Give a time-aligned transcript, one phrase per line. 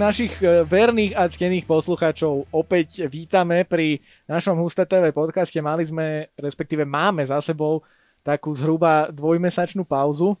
[0.00, 5.60] našich e, verných a ctených poslucháčov opäť vítame pri našom Husté TV podcaste.
[5.60, 7.84] Mali sme, respektíve máme za sebou
[8.24, 10.40] takú zhruba dvojmesačnú pauzu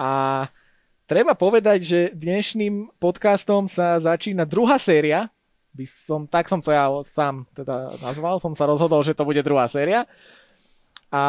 [0.00, 0.48] a
[1.04, 5.28] treba povedať, že dnešným podcastom sa začína druhá séria.
[5.76, 9.44] By som, tak som to ja sám teda nazval, som sa rozhodol, že to bude
[9.44, 10.08] druhá séria.
[11.12, 11.22] A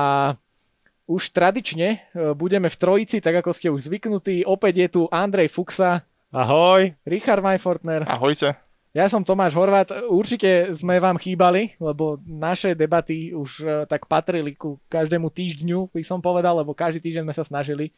[1.04, 4.48] už tradične e, budeme v trojici, tak ako ste už zvyknutí.
[4.48, 6.96] Opäť je tu Andrej Fuxa, Ahoj.
[7.04, 8.08] Richard Majfortner.
[8.08, 8.56] Ahojte.
[8.96, 9.92] Ja som Tomáš Horvát.
[10.08, 16.04] Určite sme vám chýbali, lebo naše debaty už e, tak patrili ku každému týždňu, by
[16.08, 17.92] som povedal, lebo každý týždeň sme sa snažili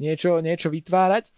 [0.00, 1.28] niečo, niečo vytvárať.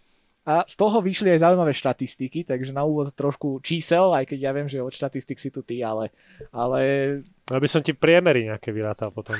[0.47, 4.51] A z toho vyšli aj zaujímavé štatistiky, takže na úvod trošku čísel, aj keď ja
[4.55, 6.15] viem, že od štatistik si tu ty, ale...
[6.55, 6.79] ale...
[7.51, 9.35] Aby som ti priemery nejaké vyrátal potom.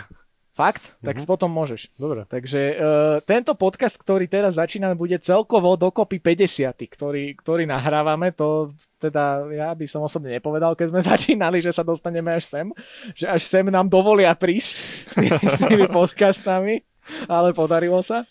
[0.60, 0.92] Fakt?
[1.00, 1.32] Tak mm-hmm.
[1.32, 1.88] potom môžeš.
[1.96, 2.28] Dobre.
[2.28, 2.76] Takže uh,
[3.24, 8.36] tento podcast, ktorý teraz začíname, bude celkovo dokopy 50, ktorý, ktorý nahrávame.
[8.36, 12.68] To teda ja by som osobne nepovedal, keď sme začínali, že sa dostaneme až sem.
[13.16, 16.84] Že až sem nám dovolia prísť s tými, s tými podcastami,
[17.32, 18.28] ale podarilo sa.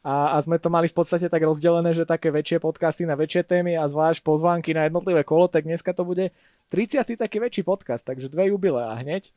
[0.00, 3.44] A, a sme to mali v podstate tak rozdelené, že také väčšie podcasty na väčšie
[3.44, 6.32] témy a zvlášť pozvánky na jednotlivé kolo, tak dneska to bude
[6.72, 7.04] 30.
[7.20, 9.28] taký väčší podcast, takže dve jubileá hneď.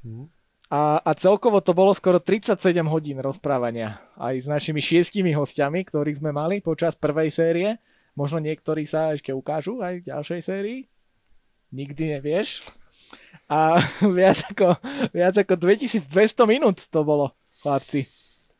[0.00, 0.32] Mm.
[0.68, 2.60] A, a celkovo to bolo skoro 37
[2.92, 7.68] hodín rozprávania aj s našimi šiestimi hostiami, ktorých sme mali počas prvej série.
[8.12, 10.80] Možno niektorí sa ešte ukážu aj v ďalšej sérii.
[11.72, 12.68] Nikdy nevieš.
[13.48, 13.80] A
[14.18, 14.76] viac ako,
[15.16, 16.04] viac ako 2200
[16.44, 17.32] minút to bolo,
[17.64, 18.04] chlapci.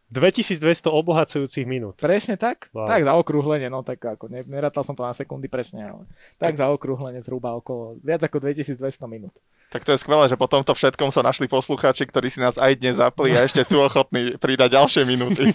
[0.08, 2.00] 2200 obohacujúcich minút.
[2.00, 2.72] Presne tak?
[2.72, 2.88] Wow.
[2.88, 6.08] Tak zaokrúhlenie, no tak ako, nerátal som to na sekundy presne, ale
[6.40, 9.36] tak zaokrúhlenie zhruba okolo, viac ako 2200 minút.
[9.68, 12.80] Tak to je skvelé, že po tomto všetkom sa našli poslucháči, ktorí si nás aj
[12.80, 15.52] dnes zapli a ešte sú ochotní pridať ďalšie minúty.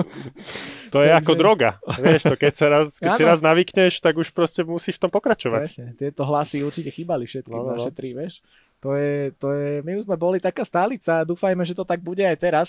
[0.94, 1.20] to je Takže...
[1.20, 1.76] ako droga.
[2.00, 5.12] Vieš, to keď, sa raz, keď si raz navykneš, tak už proste musíš v tom
[5.12, 5.68] pokračovať.
[5.68, 7.72] Presne, tieto hlasy určite chýbali všetky no, no, no.
[7.76, 8.40] naše tri, vieš.
[8.80, 12.00] To je, to je, my už sme boli taká stálica a dúfajme, že to tak
[12.00, 12.68] bude aj teraz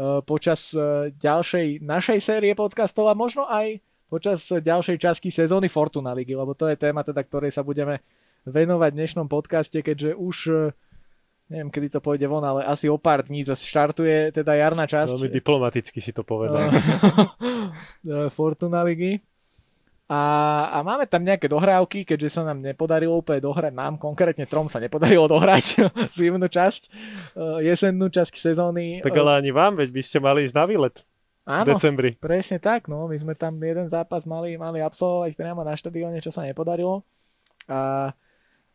[0.00, 6.16] uh, počas uh, ďalšej našej série podcastov a možno aj počas ďalšej časti sezóny Fortuna
[6.16, 8.00] Ligy, lebo to je téma, teda, ktorej sa budeme
[8.48, 10.54] venovať dnešnom podcaste, keďže už e,
[11.50, 15.18] neviem, kedy to pôjde von, ale asi o pár dní zase štartuje teda jarná časť.
[15.18, 16.70] Veľmi diplomaticky si to povedal.
[18.00, 19.20] E, Fortuna ligy.
[20.10, 20.20] A,
[20.74, 24.82] a máme tam nejaké dohrávky, keďže sa nám nepodarilo úplne dohrať, nám konkrétne trom sa
[24.82, 25.86] nepodarilo dohrať
[26.18, 29.06] zimnú časť, e, jesennú časť sezóny.
[29.06, 30.96] Tak ale ani vám, veď by ste mali ísť na výlet.
[31.46, 32.10] Áno, v decembri.
[32.20, 36.34] presne tak, no, my sme tam jeden zápas mali, mali absolvovať priamo na štadióne, čo
[36.34, 37.06] sa nepodarilo.
[37.70, 38.10] A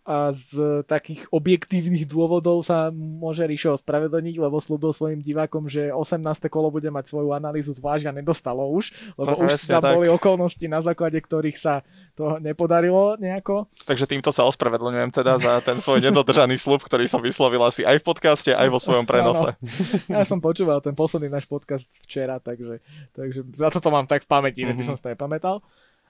[0.06, 6.22] a z takých objektívnych dôvodov sa môže Ríšo ospravedlniť, lebo slúbil svojim divákom, že 18.
[6.46, 9.98] kolo bude mať svoju analýzu zvlášť a nedostalo už, lebo no, už tam tak.
[9.98, 11.82] boli okolnosti, na základe ktorých sa
[12.14, 13.66] to nepodarilo nejako.
[13.90, 17.98] Takže týmto sa ospravedlňujem teda za ten svoj nedodržaný slub, ktorý som vyslovil asi aj
[17.98, 19.58] v podcaste, aj vo svojom prenose.
[19.58, 19.66] No,
[20.14, 20.22] no.
[20.22, 22.78] Ja som počúval ten posledný náš podcast včera, takže,
[23.18, 24.78] takže za to mám tak v pamäti, mm-hmm.
[24.78, 25.66] by som si to nepamätal.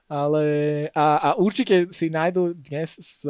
[0.06, 0.44] Ale
[0.94, 3.26] a, a určite si nájdu dnes s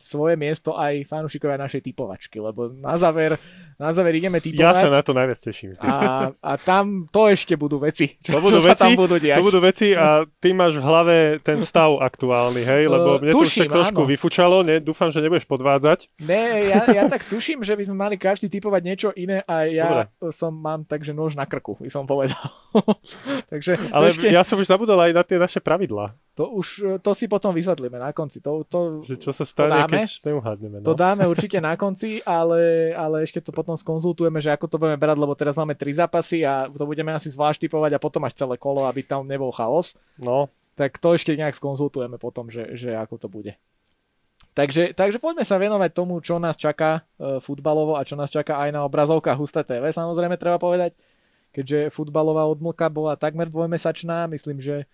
[0.00, 3.38] svoje miesto aj fanúšikovia našej typovačky, lebo na záver,
[3.78, 4.64] na záver ideme typovať.
[4.64, 5.78] Ja sa na to najviac teším.
[5.80, 8.18] A, a tam to ešte budú veci.
[8.20, 9.38] Čo, to budú čo veci, sa tam budú diať.
[9.38, 12.82] To budú veci a ty máš v hlave ten stav aktuálny, hej?
[12.90, 14.10] Lebo mne tuším, to už trošku áno.
[14.10, 14.80] vyfučalo, ne?
[14.80, 16.10] dúfam, že nebudeš podvádzať.
[16.24, 19.86] Ne, ja, ja tak tuším, že by sme mali každý typovať niečo iné a ja
[19.86, 20.32] Dobre.
[20.32, 22.40] som mám takže nož na krku, by som povedal.
[23.52, 24.26] takže, Ale ešte...
[24.32, 26.16] ja som už zabudol aj na tie naše pravidlá.
[26.38, 28.40] To už, to si potom vysvetlíme na konci.
[28.40, 30.76] To, to, že čo sa stane, dáme, neuhádneme.
[30.80, 30.86] No.
[30.86, 34.96] To dáme určite na konci, ale, ale ešte to potom skonzultujeme, že ako to budeme
[34.96, 38.38] brať, lebo teraz máme tri zápasy a to budeme asi zvlášť typovať a potom až
[38.38, 39.98] celé kolo, aby tam nebol chaos.
[40.16, 40.48] No.
[40.78, 43.52] Tak to ešte nejak skonzultujeme potom, že, že ako to bude.
[44.56, 48.58] Takže, takže poďme sa venovať tomu, čo nás čaká e, futbalovo a čo nás čaká
[48.58, 50.96] aj na obrazovkách Husté TV, samozrejme treba povedať,
[51.54, 54.90] keďže futbalová odmlka bola takmer dvojmesačná, myslím, že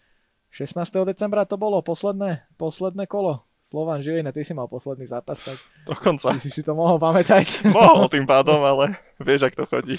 [0.52, 0.76] 16.
[1.08, 6.38] decembra to bolo posledné, posledné kolo Slovan Žilina, ty si mal posledný zápas, tak Dokonca.
[6.38, 7.62] ty si si to mohol pamätať.
[7.74, 9.98] Mohol tým pádom, ale vieš, ak to chodí.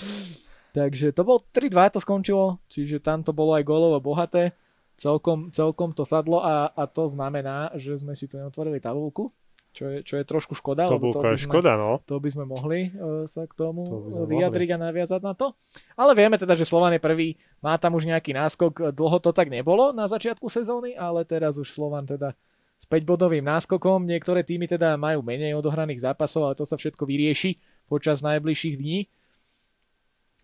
[0.71, 4.55] Takže to bol 3-2 to skončilo, čiže tam to bolo aj golovo bohaté.
[4.95, 9.35] Celkom, celkom to sadlo a, a to znamená, že sme si tu neotvorili tabulku,
[9.75, 10.87] čo je, čo je trošku škoda.
[10.87, 11.99] Tabulka je škoda, no.
[12.07, 14.79] To by sme mohli uh, sa k tomu to vyjadriť mohli.
[14.79, 15.53] a naviazať na to.
[15.99, 19.51] Ale vieme teda, že Slovan je prvý, má tam už nejaký náskok, dlho to tak
[19.51, 22.31] nebolo na začiatku sezóny, ale teraz už Slovan teda
[22.77, 24.05] s 5-bodovým náskokom.
[24.05, 27.57] Niektoré týmy teda majú menej odohraných zápasov, ale to sa všetko vyrieši
[27.89, 29.09] počas najbližších dní.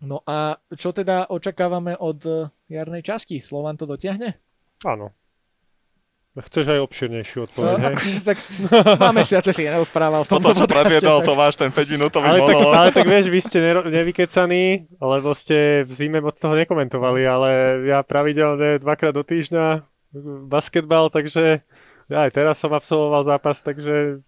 [0.04, 3.38] No a čo teda očakávame od eh, jarnej časti?
[3.40, 4.36] Slovan to dotiahne?
[4.82, 5.14] Áno.
[6.34, 8.42] Chceš aj obširnejšiu odpoveď, no, akože, tak
[8.98, 11.30] dva mesiace si nerozprával v tomto Potom, čo predviedol tak...
[11.30, 15.92] Tomáš ten 5-minútový ale tak, ale tak vieš, vy ste nero- nevykecaní, lebo ste v
[15.94, 17.50] zime od toho nekomentovali, ale
[17.86, 19.86] ja pravidelne dvakrát do týždňa
[20.50, 21.62] basketbal, takže
[22.08, 24.20] ja aj teraz som absolvoval zápas, takže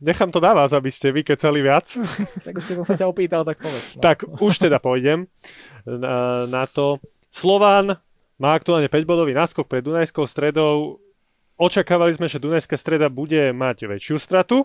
[0.00, 1.88] nechám to na vás, aby ste vykecali viac.
[2.46, 3.96] tak už som sa ťa opýtal, tak povedz.
[3.96, 4.02] No.
[4.02, 5.28] Tak už teda pôjdem
[5.84, 7.00] na, na to.
[7.28, 7.98] Slován
[8.38, 11.02] má aktuálne 5-bodový náskok pred Dunajskou stredou
[11.58, 14.62] Očakávali sme, že Dunajská streda bude mať väčšiu stratu.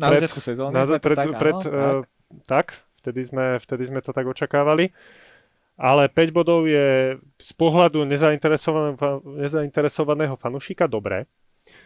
[0.00, 2.08] Na začiatku sezóny na, pred, tak, pred, áno, uh,
[2.48, 2.48] tak.
[2.48, 2.66] tak,
[3.04, 4.90] vtedy sme, vtedy sme to tak očakávali.
[5.74, 11.26] Ale 5 bodov je z pohľadu nezainteresovaného, nezainteresovaného fanúšika dobré,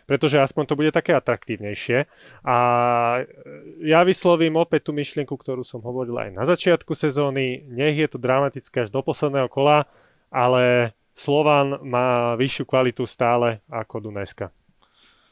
[0.04, 2.04] pretože aspoň to bude také atraktívnejšie.
[2.44, 2.56] A
[3.80, 7.64] ja vyslovím opäť tú myšlienku, ktorú som hovoril aj na začiatku sezóny.
[7.64, 9.88] Nech je to dramatické až do posledného kola,
[10.28, 14.52] ale Slovan má vyššiu kvalitu stále ako Dunajska.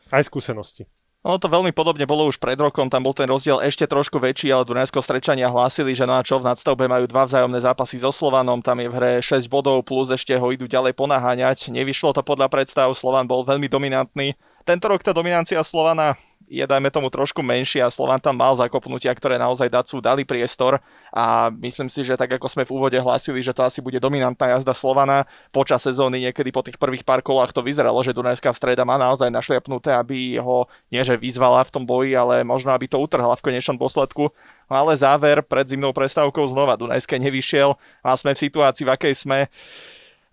[0.08, 0.88] Aj skúsenosti.
[1.26, 4.54] Ono to veľmi podobne bolo už pred rokom, tam bol ten rozdiel ešte trošku väčší,
[4.54, 8.62] ale Dunajsko Strečania hlásili, že na čo v nadstavbe majú dva vzájomné zápasy so Slovanom,
[8.62, 11.74] tam je v hre 6 bodov plus ešte ho idú ďalej ponaháňať.
[11.74, 14.38] Nevyšlo to podľa predstav, Slovan bol veľmi dominantný.
[14.62, 16.14] Tento rok tá dominancia Slovana
[16.46, 20.78] je dajme tomu trošku menší a Slovan tam mal zakopnutia, ktoré naozaj Dacu dali priestor
[21.10, 24.54] a myslím si, že tak ako sme v úvode hlásili, že to asi bude dominantná
[24.54, 28.86] jazda Slovana počas sezóny, niekedy po tých prvých pár kolách to vyzeralo, že Dunajská streda
[28.86, 32.98] má naozaj našliapnuté, aby ho nie že vyzvala v tom boji, ale možno aby to
[32.98, 34.30] utrhla v konečnom dôsledku.
[34.66, 39.14] No ale záver pred zimnou prestávkou znova Dunajské nevyšiel a sme v situácii, v akej
[39.14, 39.38] sme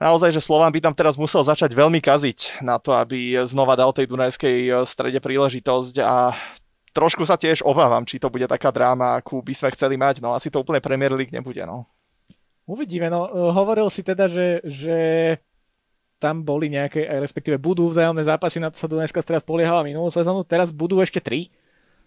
[0.04, 3.96] naozaj, že Slován by tam teraz musel začať veľmi kaziť na to, aby znova dal
[3.96, 6.36] tej Dunajskej eh, strede príležitosť a
[6.92, 10.36] trošku sa tiež obávam, či to bude taká dráma, akú by sme chceli mať, no
[10.36, 11.88] asi to úplne Premier League nebude, no.
[12.68, 14.98] Uvidíme, no eh, hovoril si teda, že, že
[16.20, 20.44] tam boli nejaké, respektíve budú vzájomné zápasy, na to sa Dunajská streda spoliehala minulú sezónu,
[20.44, 21.48] teraz budú ešte tri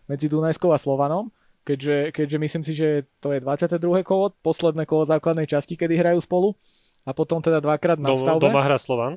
[0.04, 1.28] medzi Dunajskou a Slovanom,
[1.66, 2.88] keďže, keďže myslím si, že
[3.20, 4.06] to je 22.
[4.06, 6.56] kolo, posledné kolo základnej časti, kedy hrajú spolu
[7.06, 8.50] a potom teda dvakrát na stavbe.
[8.50, 9.12] Doma hra Slovan?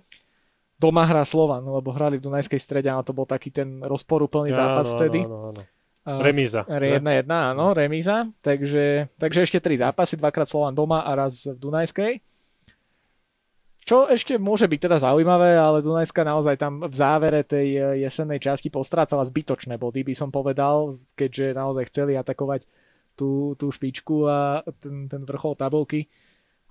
[0.80, 4.64] Doma hra Slovan, lebo hrali v Dunajskej strede a to bol taký ten rozporúplný ja,
[4.64, 5.26] zápas vtedy.
[5.26, 5.64] No, no, no.
[6.08, 6.64] Remíza.
[6.66, 8.32] 1-1, áno, remíza.
[8.40, 12.24] Takže, takže ešte tri zápasy, dvakrát Slovan doma a raz v Dunajskej.
[13.84, 18.38] Čo ešte môže byť teda zaujímavé, ale Dunajska naozaj tam v závere tej eh, jesennej
[18.38, 22.70] časti postrácala zbytočné body, by som povedal, keďže naozaj chceli atakovať
[23.18, 26.08] tú, tú špičku a ten, ten vrchol tabulky.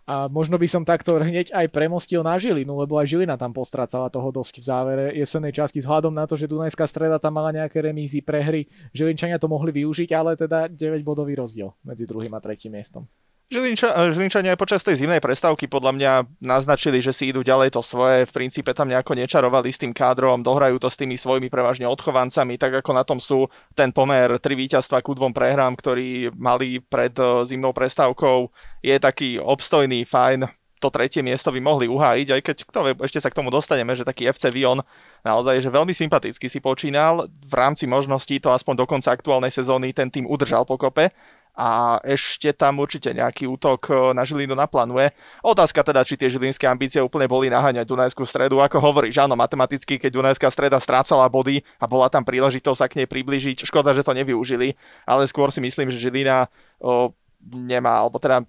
[0.08, 4.08] A možno by som takto hneď aj premostil na Žilinu, lebo aj Žilina tam postrácala
[4.08, 7.84] toho dosť v závere jesennej časti vzhľadom na to, že Dunajská streda tam mala nejaké
[7.84, 8.64] remízy, prehry.
[8.96, 13.04] Žilinčania to mohli využiť, ale teda 9 bodový rozdiel medzi druhým a tretím miestom.
[13.48, 16.12] Žilinča, eh, Žilinčania aj počas tej zimnej prestávky podľa mňa
[16.44, 18.28] naznačili, že si idú ďalej to svoje.
[18.28, 22.60] V princípe tam nejako nečarovali s tým kádrom, dohrajú to s tými svojimi prevažne odchovancami,
[22.60, 27.16] tak ako na tom sú ten pomer tri víťazstva ku dvom prehrám, ktorí mali pred
[27.16, 28.52] eh, zimnou prestávkou,
[28.84, 30.44] je taký obstojný, fajn.
[30.78, 33.96] To tretie miesto by mohli uhájiť, aj keď kto vie, ešte sa k tomu dostaneme,
[33.98, 34.78] že taký FC Vion
[35.26, 37.26] naozaj že veľmi sympaticky si počínal.
[37.26, 41.10] V rámci možností to aspoň do konca aktuálnej sezóny ten tým udržal pokope
[41.58, 45.10] a ešte tam určite nejaký útok e, na Žilinu naplánuje.
[45.42, 48.62] Otázka teda, či tie žilinské ambície úplne boli naháňať Dunajskú stredu.
[48.62, 53.02] Ako hovoríš, áno, matematicky, keď Dunajská streda strácala body a bola tam príležitosť sa k
[53.02, 56.46] nej približiť, škoda, že to nevyužili, ale skôr si myslím, že Žilina
[56.78, 57.10] o,
[57.42, 58.46] nemá, alebo teda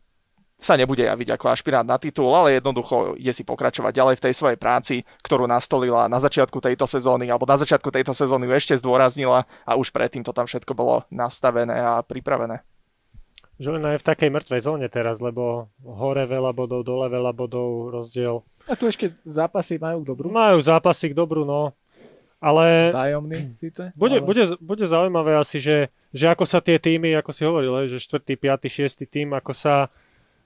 [0.60, 4.34] sa nebude javiť ako ašpirát na titul, ale jednoducho ide si pokračovať ďalej v tej
[4.36, 9.48] svojej práci, ktorú nastolila na začiatku tejto sezóny, alebo na začiatku tejto sezóny ešte zdôraznila
[9.66, 12.62] a už predtým to tam všetko bolo nastavené a pripravené.
[13.60, 18.40] Žilina je v takej mŕtvej zóne teraz, lebo hore veľa bodov, dole veľa bodov, rozdiel.
[18.72, 20.32] A tu ešte zápasy majú k dobru?
[20.32, 21.76] Majú zápasy k dobru, no.
[22.40, 22.88] Ale...
[22.88, 23.92] Zájomný síce?
[24.00, 24.26] Bude, ale...
[24.26, 28.24] bude, bude zaujímavé asi, že, že ako sa tie týmy, ako si hovoril, že 4.,
[28.40, 29.04] 5., 6.
[29.04, 29.92] tým, ako sa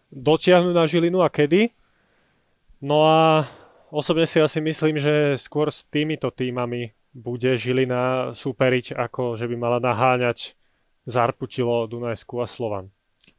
[0.09, 1.69] dotiahnu na Žilinu a kedy.
[2.81, 3.45] No a
[3.93, 9.53] osobne si asi myslím, že skôr s týmito týmami bude Žilina superiť, ako že by
[9.53, 10.57] mala naháňať
[11.05, 12.89] Zarputilo, Dunajsku a Slovan.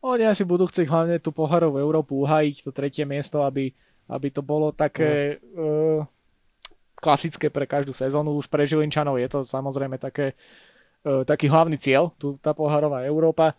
[0.05, 3.73] Oni asi budú chcieť hlavne tú poharovú Európu uhajiť, to tretie miesto, aby,
[4.13, 6.05] aby to bolo také no.
[6.05, 6.05] uh,
[7.01, 8.37] klasické pre každú sezónu.
[8.37, 10.37] Už pre Žilinčanov je to samozrejme také,
[11.09, 13.57] uh, taký hlavný cieľ, tu, tá poharová Európa.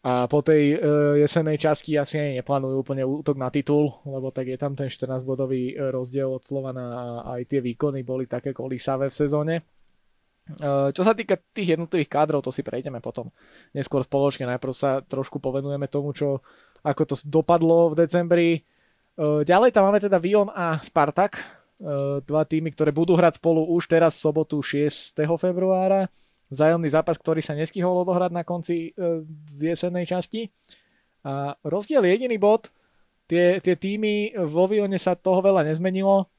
[0.00, 4.48] A po tej uh, jesenej časti asi ani neplánujú úplne útok na titul, lebo tak
[4.48, 7.04] je tam ten 14-bodový rozdiel od Slovana a
[7.36, 9.54] aj tie výkony boli také kolísavé v sezóne.
[10.42, 13.30] Eh, čo sa týka tých jednotlivých kádrov, to si prejdeme potom
[13.70, 14.50] neskôr spoločne.
[14.50, 16.42] Najprv sa trošku povenujeme tomu, čo,
[16.82, 18.50] ako to dopadlo v decembri.
[18.58, 21.62] Eh, ďalej tam máme teda Vion a Spartak.
[22.22, 25.18] dva týmy, ktoré budú hrať spolu už teraz v sobotu 6.
[25.34, 26.06] februára.
[26.46, 28.94] Vzájomný zápas, ktorý sa nestihol odohrať na konci
[29.50, 30.46] z jesennej časti.
[31.26, 32.70] A rozdiel je jediný bod,
[33.26, 36.30] tie, tie týmy vo Vione sa toho veľa nezmenilo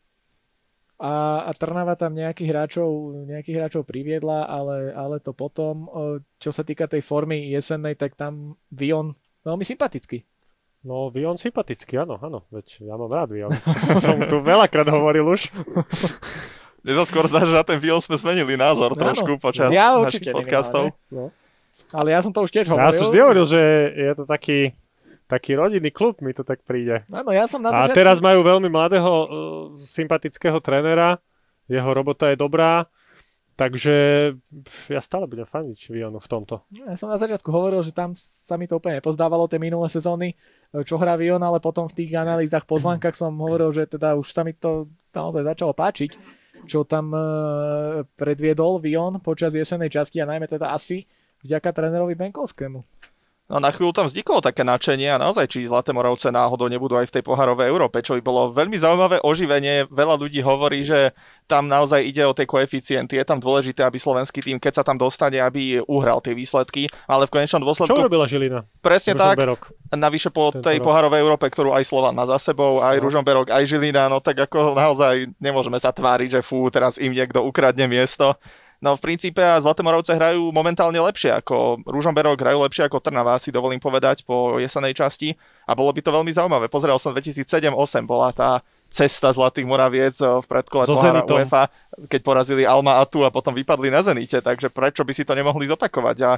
[1.03, 2.89] a, a Trnava tam nejakých hráčov,
[3.27, 5.91] nejakých hráčov priviedla, ale, ale to potom,
[6.39, 9.11] čo sa týka tej formy jesennej, tak tam Vion
[9.43, 10.23] veľmi sympatický.
[10.87, 13.51] No, Vion sympatický, áno, áno, veď ja mám rád Vion.
[14.03, 15.51] Som tu veľakrát hovoril už.
[16.83, 19.95] Mne sa skôr zdá, že na ten Vion sme zmenili názor no, trošku počas ja
[19.99, 20.95] našich podcastov.
[21.11, 21.31] No.
[21.95, 22.91] Ale ja som to už tiež hovoril.
[22.91, 24.75] Ja som vždy hovoril, že je to taký,
[25.33, 27.01] taký rodinný klub, mi to tak príde.
[27.09, 29.25] Áno, ja som na A teraz majú veľmi mladého, uh,
[29.81, 31.17] sympatického trénera,
[31.65, 32.85] jeho robota je dobrá,
[33.53, 33.95] Takže
[34.89, 36.65] ja stále budem faniť Vionu v tomto.
[36.73, 40.33] Ja som na začiatku hovoril, že tam sa mi to úplne nepozdávalo tie minulé sezóny,
[40.73, 44.41] čo hrá Vion, ale potom v tých analýzach, pozvánkach som hovoril, že teda už sa
[44.41, 46.17] mi to naozaj začalo páčiť,
[46.65, 47.21] čo tam e,
[48.17, 51.05] predviedol Vion počas jesenej časti a najmä teda asi
[51.45, 52.81] vďaka trénerovi Benkovskému.
[53.51, 57.11] No na chvíľu tam vzniklo také nadšenie a naozaj, či Zlaté Moravce náhodou nebudú aj
[57.11, 59.91] v tej poharovej Európe, čo by bolo veľmi zaujímavé oživenie.
[59.91, 61.11] Veľa ľudí hovorí, že
[61.51, 63.19] tam naozaj ide o tie koeficienty.
[63.19, 67.27] Je tam dôležité, aby slovenský tým, keď sa tam dostane, aby uhral tie výsledky, ale
[67.27, 67.91] v konečnom dôsledku...
[67.91, 68.63] Čo robila Žilina?
[68.79, 69.35] Presne tak.
[69.91, 70.87] Navyše po tej rok.
[70.87, 73.11] poharovej Európe, ktorú aj Slovan má za sebou, aj no.
[73.11, 77.43] Ružomberok, aj Žilina, no tak ako naozaj nemôžeme sa tváriť, že fú, teraz im niekto
[77.43, 78.39] ukradne miesto.
[78.83, 83.39] No v princípe a Zlaté Moravce hrajú momentálne lepšie ako Rúžomberok, hrajú lepšie ako Trnava,
[83.39, 85.31] si dovolím povedať po jesenej časti.
[85.63, 86.67] A bolo by to veľmi zaujímavé.
[86.67, 88.59] Pozrel som 2007-2008 bola tá
[88.91, 91.71] cesta Zlatých Moraviec eh, v predkole so UEFA,
[92.11, 95.63] keď porazili Alma Atu a potom vypadli na Zenite, takže prečo by si to nemohli
[95.65, 96.17] zopakovať?
[96.27, 96.31] A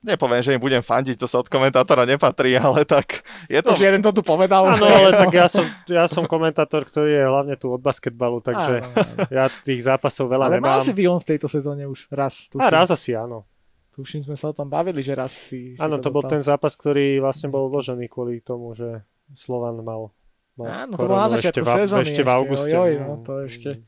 [0.00, 3.20] Nepoviem, že im budem fandiť, to sa od komentátora nepatrí, ale tak
[3.52, 3.76] je to...
[3.76, 4.72] Už jeden to tu povedal.
[4.72, 8.80] Áno, ale tak ja som, ja som komentátor, ktorý je hlavne tu od basketbalu, takže
[8.80, 9.28] áno, áno.
[9.28, 10.80] ja tých zápasov veľa ale nemám.
[10.80, 12.48] Ale má si Vion v tejto sezóne už raz.
[12.48, 12.64] Tuším.
[12.64, 13.44] A raz asi áno.
[13.92, 15.76] Tuším, sme sa o tom bavili, že raz si...
[15.76, 19.04] Áno, to, to bol ten zápas, ktorý vlastne bol vložený kvôli tomu, že
[19.36, 20.16] Slovan mal,
[20.56, 22.08] mal Áno, to bolo na začiatku sezóny.
[22.08, 22.72] Ešte, ešte v auguste.
[22.72, 23.84] Ojoj, no, to ešte...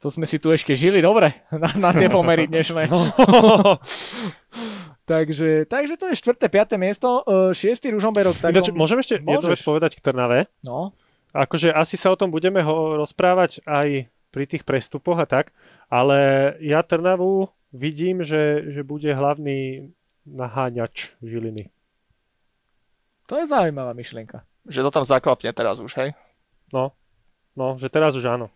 [0.00, 2.88] To sme si tu ešte žili dobre na, na tie pomery dnešné.
[5.04, 7.20] Takže, takže to je štvrté, piaté miesto.
[7.28, 8.40] Uh, šiestý Ružomberok.
[8.40, 9.36] Tak Ináč, môžem ešte môžeš.
[9.36, 10.38] jednu vec povedať k Trnave?
[10.64, 10.96] No.
[11.36, 15.52] Akože asi sa o tom budeme ho rozprávať aj pri tých prestupoch a tak,
[15.92, 19.90] ale ja Trnavu vidím, že, že bude hlavný
[20.24, 21.68] naháňač Žiliny.
[23.28, 24.46] To je zaujímavá myšlienka.
[24.64, 26.16] Že to tam zaklapne teraz už, hej?
[26.72, 26.96] No,
[27.52, 28.48] no, že teraz už áno.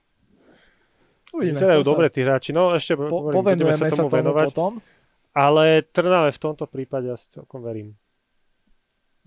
[1.29, 1.61] Uvidíme.
[1.61, 4.47] Vyzerajú dobre tí hráči, no ešte po, budeme sa tomu, sa tomu venovať.
[4.49, 4.73] Potom.
[5.39, 7.95] Ale Trnave v tomto prípade asi celkom verím.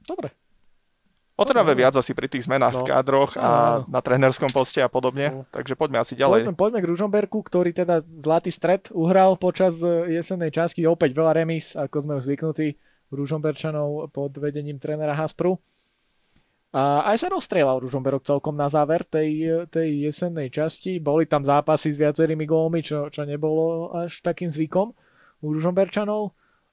[0.04, 0.36] Dobre.
[1.40, 2.80] O Trnave viac asi pri tých zmenách no.
[2.84, 3.88] v kádroch a no.
[3.88, 5.32] na trénerskom poste a podobne.
[5.32, 5.42] No.
[5.56, 6.52] Takže poďme asi ďalej.
[6.52, 10.84] Poďme, poďme k Ružomberku, ktorý teda zlatý stred uhral počas e, jesennej časti.
[10.84, 12.76] Opäť veľa remis, ako sme už zvyknutí
[13.16, 15.56] Ružomberčanov pod vedením trénera Haspru.
[16.76, 21.00] A aj sa rozstrieľal Ružomberok celkom na záver tej, tej jesennej časti.
[21.00, 24.92] Boli tam zápasy s viacerými gólmi, čo, čo nebolo až takým zvykom
[25.42, 26.32] u Ružomberčanov.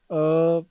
[0.09, 0.65] Uh,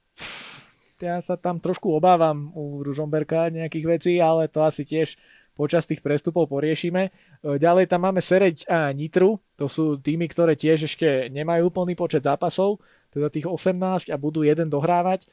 [0.98, 5.13] ja sa tam trošku obávam u Ružomberka nejakých vecí, ale to asi tiež
[5.54, 7.10] počas tých prestupov poriešime.
[7.42, 12.22] Ďalej tam máme Sereď a Nitru, to sú týmy, ktoré tiež ešte nemajú plný počet
[12.25, 15.25] zápasov, teda tých 18 a budú jeden dohrávať.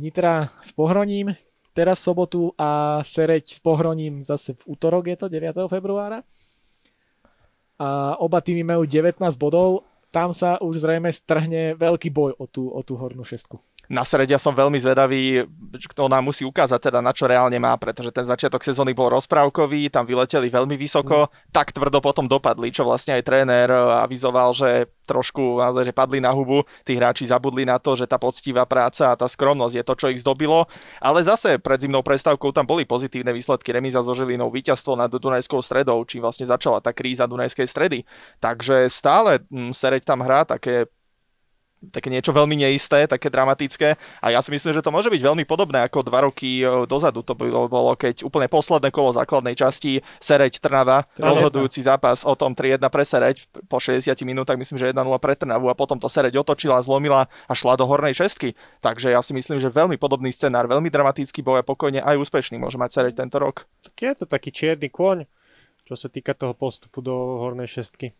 [0.00, 1.36] Nitra s Pohroním
[1.74, 5.68] teraz sobotu a Sereď s Pohroním zase v útorok je to 9.
[5.68, 6.24] februára.
[7.76, 9.82] A oba týmy majú 19 bodov
[10.14, 14.36] tam sa už zrejme strhne veľký boj o tú, o tú hornú šestku na srede
[14.40, 15.44] som veľmi zvedavý,
[15.76, 19.92] kto nám musí ukázať teda na čo reálne má, pretože ten začiatok sezóny bol rozprávkový,
[19.92, 21.52] tam vyleteli veľmi vysoko, mm.
[21.52, 26.32] tak tvrdo potom dopadli, čo vlastne aj tréner eh, avizoval, že trošku že padli na
[26.32, 29.94] hubu, tí hráči zabudli na to, že tá poctivá práca a tá skromnosť je to,
[30.00, 30.64] čo ich zdobilo,
[30.96, 35.60] ale zase pred zimnou prestávkou tam boli pozitívne výsledky, remíza so Žilinou, víťazstvo nad Dunajskou
[35.60, 38.08] stredou, či vlastne začala tá kríza Dunajskej stredy.
[38.40, 40.88] Takže stále hm, Sereď tam hrá také
[41.90, 43.96] také niečo veľmi neisté, také dramatické.
[44.22, 47.24] A ja si myslím, že to môže byť veľmi podobné ako dva roky e, dozadu
[47.24, 52.52] to bolo, bolo keď úplne posledné kolo základnej časti Sereď Trnava, rozhodujúci zápas o tom
[52.52, 53.36] 3-1 pre Sereď,
[53.66, 57.52] po 60 minútach myslím, že 1-0 pre Trnavu a potom to Sereď otočila, zlomila a
[57.52, 58.54] šla do hornej šestky.
[58.84, 62.60] Takže ja si myslím, že veľmi podobný scenár, veľmi dramatický boj a pokojne aj úspešný
[62.60, 63.66] môže mať Sereď tento rok.
[63.82, 65.26] Tak je to taký čierny kôň,
[65.88, 68.12] čo sa týka toho postupu do hornej šestky.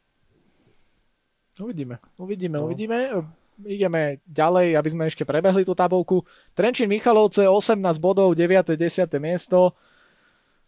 [1.61, 2.67] Uvidíme, uvidíme, no.
[2.67, 3.23] uvidíme
[3.63, 6.27] ideme ďalej, aby sme ešte prebehli tú tabulku.
[6.53, 8.75] Trenčín Michalovce 18 bodov, 9.
[8.75, 9.07] 10.
[9.23, 9.79] miesto.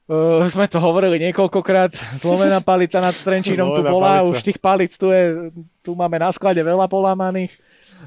[0.07, 1.91] Uh, sme to hovorili niekoľkokrát,
[2.23, 4.31] zlomená palica nad Trenčínom tu bola, palica.
[4.31, 5.51] už tých palic tu je,
[5.83, 7.51] tu máme na sklade veľa polámaných,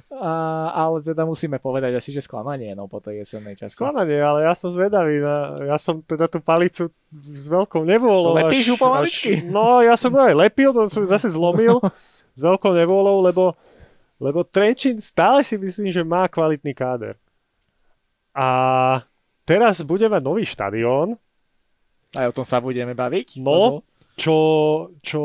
[0.10, 0.32] a,
[0.74, 3.76] ale teda musíme povedať asi, že sklamanie no, po tej jesennej časti.
[3.76, 5.20] Sklamanie, ale ja som zvedavý.
[5.20, 8.38] Na, ja som teda tú palicu s veľkou nevôľou.
[8.48, 9.44] Lepíš ju pomaličky?
[9.44, 11.84] až- No, ja som ju aj lepil, potom som ju zase zlomil
[12.40, 13.54] s veľkou nevôľou, lebo,
[14.20, 17.16] lebo Trenčín stále si myslím, že má kvalitný káder.
[18.36, 18.48] A
[19.48, 21.16] teraz bude mať nový štadión,
[22.14, 23.40] Aj o tom sa budeme baviť.
[23.42, 23.82] No.
[24.20, 24.38] čo,
[25.00, 25.22] čo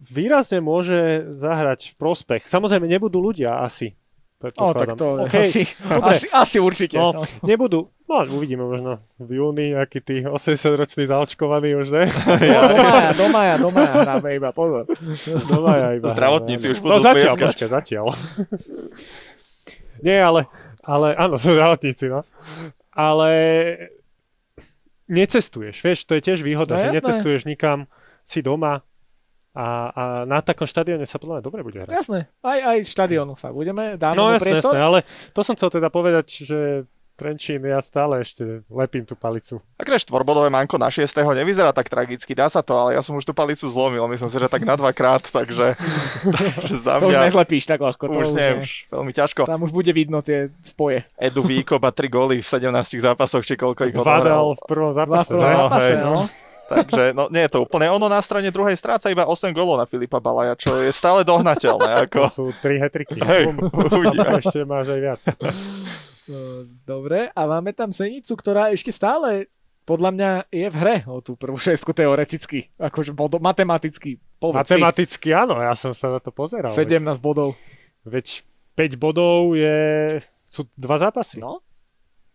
[0.00, 2.48] výrazne môže zahrať v prospech.
[2.48, 3.99] Samozrejme, nebudú ľudia asi.
[4.40, 5.44] O, tak to okay.
[5.44, 6.16] asi, dobre.
[6.16, 6.96] asi, asi určite.
[6.96, 7.28] No, No.
[7.44, 12.04] nebudú, no uvidíme možno v júni, aký tí 80-roční zaočkovaní už, ne?
[12.08, 14.88] No, do maja, do maja, do maja hráme iba, pozor.
[15.44, 16.08] Doma ja iba.
[16.08, 17.48] Zdravotníci už budú No zatiaľ, tlieskať.
[17.52, 18.06] počkaj, zatiaľ.
[20.08, 20.48] Nie, ale,
[20.80, 22.24] ale áno, sú zdravotníci, no.
[22.90, 23.28] Ale
[25.04, 26.96] necestuješ, vieš, to je tiež výhoda, No že jasné.
[26.96, 27.84] necestuješ nikam,
[28.22, 28.80] si doma
[29.50, 31.90] a, a na takom štadióne sa podľa mňa dobre bude hrať.
[31.90, 34.74] Jasné, aj, aj štadiónu sa budeme, dáme No jasné, priestor.
[34.74, 34.98] jasné, ale
[35.34, 36.58] to som chcel teda povedať, že
[37.20, 39.60] Trenčín, ja stále ešte lepím tú palicu.
[39.76, 41.04] Takže štvorbodové manko na 6.
[41.36, 44.40] nevyzerá tak tragicky, dá sa to, ale ja som už tú palicu zlomil, myslím si,
[44.40, 45.76] že tak na dvakrát, takže,
[46.40, 48.08] takže za To už mňa nezlepíš tak ľahko.
[48.08, 49.44] To už nie, je- už veľmi ťažko.
[49.44, 51.04] Tam už bude vidno tie spoje.
[51.20, 52.72] Edu Výkop a 3 góly v 17
[53.04, 53.94] zápasoch, či koľko ich.
[54.00, 55.36] Vadal v prvom zápase.
[55.36, 55.52] v prvom ne?
[55.52, 56.00] no, zápase, hej.
[56.00, 56.16] no.
[56.70, 57.90] Takže no, nie je to úplne.
[57.90, 61.90] Ono na strane druhej stráca iba 8 gólov na Filipa Balaja, čo je stále dohnateľné.
[62.00, 62.20] To Ako...
[62.30, 63.18] sú tri hetriky.
[63.18, 63.50] Hej,
[64.46, 65.20] ešte máš aj viac.
[66.30, 66.38] No,
[66.86, 69.50] Dobre, a máme tam Senicu, ktorá ešte stále
[69.90, 74.22] podľa mňa je v hre o tú prvú šestku teoreticky, akože bodo, matematicky.
[74.38, 74.78] Povedz si.
[74.78, 76.70] Matematicky áno, ja som sa na to pozeral.
[76.70, 77.58] 17 bodov.
[78.06, 78.46] Veď
[78.78, 80.22] 5 bodov je...
[80.46, 81.42] sú dva zápasy.
[81.42, 81.58] No.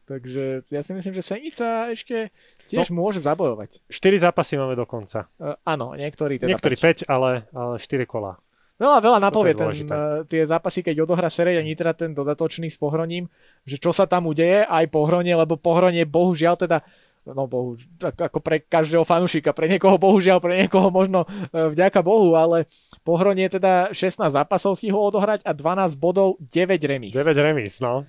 [0.06, 2.30] Takže ja si myslím, že Senica ešte
[2.70, 3.02] tiež no.
[3.02, 3.82] môže zabojovať.
[3.90, 5.26] 4 zápasy máme do konca.
[5.42, 6.54] Uh, áno, niektorí teda.
[6.54, 7.10] Niektorí päť.
[7.10, 8.38] 5, ale, ale 4 kola.
[8.76, 13.26] Veľa, veľa napovie ten, uh, tie zápasy, keď odohrá Sereja Nitra, ten dodatočný s Pohroním,
[13.66, 16.86] že čo sa tam udeje, aj Pohronie, lebo Pohronie bohužiaľ teda
[17.34, 22.06] no bohu, tak ako pre každého fanúšika, pre niekoho bohužiaľ, pre niekoho možno e, vďaka
[22.06, 22.70] Bohu, ale
[23.02, 27.18] Pohronie teda 16 zápasov stihol odohrať a 12 bodov, 9 remíz.
[27.18, 28.06] 9 remíz, no.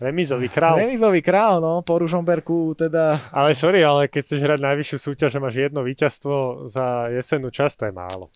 [0.00, 0.80] Remízový král.
[0.80, 5.44] Remízový král, no, po Ružomberku teda Ale sorry, ale keď chceš hrať najvyššiu súťaž a
[5.44, 8.32] máš jedno víťazstvo za jesennú časť, to je málo.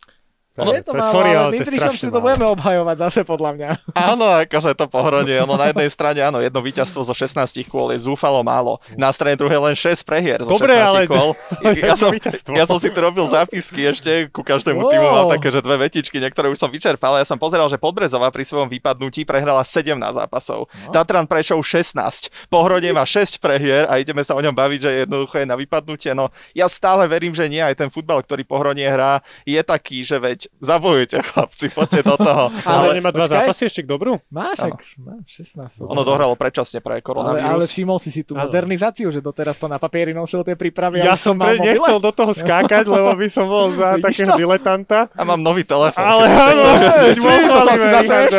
[0.54, 3.50] Ono je to málo, sorry, ale to je my si to budeme obhajovať zase podľa
[3.58, 3.68] mňa.
[3.90, 5.34] Áno, akože to pohronie.
[5.42, 8.78] Ono na jednej strane, áno, jedno víťazstvo zo 16 kôl je zúfalo málo.
[8.94, 11.34] Na strane druhej len 6 prehier zo Dobre, 16 ale- kôl.
[11.58, 12.14] ale Ja som,
[12.54, 14.90] ja som si tu robil zápisky ešte, ku každému Wow.
[14.94, 17.18] týmu mal také, že dve vetičky, niektoré už som vyčerpal.
[17.18, 20.70] Ja som pozeral, že Podbrezová pri svojom vypadnutí prehrala 17 zápasov.
[20.86, 20.92] No.
[20.94, 22.30] Tatran prešiel 16.
[22.46, 26.14] Pohronie má 6 prehier a ideme sa o ňom baviť, že jednoducho je na vypadnutie.
[26.14, 27.58] No ja stále verím, že nie.
[27.58, 32.44] Aj ten futbal, ktorý Pohronie hrá, je taký, že veď zabojujte chlapci, poďte do toho.
[32.68, 33.36] Ale, Ale nemá dva počkaj.
[33.44, 34.12] zápasy ešte k dobru?
[34.28, 35.84] Máš, ak, máš 16.
[35.84, 37.50] Ono dohralo predčasne pre ale, koronavírus.
[37.50, 41.02] ale všimol si si tú modernizáciu, že doteraz to na papieri nosil tie prípravy.
[41.02, 45.10] Ja ale som pre, nechcel do toho skákať, lebo by som bol za takého diletanta.
[45.14, 46.04] A mám nový telefón.
[46.04, 46.64] Ale áno,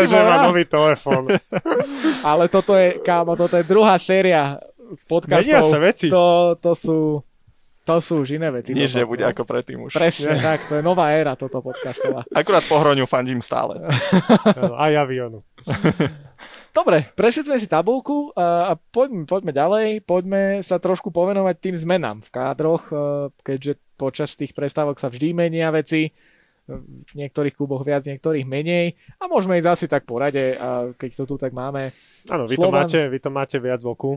[0.06, 1.24] že má nový telefón.
[2.22, 4.60] Ale toto je, kámo, toto je druhá séria
[4.94, 5.50] z podcastov.
[5.50, 6.08] Menia sa veci.
[6.14, 6.98] To, to sú,
[7.86, 8.74] to sú už iné veci.
[8.74, 9.30] Nič nebude no.
[9.30, 9.94] ako predtým už.
[9.94, 12.26] Presne tak, to je nová éra toto podcastová.
[12.34, 13.86] Akurát pohroniu fandím stále.
[14.58, 15.46] Áno, A ja Vionu.
[16.74, 22.18] Dobre, prešli sme si tabulku a, poďme, poďme ďalej, poďme sa trošku povenovať tým zmenám
[22.26, 22.96] v kádroch, e,
[23.46, 26.12] keďže počas tých prestávok sa vždy menia veci,
[26.66, 30.90] v niektorých kluboch viac, v niektorých menej a môžeme ísť asi tak po rade, a
[30.98, 31.94] keď to tu tak máme.
[32.26, 34.12] Áno, vy to, Slovan- máte, vy to máte viac v oku.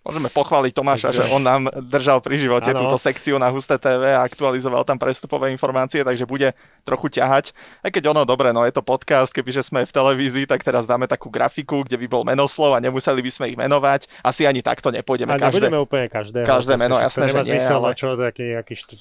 [0.00, 2.88] Môžeme pochváliť Tomáša, že on nám držal pri živote Áno.
[2.88, 7.52] túto sekciu na Husté TV a aktualizoval tam prestupové informácie, takže bude trochu ťahať.
[7.78, 11.04] Aj keď ono, dobre, no je to podcast, kebyže sme v televízii, tak teraz dáme
[11.04, 14.08] takú grafiku, kde by bol menoslov a nemuseli by sme ich menovať.
[14.24, 15.68] Asi ani takto nepôjdeme A každé.
[15.68, 16.48] úplne každého.
[16.48, 18.96] každé Proste meno, jasné, že nie, ale- čo taký nejaký št-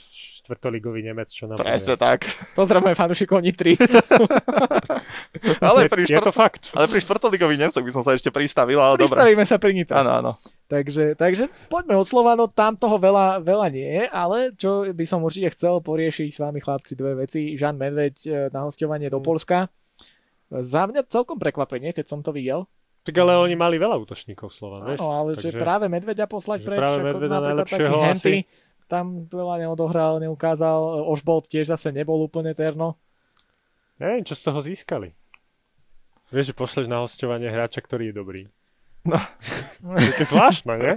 [0.49, 2.01] štvrtoligový Nemec, čo nám Presne povie.
[2.09, 2.19] tak.
[2.57, 3.77] Pozdravujeme fanúšikov Nitry.
[5.61, 6.33] Ale pri, je to štvrt...
[6.33, 6.63] fakt.
[6.73, 9.13] ale pri štvrtoligových Nemcoch by som sa ešte pristavil, ale dobre.
[9.13, 9.93] Pristavíme sa pri Nitre.
[9.93, 10.31] Áno, áno.
[10.65, 15.21] Takže, takže poďme od Slovano, tam toho veľa, veľa nie je, ale čo by som
[15.21, 17.53] určite chcel poriešiť s vami chlapci dve veci.
[17.57, 19.69] Žan Medveď e, na hostovanie do Polska.
[20.49, 22.65] Za mňa celkom prekvapenie, keď som to videl.
[23.05, 24.99] Tak ale oni mali veľa útočníkov Slovan, vieš?
[25.01, 28.33] Áno, ale že Takže- práve Medveďa poslať že preč, práve Medveďa najlepšieho asi.
[28.89, 31.05] Tam veľa neodohral, neukázal.
[31.05, 32.97] Ožbolt tiež zase nebol úplne terno.
[34.01, 35.13] Neviem, čo z toho získali.
[36.33, 38.41] Vieš, že pošleš na hostovanie hráča, ktorý je dobrý.
[39.05, 39.17] No.
[40.13, 40.95] Také zvláštne, nie?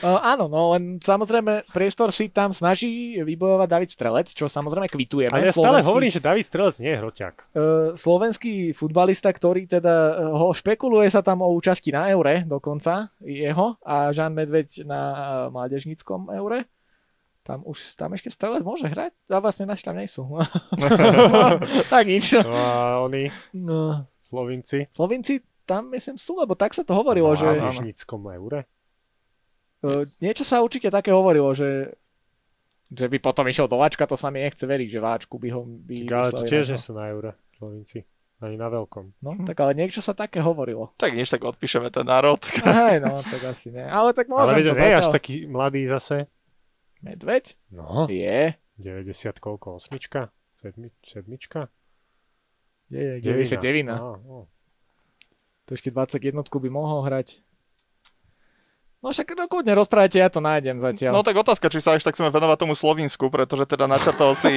[0.00, 5.36] Uh, áno, no len samozrejme priestor si tam snaží vybojovať David Strelec, čo samozrejme kvitujeme.
[5.36, 7.34] Ale ja stále hovorím, že David Strelec nie je hroťak.
[7.52, 13.76] Uh, slovenský futbalista, ktorý teda ho špekuluje sa tam o účasti na eure dokonca, jeho
[13.84, 15.16] a Žan Medveď na uh,
[15.52, 16.64] mládežníckom eure.
[17.40, 19.16] Tam už, tam ešte Strelec môže hrať?
[19.32, 20.28] A vlastne naši tam nie sú.
[21.92, 22.36] tak nič.
[22.36, 27.38] No a oni, No, Slovinci, Slovinci tam myslím sú, lebo tak sa to hovorilo, na
[27.38, 28.66] že mládežníckom eure.
[29.82, 31.94] uh, niečo sa určite také hovorilo, že
[32.90, 35.62] že by potom išiel do Váčka, to sa mi nechce veriť, že Váčku by ho
[35.62, 38.02] by Ale to tiež na nie sú na eure, Slovinci.
[38.40, 39.20] Ani na veľkom.
[39.22, 40.90] No, tak ale niečo sa také hovorilo.
[40.96, 42.40] Tak nič, tak odpíšeme ten národ.
[42.42, 43.84] Hej, no, tak asi nie.
[43.84, 45.14] Ale tak Ale môžem veď to on nie je až zatiaľ.
[45.14, 46.16] taký mladý zase.
[47.00, 47.56] Medveď?
[47.72, 48.54] No, Je.
[48.80, 50.32] 90 koľko, osmička?
[50.60, 51.68] Sedmi, sedmička?
[52.88, 53.96] Je, je Devina.
[53.96, 53.96] 99.
[53.96, 54.48] Á, no.
[55.68, 57.44] To ešte 21 by mohol hrať.
[59.00, 61.16] No však no, kľudne rozprávajte, ja to nájdem zatiaľ.
[61.16, 64.52] No tak otázka, či sa až tak chceme venovať tomu Slovinsku, pretože teda načrtol si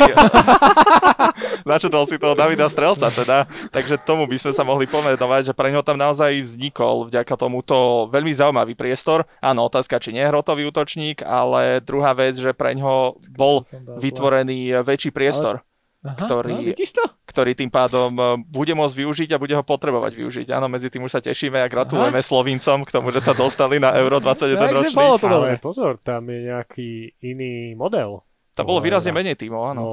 [1.71, 5.71] načrtol si toho Davida Strelca teda, takže tomu by sme sa mohli pomenovať, že pre
[5.71, 9.23] neho tam naozaj vznikol vďaka tomuto veľmi zaujímavý priestor.
[9.39, 13.63] Áno, otázka, či nie je hrotový útočník, ale druhá vec, že pre ňoho bol
[13.95, 15.63] vytvorený väčší priestor,
[16.03, 20.47] Aha, ktorý- No, ktorý tým pádom e, bude môcť využiť a bude ho potrebovať využiť.
[20.51, 23.95] Áno, medzi tým už sa tešíme a gratulujeme Slovincom k tomu, že sa dostali na
[23.95, 24.93] Euro 21 Takže ročný.
[24.93, 25.27] bolo to.
[25.27, 26.89] Ale pozor, tam je nejaký
[27.21, 28.19] iný model.
[28.51, 29.79] Tam bolo výrazne menej tímov, áno.
[29.79, 29.89] No,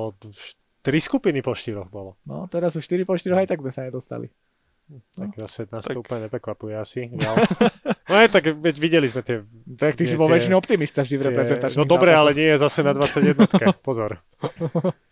[0.80, 2.18] tri skupiny po štyroch bolo.
[2.22, 4.26] No, teraz už 4 po 4 aj tak sme sa nedostali.
[4.90, 7.06] Tak zase nás Tak- to úplne neprekvapuje asi.
[7.22, 7.38] Ja.
[8.10, 9.46] No aj tak, veď videli sme tie...
[9.70, 12.34] Tak ty si Nie, bol tie- väčšinou optimista vždy v tie reprezentačných no dobre, ale
[12.34, 13.46] nie je zase na 21.
[13.80, 14.18] Pozor.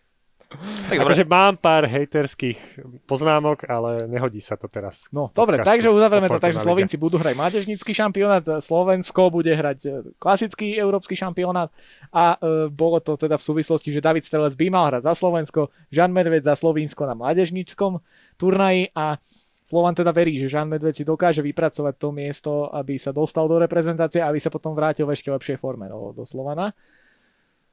[0.49, 5.05] Tak dobre, Akože mám pár hejterských poznámok, ale nehodí sa to teraz.
[5.13, 8.45] No, dobre, podcastu takže uzavrieme to o tak, že Fortuna Slovenci budú hrať mládežnícky šampionát,
[8.65, 11.69] Slovensko bude hrať e, klasický európsky šampionát
[12.09, 15.69] a e, bolo to teda v súvislosti, že David Strelec by mal hrať za Slovensko,
[15.93, 18.01] Žan Medveď za Slovinsko na mládežníckom
[18.41, 19.21] turnaji a
[19.69, 23.61] Slovan teda verí, že Žan Medveď si dokáže vypracovať to miesto, aby sa dostal do
[23.61, 26.73] reprezentácie a aby sa potom vrátil v ešte lepšej forme no, do Slovana.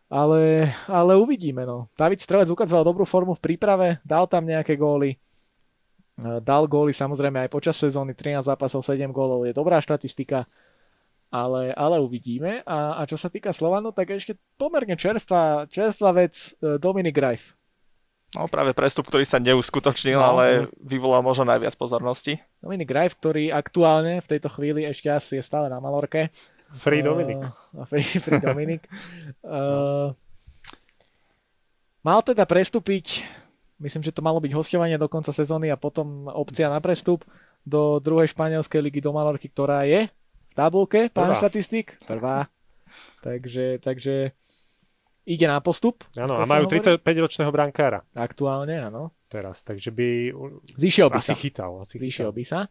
[0.06, 1.66] Ale, ale uvidíme.
[1.66, 1.90] No.
[1.98, 5.18] David Strelec ukazoval dobrú formu v príprave, dal tam nejaké góly,
[6.16, 10.48] E, Dal góly samozrejme aj počas sezóny, 13 zápasov, 7 gólov, je dobrá štatistika,
[11.28, 12.64] ale, ale uvidíme.
[12.64, 17.52] A, a čo sa týka Slovanu, tak ešte pomerne čerstvá, čerstvá vec e, Dominik Rajf.
[18.36, 20.40] no práve prestup, ktorý sa neuskutočnil, No.
[20.40, 22.40] ale vyvolal možno najviac pozornosti.
[22.64, 26.32] Dominik Rajf, ktorý aktuálne v tejto chvíli ešte asi je stále na Malorke.
[26.80, 27.42] Free Dominik.
[27.42, 28.88] Uh, free, free Dominik.
[29.42, 30.12] Uh,
[32.02, 33.24] mal teda prestúpiť,
[33.80, 37.24] myslím, že to malo byť hostovanie do konca sezóny a potom opcia na prestup
[37.66, 41.40] do druhej španielskej ligy do Malorky, ktorá je v tabulke, pán Prvá.
[41.42, 41.98] štatistik.
[42.06, 42.46] Prvá.
[43.26, 44.32] Takže, takže
[45.26, 46.06] ide na postup.
[46.14, 46.80] Áno, a majú hovorí.
[46.80, 49.18] 35-ročného brankára Aktuálne, áno.
[49.28, 50.30] teraz, takže by
[50.78, 51.36] Zišiel by asi sa.
[51.36, 51.72] chytal.
[51.82, 52.30] Asi chytal.
[52.30, 52.70] by sa.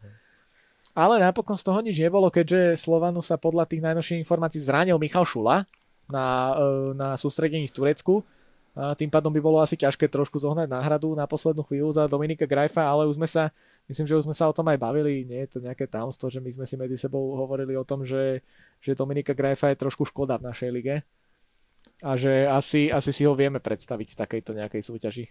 [0.94, 5.26] Ale napokon z toho nič nebolo, keďže Slovanu sa podľa tých najnovších informácií zranil Michal
[5.26, 5.66] Šula
[6.06, 8.14] na, e, na sústredení v Turecku.
[8.74, 12.42] A tým pádom by bolo asi ťažké trošku zohnať náhradu na poslednú chvíľu za Dominika
[12.42, 13.54] Grajfa, ale už sme sa,
[13.86, 16.42] myslím, že už sme sa o tom aj bavili, nie je to nejaké tajomstvo, že
[16.42, 18.42] my sme si medzi sebou hovorili o tom, že,
[18.82, 21.06] že Dominika Grajfa je trošku škoda v našej lige
[22.02, 25.24] a že asi, asi si ho vieme predstaviť v takejto nejakej súťaži.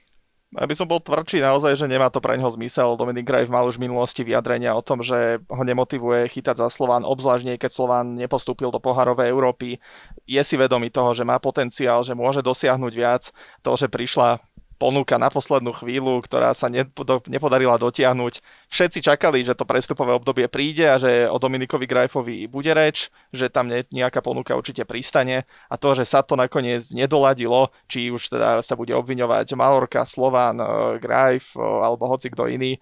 [0.54, 2.94] Aby som bol tvrdší naozaj, že nemá to pre neho zmysel.
[2.94, 7.02] Dominik Grajf mal už v minulosti vyjadrenia o tom, že ho nemotivuje chytať za Slován,
[7.02, 9.82] obzvlášť nie, keď Slován nepostúpil do poharovej Európy.
[10.30, 13.24] Je si vedomý toho, že má potenciál, že môže dosiahnuť viac.
[13.66, 14.38] To, že prišla
[14.76, 18.44] ponuka na poslednú chvíľu, ktorá sa nepo- nepodarila dotiahnuť.
[18.70, 23.48] Všetci čakali, že to prestupové obdobie príde a že o Dominikovi Grajfovi bude reč, že
[23.48, 28.34] tam ne- nejaká ponuka určite pristane a to, že sa to nakoniec nedoladilo, či už
[28.34, 30.68] teda sa bude obviňovať Malorka, Slován, eh,
[31.00, 32.78] Grajf eh, alebo hoci kto iný,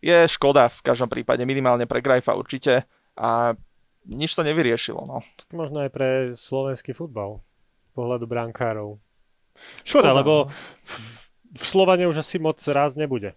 [0.00, 2.84] je škoda v každom prípade, minimálne pre Grajfa určite
[3.16, 3.56] a
[4.06, 5.02] nič to nevyriešilo.
[5.02, 5.24] No.
[5.50, 7.42] Možno aj pre slovenský futbal
[7.96, 9.00] pohľadu brankárov.
[9.82, 10.52] Škoda, Škoda, lebo no.
[11.56, 13.32] V Slovane už asi moc raz nebude.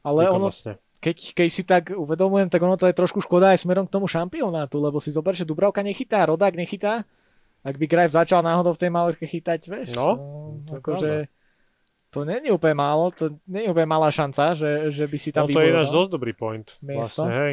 [0.00, 0.80] Ale ono, Výkonnostne.
[0.98, 4.06] keď, keď si tak uvedomujem, tak ono to je trošku škoda aj smerom k tomu
[4.06, 7.04] šampionátu, lebo si zober, že Dubravka nechytá, Rodák nechytá.
[7.60, 10.16] Ak by Grajf začal náhodou v tej malorke chytať, vieš, No, no
[10.64, 11.12] to je akože
[12.10, 15.46] to není úplne málo, to nie je úplne malá šanca, že, že by si tam
[15.46, 15.94] No, to je vybojoval.
[15.94, 16.66] dosť dobrý point.
[16.80, 17.22] Miesto.
[17.22, 17.52] Vlastne, hej.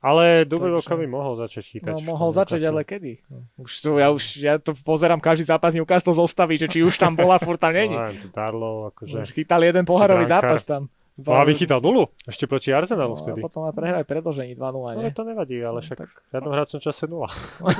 [0.00, 1.92] Ale Dubravka Takže- by mohol začať chytať.
[1.92, 3.20] No mohol začať, ale kedy?
[3.28, 6.96] No, Už tu, ja už ja to pozerám každý zápas Newcastle zostaví, že či už
[6.96, 7.92] tam bola, furt tam není.
[7.92, 9.28] No, to Darlow, akože...
[9.28, 10.56] Už chytal jeden poharový brankár.
[10.56, 10.88] zápas tam
[11.22, 13.40] No a vychytal nulu, ešte proti Arsenalu No, a vtedy.
[13.40, 15.02] potom aj prehraj predlžení 2-0, No, nie?
[15.02, 17.28] ale to nevadí, ale však tak- v žiadnom hracom čase nula.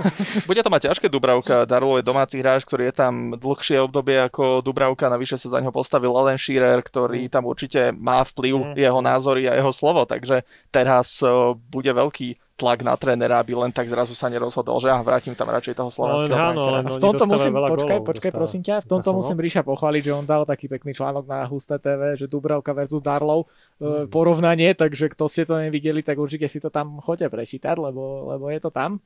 [0.44, 4.60] Bude to mať ťažké Dubravka, Darlo je domáci hráč, ktorý je tam dlhšie obdobie ako
[4.60, 8.74] Dubravka, navyše sa za ňo postavil Alan Shearer, ktorý tam určite má vplyv, Mm.
[8.76, 13.70] jeho názory a jeho slovo, takže teraz eh, bude veľký tlak na trénera, aby len
[13.70, 17.00] tak zrazu sa nerozhodol, že ja vrátim tam radšej toho slovenského len áno, A v
[17.00, 18.36] tomto musím, veľa počkaj, gólov, počkaj, dostávajú.
[18.38, 21.76] prosím ťa, v tomto musím Ríša pochváliť, že on dal taký pekný článok na Husté
[21.76, 24.08] TV, že Dubravka versus Darlov, e, Mhm.
[24.08, 28.46] porovnanie, takže kto ste to nevideli, tak určite si to tam choďte prečítať, lebo, lebo
[28.46, 29.00] je to tam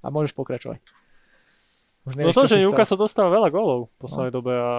[0.00, 0.80] a môžeš pokračovať.
[2.02, 3.04] Už No nevieš, to, čo že Newcastle chcel.
[3.04, 4.72] dostáva veľa gólov v poslednej dobe a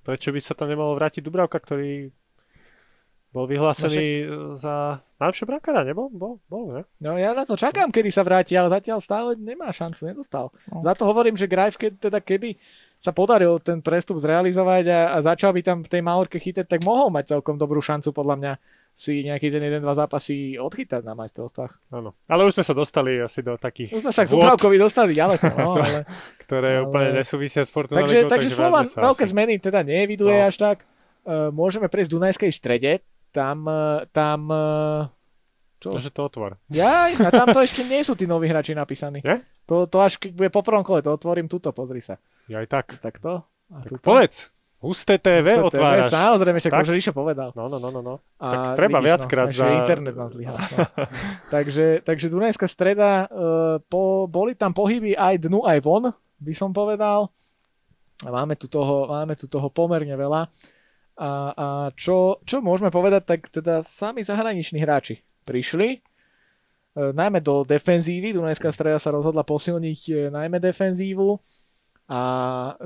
[0.00, 2.08] prečo by sa tam nemalo vrátiť Dubravka, ktorý
[3.28, 4.24] bol vyhlásený
[4.56, 6.08] za najlepšieho brankára, nebol?
[6.08, 6.82] Bol, bol, ne?
[6.98, 10.48] No ja na to čakám, kedy sa vráti, ale zatiaľ stále nemá šancu, nedostal.
[10.66, 10.80] No.
[10.80, 12.56] Za to hovorím, že Grajf, keď teda keby
[12.96, 16.80] sa podaril ten prestup zrealizovať a, a začal by tam v tej Malorke chytať, tak
[16.82, 18.52] mohol mať celkom dobrú šancu podľa mňa
[18.98, 21.94] si nejaký ten jeden, dva zápasy odchytať na majstrovstvách.
[21.94, 22.18] Áno.
[22.26, 25.46] Ale už sme sa dostali asi do takých Už sme sa k Dubravkovi dostali ďaleko,
[25.54, 26.00] no, To- ale...
[26.42, 29.30] ktoré ale- úplne nesúvisia s Fortuna Takže, takže Slovan veľké asi.
[29.30, 30.48] zmeny teda neviduje No.
[30.48, 30.76] až tak.
[31.22, 32.92] Uh, môžeme prejsť v Dunajskej strede.
[33.30, 33.76] Tam, uh,
[34.08, 34.40] tam...
[34.46, 35.02] Uh,
[35.78, 35.94] čo?
[35.94, 36.50] Takže to otvor.
[36.66, 39.22] Jaj, a tam to ešte nie sú tí noví hráči napísaní.
[39.22, 39.46] Nie?
[39.64, 42.18] To, to až keď bude po prvom kole, to otvorím tuto, pozri sa.
[42.46, 42.86] Ja aj tak.
[42.98, 43.46] Takto.
[43.68, 44.02] A Tak tuto.
[44.02, 44.50] povedz.
[44.78, 46.08] Husté TV To- to je- otváraš.
[46.08, 46.84] Samozrejme, však to Tak?
[46.84, 47.50] už Ríšo povedal.
[47.52, 48.14] No, no, no, no, no.
[48.38, 50.54] A Tak treba vidíš, viackrát no, za- internet nás zlyhal.
[50.56, 50.78] No.
[51.48, 53.28] takže, takže Dunajská streda, uh,
[53.84, 57.30] po, boli tam pohyby aj dnu, aj von, by som povedal.
[58.22, 60.46] A máme tu toho, máme tu toho pomerne veľa.
[61.18, 61.66] A, a
[61.98, 66.00] čo, čo môžeme povedať, tak teda sami zahraniční hráči prišli, e,
[66.94, 68.30] najmä do defenzívy.
[68.38, 71.34] Dunajská streda sa rozhodla posilniť e, najmä defenzívu.
[72.06, 72.22] A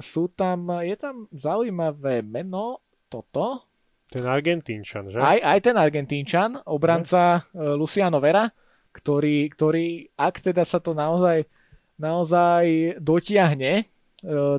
[0.00, 2.80] sú tam, je tam zaujímavé meno,
[3.12, 3.68] toto,
[4.08, 5.20] Ten Argentínčan, že?
[5.20, 8.48] aj, aj ten Argentínčan, obranca e, Luciano Vera,
[8.96, 11.44] ktorý, ktorý, ak teda sa to naozaj,
[12.00, 13.88] naozaj dotiahne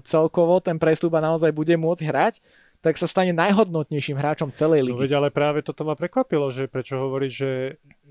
[0.04, 2.44] celkovo, ten prestup a naozaj bude môcť hrať,
[2.84, 5.08] tak sa stane najhodnotnejším hráčom celej No ligy.
[5.08, 7.54] veď ale práve toto ma prekvapilo, že prečo hovoríš, že,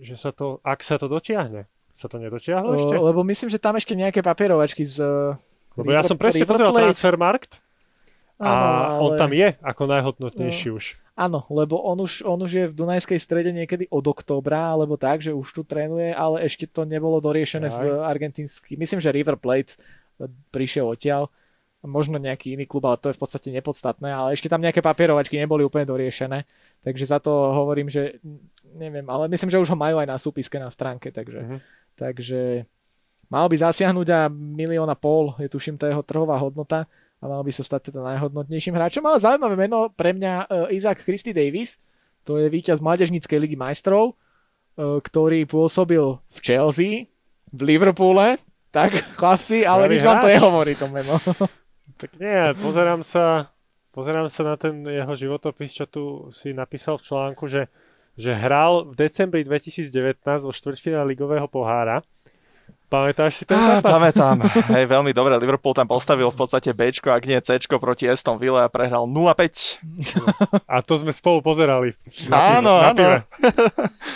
[0.00, 1.68] že sa to, ak sa to dotiahne.
[1.92, 2.96] Sa to nedotiahlo ešte?
[2.96, 5.04] Lebo myslím, že tam ešte nejaké papierovačky z...
[5.72, 6.72] Lebo ja som presne pozeral.
[6.72, 7.60] Transfermarkt
[8.36, 8.64] a Áno,
[8.98, 10.84] on ale- tam je ako najhodnotnejší už.
[11.12, 15.20] Áno, lebo on už, on už je v Dunajskej strede niekedy od októbra, alebo tak,
[15.20, 17.76] že už tu trénuje, ale ešte to nebolo doriešené Aj.
[17.76, 18.80] s argentínskym.
[18.80, 19.76] Myslím, že River Plate
[20.48, 21.28] prišiel odtiaľ.
[21.82, 25.34] Možno nejaký iný klub, ale to je v podstate nepodstatné, ale ešte tam nejaké papierovačky
[25.34, 26.46] neboli úplne doriešené.
[26.86, 28.22] Takže za to hovorím, že
[28.78, 31.56] neviem, ale myslím, že už ho majú aj na súpiske na stránke, takže, Mhm.
[31.98, 32.40] takže
[33.26, 36.86] mal by zasiahnuť a milión a pol je tuším tá jeho trhová hodnota
[37.18, 39.02] a mal by sa stať teda najhodnotnejším hráčom.
[39.02, 40.32] Ale zaujímavé meno pre mňa
[40.70, 41.82] e, Isaac Christy Davis,
[42.22, 44.14] to je víťaz Mládežníckej ligy majstrov,
[44.78, 47.10] e, ktorý pôsobil v Chelsea,
[47.50, 48.38] v Liverpoole,
[48.70, 51.18] tak chlapci, ale nič vám to nehovorí to meno.
[52.02, 53.54] Tak nie, pozerám sa,
[53.94, 57.70] pozerám sa na ten jeho životopis, čo tu si napísal v článku, že,
[58.18, 62.02] že hral v decembri 2019 vo štvrťfinále ligového pohára.
[62.90, 63.88] Pamätáš si ten zápas?
[63.88, 64.36] Pamätám,
[64.76, 65.38] hej, veľmi dobre.
[65.38, 69.80] Liverpool tam postavil v podstate B, ak nie C proti Aston Villa a prehral 0-5.
[70.74, 71.94] A to sme spolu pozerali.
[72.28, 72.98] Áno, áno.
[72.98, 73.18] pive.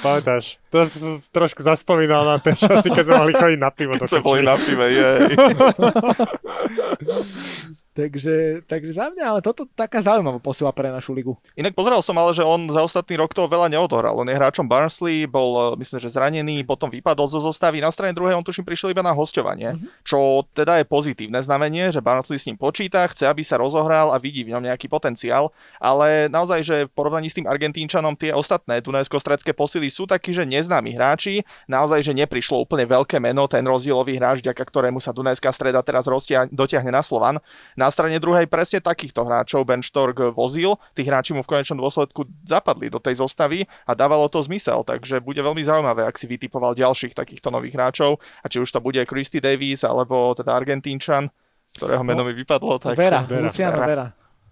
[0.03, 0.59] Pamätáš?
[0.75, 3.95] To som trošku zaspomínal na tie časy, keď sme mali chodiť na pivo.
[3.95, 5.39] do Sme boli na pive, jej.
[7.05, 7.86] ハハハハ!
[7.97, 11.33] Takže, takže za mňa, ale toto taká zaujímavá posila pre našu ligu.
[11.57, 14.13] Inak pozeral som ale, že on za ostatný rok toho veľa neodohral.
[14.13, 17.81] On je hráčom Barnsley, bol eh, myslím, že zranený, potom vypadol zo zostavy.
[17.81, 22.05] Na strane druhej on tuším prišiel iba na hosťovanie, čo teda je pozitívne znamenie, že
[22.05, 25.49] Barnsley s ním počíta, chce, aby sa rozohral a vidí v ňom nejaký potenciál.
[25.81, 30.45] Ale naozaj, že v porovnaní s tým Argentínčanom tie ostatné dunajsko-stredské posily sú takí, že
[30.45, 31.41] neznámi hráči.
[31.65, 36.05] Naozaj, že neprišlo úplne veľké meno, ten rozdielový hráč, vďaka ktorému sa Dunajská streda teraz
[36.05, 37.41] roztia, dotiahne na Slovan.
[37.79, 42.27] Na strane druhej presne takýchto hráčov Ben Štork vozil, tí hráči mu v konečnom dôsledku
[42.45, 46.77] zapadli do tej zostavy a dávalo to zmysel, takže bude veľmi zaujímavé, ak si vytipoval
[46.79, 51.29] ďalších takýchto nových hráčov a či už to bude Christy Davis alebo teda Argentínčan,
[51.77, 52.81] ktorého meno mi vypadlo.
[52.81, 52.95] Tak...
[52.97, 53.45] Vera, Vera.
[53.47, 53.87] Luciano Vera.
[53.87, 54.07] Vera.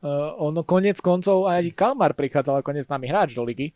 [0.05, 3.73] Uh, ono konec koncov aj Kalmar prichádzal ako neznámy hráč do ligy.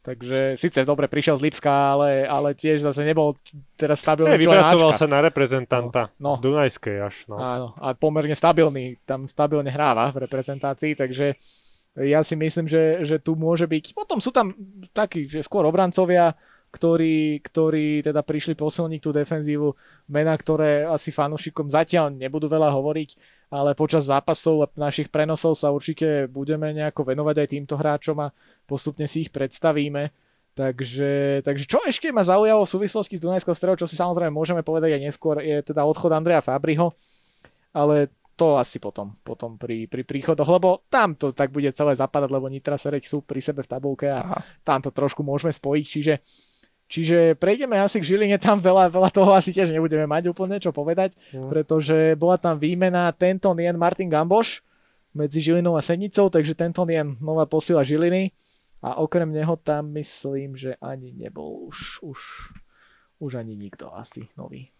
[0.00, 3.36] Takže síce dobre prišiel z Lipska, ale, ale tiež zase nebol
[3.76, 6.08] teraz stabilný člen vypracoval sa na reprezentanta.
[6.16, 6.40] No.
[6.40, 7.16] Dunajskej až.
[7.28, 7.36] No.
[7.36, 11.36] Áno, a pomerne stabilný, tam stabilne hráva v reprezentácii, takže
[12.00, 13.92] ja si myslím, že, že tu môže byť.
[13.92, 14.56] Potom sú tam
[14.96, 16.32] takí, že skôr obrancovia,
[16.70, 19.68] ktorí, ktorí teda prišli posilniť tú defenzívu,
[20.08, 23.39] mená, ktoré asi fanúšikom zatiaľ nebudú veľa hovoriť.
[23.50, 28.32] Ale počas zápasov a našich prenosov sa určite budeme nejako venovať aj týmto hráčom a
[28.64, 30.14] postupne si ich predstavíme.
[30.54, 34.62] Takže, takže čo ešte ma zaujalo v súvislosti s Dunajskou stredou, čo si samozrejme môžeme
[34.62, 36.94] povedať aj neskôr, je teda odchod Andreja Fabriho,
[37.70, 42.30] ale to asi potom, potom pri, pri príchodoch, lebo tam to tak bude celé zapadať,
[42.32, 44.38] lebo Nitra Serek sú pri sebe v tabulke a Aha.
[44.64, 46.14] tam to trošku môžeme spojiť, čiže
[46.90, 50.74] Čiže prejdeme asi k Žiline, tam veľa, veľa toho asi tiež nebudeme mať úplne čo
[50.74, 51.46] povedať, mm.
[51.46, 54.66] pretože bola tam výmena tento Nien Martin Gamboš
[55.14, 58.34] medzi Žilinou a Senicou, takže tento Nien nová posila Žiliny
[58.82, 62.20] a okrem neho tam myslím, že ani nebol už, už,
[63.22, 64.74] už ani nikto asi nový.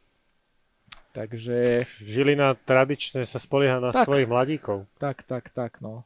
[1.14, 1.86] Takže...
[2.02, 4.86] Žilina tradične sa spolieha na tak, svojich mladíkov.
[4.98, 6.02] Tak, tak, tak, no.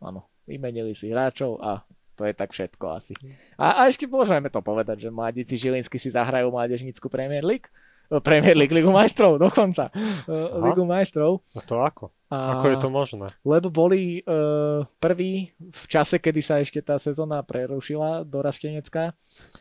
[0.00, 1.84] Áno, vymenili si hráčov a
[2.16, 3.14] to je tak všetko asi.
[3.56, 7.68] A, a ešte môžeme to povedať, že mladíci Žilinsky si zahrajú mládežnícku Premier League.
[8.12, 9.88] Eh, Premier League, Ligu majstrov, dokonca.
[9.92, 10.60] Eh, Aha.
[10.68, 11.40] Ligu majstrov.
[11.56, 12.12] A to ako?
[12.28, 13.26] A, ako je to možné?
[13.44, 19.12] Lebo boli uh, prví v čase, kedy sa ešte tá sezóna prerušila do Rastenecka.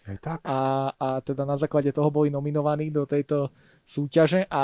[0.08, 0.40] Tak.
[0.48, 3.52] A, a teda na základe toho boli nominovaní do tejto
[3.84, 4.64] súťaže a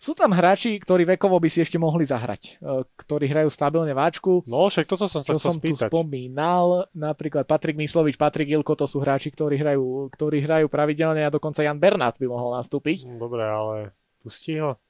[0.00, 4.40] sú tam hráči, ktorí vekovo by si ešte mohli zahrať, e, ktorí hrajú stabilne váčku.
[4.48, 5.92] No, však toto som sa som spýtať.
[5.92, 11.20] tu spomínal, napríklad Patrik Myslovič, Patrik Ilko, to sú hráči, ktorí hrajú, ktorí hrajú pravidelne
[11.20, 13.04] a dokonca Jan Bernát by mohol nastúpiť.
[13.20, 13.92] Dobre, ale
[14.24, 14.80] pustí ho?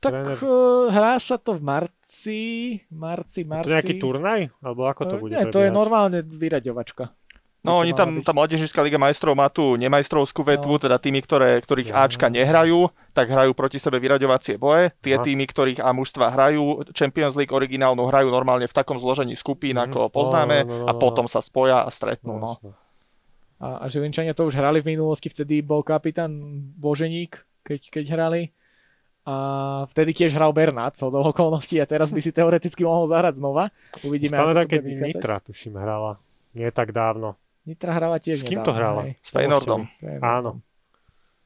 [0.00, 0.36] Tak Tréner...
[0.40, 2.42] Uh, hrá sa to v marci,
[2.88, 3.68] marci, marci.
[3.68, 4.40] To je nejaký turnaj?
[4.64, 5.32] Alebo ako to uh, bude?
[5.36, 7.12] Nie, to je normálne vyraďovačka.
[7.66, 10.82] No oni tam, tá Mládežnická liga majstrov má tu nemajstrovskú vetvu, no.
[10.86, 11.98] teda tými, ktoré, ktorých no.
[11.98, 14.94] Ačka nehrajú, tak hrajú proti sebe vyraďovacie boje.
[15.02, 15.26] Tie Aha.
[15.26, 19.90] týmy, ktorých A mužstva hrajú Champions League originálnu, hrajú normálne v takom zložení skupín, mm.
[19.90, 20.86] ako poznáme, no, no, no, no.
[20.86, 22.38] a potom sa spoja a stretnú.
[22.38, 22.54] No.
[23.58, 26.30] A, a Žilinčania to už hrali v minulosti, vtedy bol kapitán
[26.78, 28.42] Boženík, keď, keď hrali.
[29.26, 29.34] A
[29.90, 33.74] vtedy tiež hral Bernát, so do okolností a teraz by si teoreticky mohol zahrať znova.
[34.06, 36.22] Uvidíme, Spamätám, keď Nitra, tuším, hrala.
[36.54, 37.34] Nie tak dávno.
[37.66, 39.10] Nitra hrala tiež S kým to hrala?
[39.18, 39.90] S Feynordom.
[40.22, 40.62] Áno.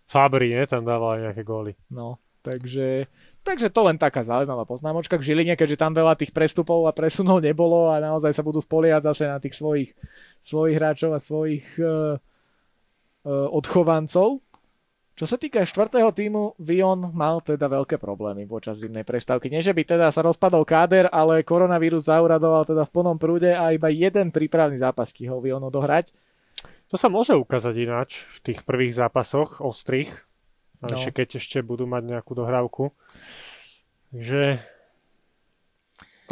[0.04, 0.68] Fabri, nie?
[0.68, 1.72] Tam dával aj nejaké góly.
[1.88, 3.08] No, takže,
[3.40, 7.40] takže to len taká zaujímavá poznámočka k Žiline, keďže tam veľa tých prestupov a presunov
[7.40, 9.94] nebolo a naozaj sa budú spoliať zase na tých svojich,
[10.44, 12.18] svojich hráčov a svojich uh,
[13.24, 14.44] uh, odchovancov.
[15.20, 19.52] Čo sa týka štvrtého týmu, Vion mal teda veľké problémy počas zimnej prestávky.
[19.52, 23.68] Nie, že by teda sa rozpadol káder, ale koronavírus zauradoval teda v plnom prúde a
[23.68, 26.16] iba jeden prípravný zápas ho Vion odohrať.
[26.88, 30.08] To sa môže ukázať ináč v tých prvých zápasoch ostrých,
[30.80, 30.88] no.
[30.88, 32.88] ešte keď ešte budú mať nejakú dohrávku.
[34.16, 34.56] Takže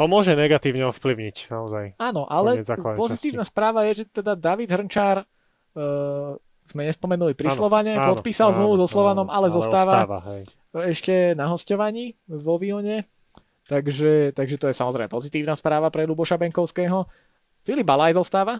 [0.01, 1.85] to môže negatívne ovplyvniť naozaj.
[2.01, 2.65] Áno, ale
[2.97, 8.85] pozitívna správa je, že teda David Hrnčár uh, sme nespomenuli pri Slovane, áno, podpísal zmluvu
[8.85, 10.43] so Slovanom, ale, ale zostáva ostáva, hej.
[10.93, 13.09] ešte na hostovaní vo Vione.
[13.69, 17.05] Takže, takže to je samozrejme pozitívna správa pre Luboša Benkovského.
[17.61, 18.57] Filip Balaj zostáva,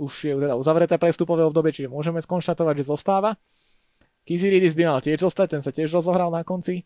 [0.00, 3.38] už je teda uzavreté prestupové obdobie, čiže môžeme skonštatovať, že zostáva.
[4.24, 6.84] Kiziridis by mal tiež zostať, ten sa tiež rozohral na konci e,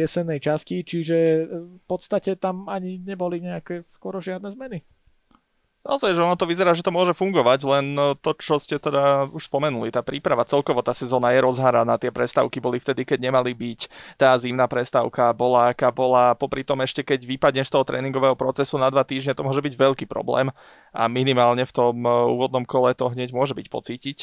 [0.00, 1.42] jesennej časti, čiže e,
[1.76, 4.80] v podstate tam ani neboli nejaké skoro žiadne zmeny.
[5.88, 9.32] Naozaj, že ono to vyzerá, že to môže fungovať, len no, to, čo ste teda
[9.32, 13.56] už spomenuli, tá príprava, celkovo tá sezóna je rozharaná, tie prestávky boli vtedy, keď nemali
[13.56, 13.80] byť,
[14.20, 18.76] tá zimná prestávka bola, aká bola, popri tom ešte keď vypadneš z toho tréningového procesu
[18.76, 20.52] na dva týždne, to môže byť veľký problém
[20.92, 24.18] a minimálne v tom e, úvodnom kole to hneď môže byť pocítiť.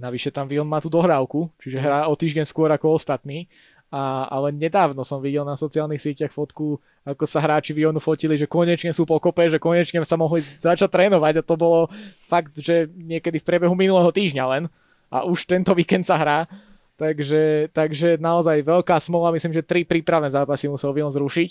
[0.00, 3.52] Navyše tam Vion má tú dohrávku, čiže hrá o týždeň skôr ako ostatní
[3.90, 8.46] a, ale nedávno som videl na sociálnych sieťach fotku, ako sa hráči Vionu fotili, že
[8.46, 11.90] konečne sú pokope, že konečne sa mohli začať trénovať a to bolo
[12.30, 14.70] fakt, že niekedy v priebehu minulého týždňa len
[15.10, 16.46] a už tento víkend sa hrá.
[16.94, 21.50] Takže, takže naozaj veľká smola, myslím, že tri prípravné zápasy musel Vion zrušiť.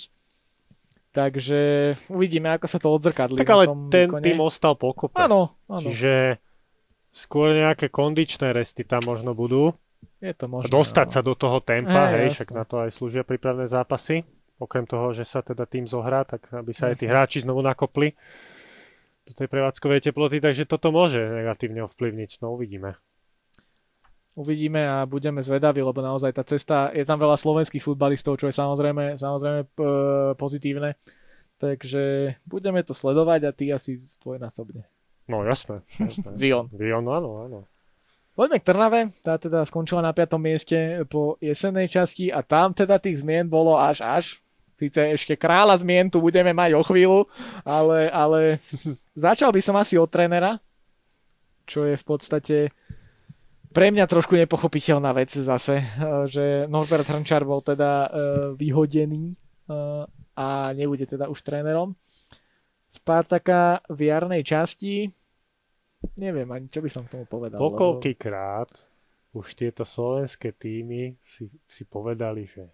[1.09, 1.59] Takže
[2.13, 3.41] uvidíme, ako sa to odzrkadlí.
[3.41, 4.23] Tak ale ten výkone.
[4.23, 5.17] tým ostal pokope.
[5.17, 5.89] Áno, áno.
[5.89, 6.37] Čiže
[7.09, 9.73] skôr nejaké kondičné resty tam možno budú.
[10.19, 10.67] Je to možné.
[10.67, 11.13] Dostať no.
[11.15, 14.27] sa do toho tempa, hej, hej však na to aj slúžia prípravné zápasy.
[14.59, 18.11] Okrem toho, že sa teda tým zohrá, tak aby sa aj tí hráči znovu nakopli
[19.23, 22.97] do tej prevádzkovej teploty, takže toto môže negatívne ovplyvniť, no uvidíme.
[24.33, 28.55] Uvidíme a budeme zvedaví, lebo naozaj tá cesta, je tam veľa slovenských futbalistov, čo je
[28.55, 29.59] samozrejme, samozrejme
[30.35, 30.97] pozitívne.
[31.59, 34.87] Takže budeme to sledovať a ty asi dvojnásobne.
[35.27, 35.83] No jasné.
[35.99, 36.31] jasné.
[36.39, 36.71] Zion.
[36.71, 37.59] Zion, áno, áno.
[38.39, 40.39] Poďme k Trnave, tá teda skončila na 5.
[40.39, 44.25] mieste po jesennej časti a tam teda tých zmien bolo až až.
[44.79, 47.27] Sice ešte kráľa zmien tu budeme mať o chvíľu,
[47.67, 48.63] ale, ale
[49.27, 50.55] začal by som asi od trénera,
[51.67, 52.57] čo je v podstate
[53.75, 55.83] pre mňa trošku nepochopiteľná vec zase,
[56.31, 58.09] že Norbert Hrnčar bol teda e,
[58.55, 59.35] vyhodený
[60.39, 61.91] a nebude teda už trénerom.
[62.87, 65.11] Spartaka v jarnej časti,
[66.19, 67.59] neviem ani čo by som k tomu povedal.
[67.59, 68.69] Pokoľkýkrát
[69.35, 72.73] už tieto slovenské týmy si, si povedali, že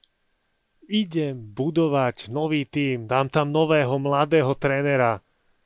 [0.88, 5.20] idem budovať nový tým, dám tam nového mladého trénera.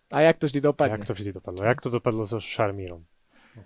[0.10, 0.98] A jak to vždy dopadne?
[0.98, 1.60] Jak to vždy dopadlo?
[1.62, 3.06] Jak to dopadlo so Šarmírom?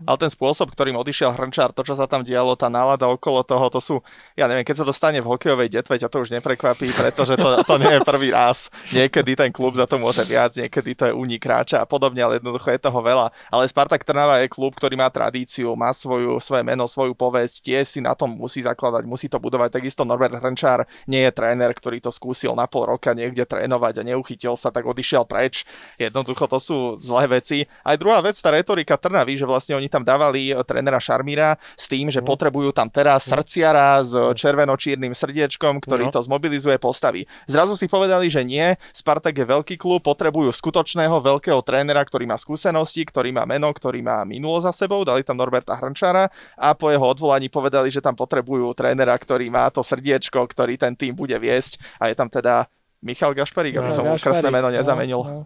[0.03, 3.69] Ale ten spôsob, ktorým odišiel Hrnčár, to, čo sa tam dialo, tá nálada okolo toho,
[3.69, 3.95] to sú,
[4.33, 7.75] ja neviem, keď sa dostane v hokejovej detve, ťa to už neprekvapí, pretože to, to
[7.77, 8.67] nie je prvý raz.
[8.89, 12.41] Niekedy ten klub za to môže viac, niekedy to je únik hráča a podobne, ale
[12.41, 13.29] jednoducho je toho veľa.
[13.53, 17.85] Ale Spartak Trnava je klub, ktorý má tradíciu, má svoju, svoje meno, svoju povesť, tiež
[17.87, 19.79] si na tom musí zakladať, musí to budovať.
[19.79, 24.07] Takisto Norbert Hrnčár nie je tréner, ktorý to skúsil na pol roka niekde trénovať a
[24.13, 25.65] neuchytil sa, tak odišiel preč.
[25.99, 27.65] Jednoducho to sú zlé veci.
[27.83, 31.91] Aj druhá vec, tá retorika Trnavy, že vlastne oni tam dávali eh, trénera Šarmíra s
[31.91, 32.27] tým, že mm.
[32.27, 33.29] potrebujú tam teraz mm.
[33.35, 34.31] srdciara s mm.
[34.39, 36.15] červeno-čiernym srdiečkom, ktorý no.
[36.15, 37.27] to zmobilizuje postavy.
[37.51, 42.39] Zrazu si povedali, že nie, Spartak je veľký klub, potrebujú skutočného veľkého trénera, ktorý má
[42.39, 46.87] skúsenosti, ktorý má meno, ktorý má minulo za sebou, dali tam Norberta Hrnčara a po
[46.87, 51.35] jeho odvolaní povedali, že tam potrebujú trénera, ktorý má to srdiečko, ktorý ten tým bude
[51.35, 52.71] viesť a je tam teda
[53.03, 55.21] Michal Gašparík, aby no, som mu krásne meno no, nezamenil.
[55.27, 55.41] No, no.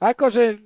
[0.00, 0.56] Akože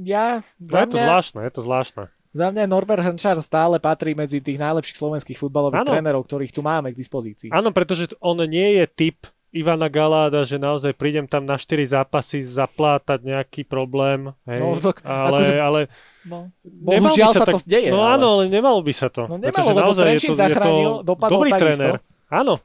[0.00, 0.40] ja...
[0.56, 1.04] No, je to mňa...
[1.04, 2.04] zvláštne, je to zvláštne.
[2.32, 5.90] Za mňa Norbert Hrnčár stále patrí medzi tých najlepších slovenských futbalových ano.
[5.92, 7.52] trénerov, ktorých tu máme k dispozícii.
[7.52, 12.40] Áno, pretože on nie je typ Ivana Galáda, že naozaj prídem tam na 4 zápasy
[12.40, 14.32] zaplátať nejaký problém.
[14.48, 15.80] Hej, no, to, ale, akože, ale
[16.24, 17.92] no, bohužiaľ sa, sa tak, to deje.
[17.92, 18.16] No ale...
[18.16, 19.28] áno, ale nemalo by sa to.
[19.28, 21.68] No nemalo, lebo naozaj je to, zachránil, je to dobrý takisto.
[21.68, 21.92] tréner.
[22.32, 22.64] Áno.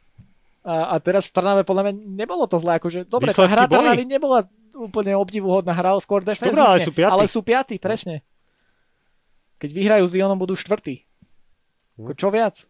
[0.63, 2.79] A, a teraz v Trnave podľa mňa nebolo to zlé.
[2.79, 6.55] Akože, dobre, Výsledky tá hra Trnavy nebola úplne obdivuhodná, hral skôr defenzívne.
[6.55, 7.11] Dobre, ale sú piatí.
[7.11, 8.23] Ale sú piatí, presne.
[9.57, 11.05] Keď vyhrajú s Lyonom, budú štvrtí.
[11.97, 12.13] Hm.
[12.13, 12.65] Čo viac?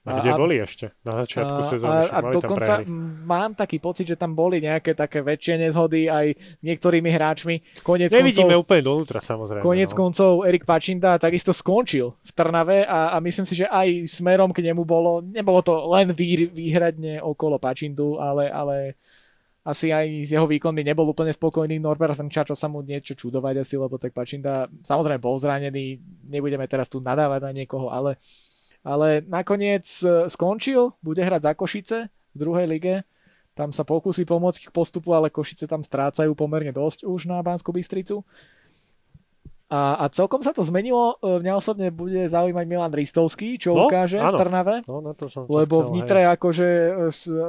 [0.00, 2.08] A kde a, boli ešte na začiatku sezóny?
[2.08, 2.80] A, a dokonca
[3.28, 7.84] mám taký pocit, že tam boli nejaké také väčšie nezhody aj s niektorými hráčmi.
[7.84, 9.60] Konec Nevidíme koncov, úplne donútra samozrejme.
[9.60, 9.96] Konec no.
[10.00, 14.64] koncov Erik Pačinda takisto skončil v Trnave a, a myslím si, že aj smerom k
[14.72, 18.96] nemu bolo, nebolo to len vý, výhradne okolo Pačindu, ale, ale
[19.60, 23.60] asi aj z jeho výkonmi nebol úplne spokojný Norbert Hrnča, čo sa mu niečo čudovať
[23.60, 28.16] asi, lebo tak Pačinda samozrejme bol zranený, nebudeme teraz tu nadávať na niekoho, ale,
[28.80, 32.94] ale nakoniec e, skončil, bude hrať za Košice v druhej lige,
[33.52, 37.76] tam sa pokusí pomôcť k postupu, ale Košice tam strácajú pomerne dosť už na Banskú
[37.76, 38.24] Bystricu.
[39.70, 41.14] A, a celkom sa to zmenilo.
[41.22, 44.34] E, mňa osobne bude zaujímať Milan Ristovský, čo no, ukáže áno.
[44.34, 44.74] v Trnave.
[44.90, 46.34] No, na to som lebo chcel, v Nitre hej.
[46.34, 46.66] akože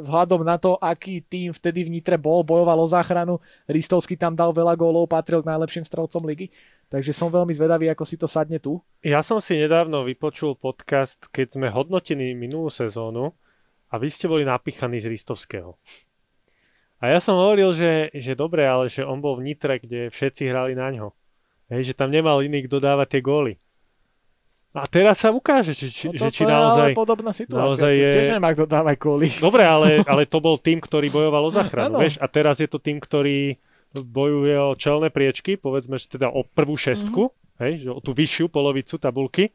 [0.06, 4.54] vzhľadom na to, aký tým vtedy v Nitre bol, bojoval o záchranu, Ristovský tam dal
[4.54, 6.54] veľa gólov, patril k najlepším strelcom ligy.
[6.94, 8.78] Takže som veľmi zvedavý, ako si to sadne tu.
[9.02, 13.34] Ja som si nedávno vypočul podcast, keď sme hodnotili minulú sezónu
[13.90, 15.74] a vy ste boli napichaní z Ristovského.
[17.02, 20.54] A ja som hovoril, že, že dobre, ale že on bol v Nitre, kde všetci
[20.54, 21.18] hrali na ňo.
[21.72, 23.54] Hej, že tam nemal iný, kto dávať tie góly.
[24.72, 26.92] A teraz sa ukáže, či, či, no že či naozaj...
[26.92, 27.64] je podobná situácia.
[27.64, 28.10] Naozaj je...
[28.12, 29.28] Tiež nemá kto dávať góly.
[29.48, 32.20] Dobre, ale, ale to bol tým, ktorý bojoval o záchranu, vieš?
[32.20, 33.60] A teraz je to tým, ktorý
[33.92, 37.60] bojuje o čelné priečky, povedzme, že teda o prvú šestku, mm-hmm.
[37.68, 39.52] hej, že o tú vyššiu polovicu tabulky.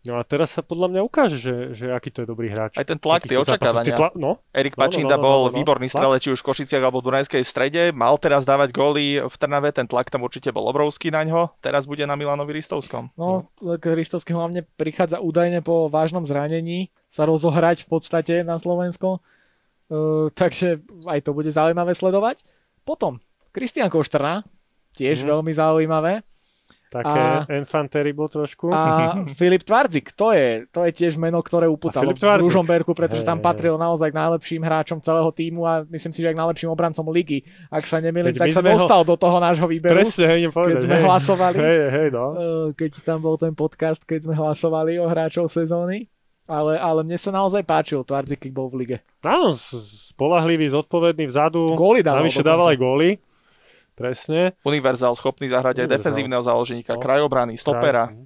[0.00, 2.72] No a teraz sa podľa mňa ukáže, že, že aký to je dobrý hráč.
[2.80, 3.92] Aj ten tlak, tie očakávania.
[3.92, 4.16] Tla...
[4.16, 4.40] No?
[4.48, 6.80] Erik Pačinda no, no, no, no, no, bol no, výborný strelec, či už v Košiciach
[6.80, 7.82] alebo v Dunajskej strede.
[7.92, 11.52] Mal teraz dávať góly v Trnave, ten tlak tam určite bol obrovský na ňo.
[11.60, 13.12] Teraz bude na Milanovi Ristovskom.
[13.20, 19.20] No, tak Ristovský hlavne prichádza údajne po vážnom zranení sa rozohrať v podstate na Slovensko.
[19.90, 22.40] Uh, takže aj to bude zaujímavé sledovať.
[22.88, 23.20] Potom,
[23.52, 24.48] Kristian Koštrna,
[24.96, 25.28] tiež mm.
[25.28, 26.24] veľmi zaujímavé.
[26.90, 28.74] Také a, bol trošku.
[28.74, 33.38] A Filip Tvardzik, to je, to je tiež meno, ktoré upútalo v Ružomberku, pretože tam
[33.38, 37.06] patril naozaj k najlepším hráčom celého týmu a myslím si, že aj k najlepším obrancom
[37.14, 37.46] ligy.
[37.70, 39.08] Ak sa nemýlim, tak sa dostal ho...
[39.08, 41.56] do toho nášho výberu, Presne, hej, povedať, keď sme hej, hlasovali.
[41.62, 42.26] Hej, hej, no.
[42.74, 46.10] Keď tam bol ten podcast, keď sme hlasovali o hráčov sezóny.
[46.50, 48.96] Ale, ale mne sa naozaj páčil Tvardzik, keď bol v lige.
[49.22, 51.70] Áno, spolahlivý, zodpovedný vzadu.
[51.78, 52.26] Góly dával.
[52.26, 53.22] Navyše dával aj góly.
[54.00, 54.56] Presne.
[54.64, 57.02] Univerzál, schopný zahrať aj defenzívneho záloženíka, no.
[57.04, 58.08] krajobrany, stopera.
[58.08, 58.24] No.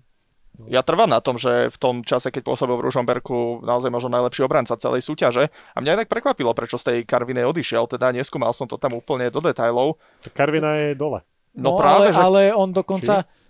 [0.71, 4.47] Ja trvám na tom, že v tom čase, keď pôsobil v Ružomberku, naozaj možno najlepší
[4.47, 5.51] obranca celej súťaže.
[5.51, 7.91] A mňa aj tak prekvapilo, prečo z tej Karvine odišiel.
[7.91, 9.99] Teda neskúmal som to tam úplne do detajlov.
[10.31, 11.27] Karvina je dole.
[11.59, 12.23] No, no práve, ale, že...
[12.23, 13.27] ale on dokonca...
[13.27, 13.43] Či?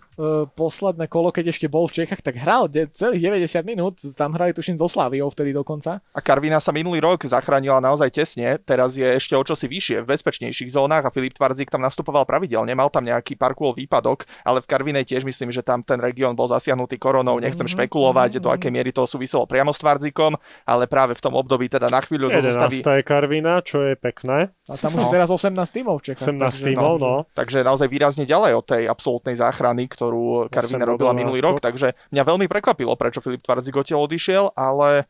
[0.49, 4.51] Posledné kolo, keď ešte bol v Čechách, tak hral de- celých 90 minút, tam hrali
[4.51, 5.99] tuším so Slaviou vtedy dokonca.
[6.09, 10.09] A Karvina sa minulý rok zachránila naozaj tesne, teraz je ešte o čosi vyššie, v
[10.09, 14.67] bezpečnejších zónach a Filip Tvarzik tam nastupoval pravidelne, mal tam nejaký parkour výpadok, ale v
[14.67, 18.49] Karvinej tiež myslím, že tam ten región bol zasiahnutý koronou, nechcem Mhm, špekulovať, mhm, do
[18.49, 22.29] akej miery to súviselo priamo s Tvarzikom, ale práve v tom období teda na chvíľu
[22.29, 22.71] do 11.
[22.71, 24.53] zostavy je Karvina, čo je pekné.
[24.65, 25.11] A tam už No.
[25.11, 26.23] teraz 18 tímov v Čechách.
[26.23, 27.13] 18 takže- tímov, no.
[27.33, 30.04] Takže naozaj výrazne ďalej od tej absolútnej záchrany, ktorú
[30.51, 31.57] Karvina 8 robila minulý náskok.
[31.59, 31.65] rok.
[31.65, 35.09] Takže mňa veľmi prekvapilo, prečo Filip Tvarzik odtiaľ odišiel, ale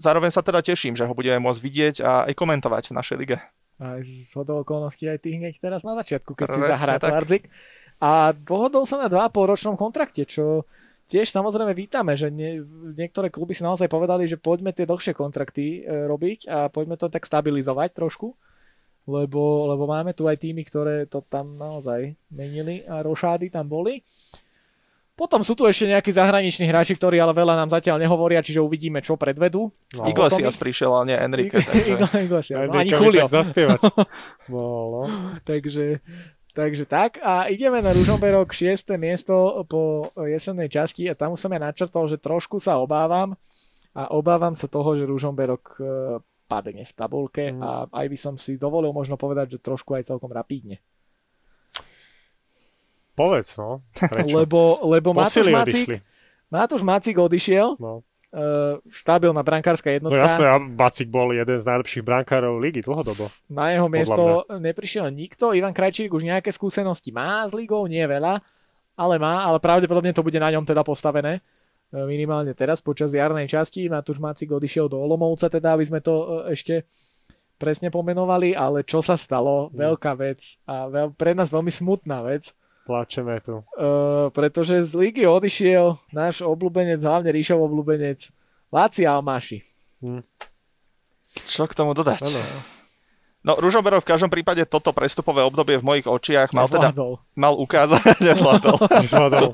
[0.00, 3.36] zároveň sa teda teším, že ho budeme môcť vidieť a aj komentovať v našej lige.
[3.82, 7.10] Aj z hodou okolností aj ty hneď teraz na začiatku, keď si Presne zahrá tak.
[7.10, 7.42] Tvardzik.
[7.98, 10.66] A dohodol sa na 2,5 ročnom kontrakte, čo
[11.10, 12.64] tiež samozrejme vítame, že nie,
[12.96, 17.12] niektoré kluby si naozaj povedali, že poďme tie dlhšie kontrakty e, robiť a poďme to
[17.12, 18.32] tak stabilizovať trošku,
[19.04, 24.00] lebo, lebo máme tu aj týmy, ktoré to tam naozaj menili a rošády tam boli.
[25.14, 28.98] Potom sú tu ešte nejakí zahraniční hráči, ktorí ale veľa nám zatiaľ nehovoria, čiže uvidíme,
[28.98, 29.70] čo predvedú.
[29.94, 30.10] no.
[30.10, 31.54] Iglesias prišiel, ale nie Enrique.
[31.54, 32.18] Takže...
[32.26, 33.30] Iglesias, no, ani Julio.
[33.30, 33.54] tak
[34.50, 35.06] no.
[35.48, 36.02] takže,
[36.50, 37.22] takže tak.
[37.22, 38.90] A ideme na Ružomberok, 6.
[38.98, 43.38] miesto po jesennej časti a tam už som ja načrtol, že trošku sa obávam
[43.94, 45.82] a obávam sa toho, že Ružomberok e,
[46.44, 47.60] padne v tabulke Mm.
[47.60, 50.78] a aj by som si dovolil možno povedať, že trošku aj celkom rapídne.
[53.14, 53.82] Povedz, no.
[53.94, 54.34] Prečo?
[54.34, 56.02] Lebo, lebo Matúš odišli.
[56.50, 58.02] Matúš Macík odišiel, No.
[58.30, 60.22] uh, stabilná brankárska no jednotka.
[60.22, 63.26] jasné, a Bacik bol jeden z najlepších brankárov ligy dlhodobo.
[63.50, 65.50] Na jeho miesto neprišiel nikto.
[65.50, 68.38] Ivan Krajčík už nejaké skúsenosti má s ligou, nie veľa,
[68.94, 71.42] ale má, ale pravdepodobne to bude na ňom teda postavené.
[71.90, 73.90] E, Minimálne teraz počas jarnej časti.
[73.90, 76.14] Matúš Macik odišiel do Olomovca, teda aby sme to
[76.46, 76.86] e, ešte
[77.54, 79.78] presne pomenovali, ale čo sa stalo, Mm.
[79.78, 82.54] veľká vec a veľ, pre nás veľmi smutná vec,
[82.84, 83.64] Plačeme tu.
[83.80, 88.28] Uh, pretože z ligy odišiel náš obľúbenec, hlavne Ríšov obľúbenec,
[88.68, 89.64] Láci Almáši.
[91.48, 92.20] Čo k tomu dodať?
[92.28, 92.44] Áno.
[93.40, 96.92] No, Ružomberok v každom prípade toto prestupové obdobie v mojich očiach mal teda.
[97.34, 98.78] Mal ukázať, nezvládol.
[99.04, 99.50] Nezvládol.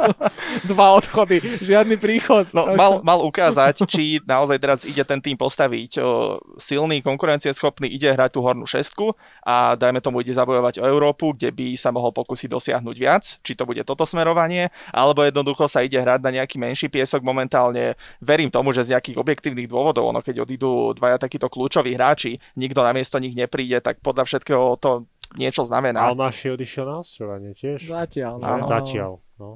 [0.69, 2.49] Dva odchody, žiadny príchod.
[2.53, 8.13] No, mal, mal ukázať, či naozaj teraz ide ten tým postaviť o, silný, konkurencieschopný, ide
[8.13, 12.13] hrať tú hornú šestku a dajme tomu ide zabojovať o Európu, kde by sa mohol
[12.13, 16.61] pokúsiť dosiahnuť viac, či to bude toto smerovanie, alebo jednoducho sa ide hrať na nejaký
[16.61, 17.97] menší piesok momentálne.
[18.21, 22.85] Verím tomu, že z nejakých objektívnych dôvodov, ono keď odídu dvaja takíto kľúčoví hráči, nikto
[22.85, 25.09] na miesto nich nepríde, tak podľa všetkého to
[25.39, 26.11] niečo znamená.
[26.11, 27.87] Almáši odišiel na ostrovanie tiež.
[27.87, 28.43] Zatiaľ.
[28.43, 28.47] No.
[28.47, 28.67] Áno.
[28.67, 29.13] Zatiaľ.
[29.39, 29.49] No.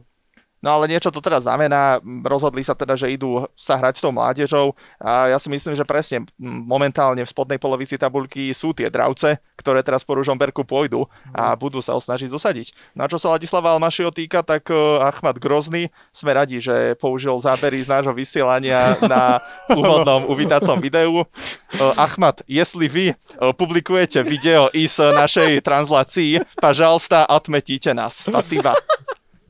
[0.65, 4.17] No ale niečo to teda znamená, rozhodli sa teda, že idú sa hrať s tou
[4.17, 9.37] mládežou a ja si myslím, že presne momentálne v spodnej polovici tabuľky sú tie dravce,
[9.61, 11.05] ktoré teraz po Ružomberku pôjdu
[11.37, 12.97] a budú sa ho snažiť zosadiť.
[12.97, 17.37] No a čo sa Ladislava Almašiho týka, tak uh, Achmat Grozny, sme radi, že použil
[17.45, 19.45] zábery z nášho vysielania na
[19.79, 21.29] úvodnom uvítacom videu.
[21.29, 28.17] Uh, Achmat, jestli vy uh, publikujete video i z našej translácii, pažalsta, odmetíte nás.
[28.17, 28.73] Spasiba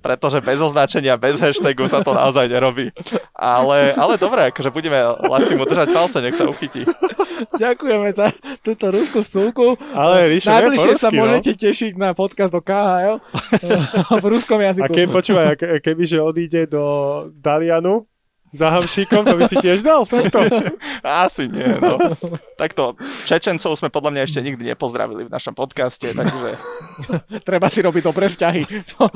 [0.04, 2.92] pretože bez označenia, bez hashtagu sa to naozaj nerobí.
[3.32, 6.84] Ale, ale dobre, akože budeme Lacimu držať palce, nech sa uchytí.
[7.56, 8.28] Ďakujeme za
[8.60, 9.80] túto ruskú vsúku.
[9.96, 11.24] Ale Ríšo, Najbližšie sa no.
[11.24, 13.16] môžete tešiť na podcast do KHL
[14.22, 14.92] v ruskom A jazyku.
[14.92, 16.84] keď počúvaj, a ke- kebyže odíde do
[17.32, 18.04] Dalianu
[18.54, 20.38] za Hamšíkom, to by si tiež dal takto.
[21.02, 21.98] Asi nie, no.
[22.54, 22.94] Takto,
[23.26, 26.54] Čečencov sme podľa mňa ešte nikdy nepozdravili v našom podcaste, takže...
[27.48, 28.62] Treba si robiť dobré vzťahy.
[28.94, 29.10] No.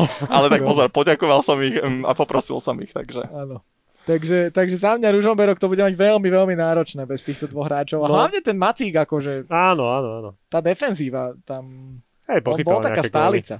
[0.34, 3.24] Ale tak pozor, poďakoval som ich mm, a poprosil som ich, takže...
[3.26, 3.62] Áno.
[4.00, 8.00] Takže, takže za mňa Ružomberok to bude mať veľmi, veľmi náročné bez týchto dvoch hráčov.
[8.00, 8.16] A No.
[8.16, 10.30] hlavne ten Macík, akože Áno, áno, áno.
[10.48, 11.94] tá defenzíva tam...
[12.24, 13.12] Hej, On bol taká nejaké góly.
[13.12, 13.54] stálica.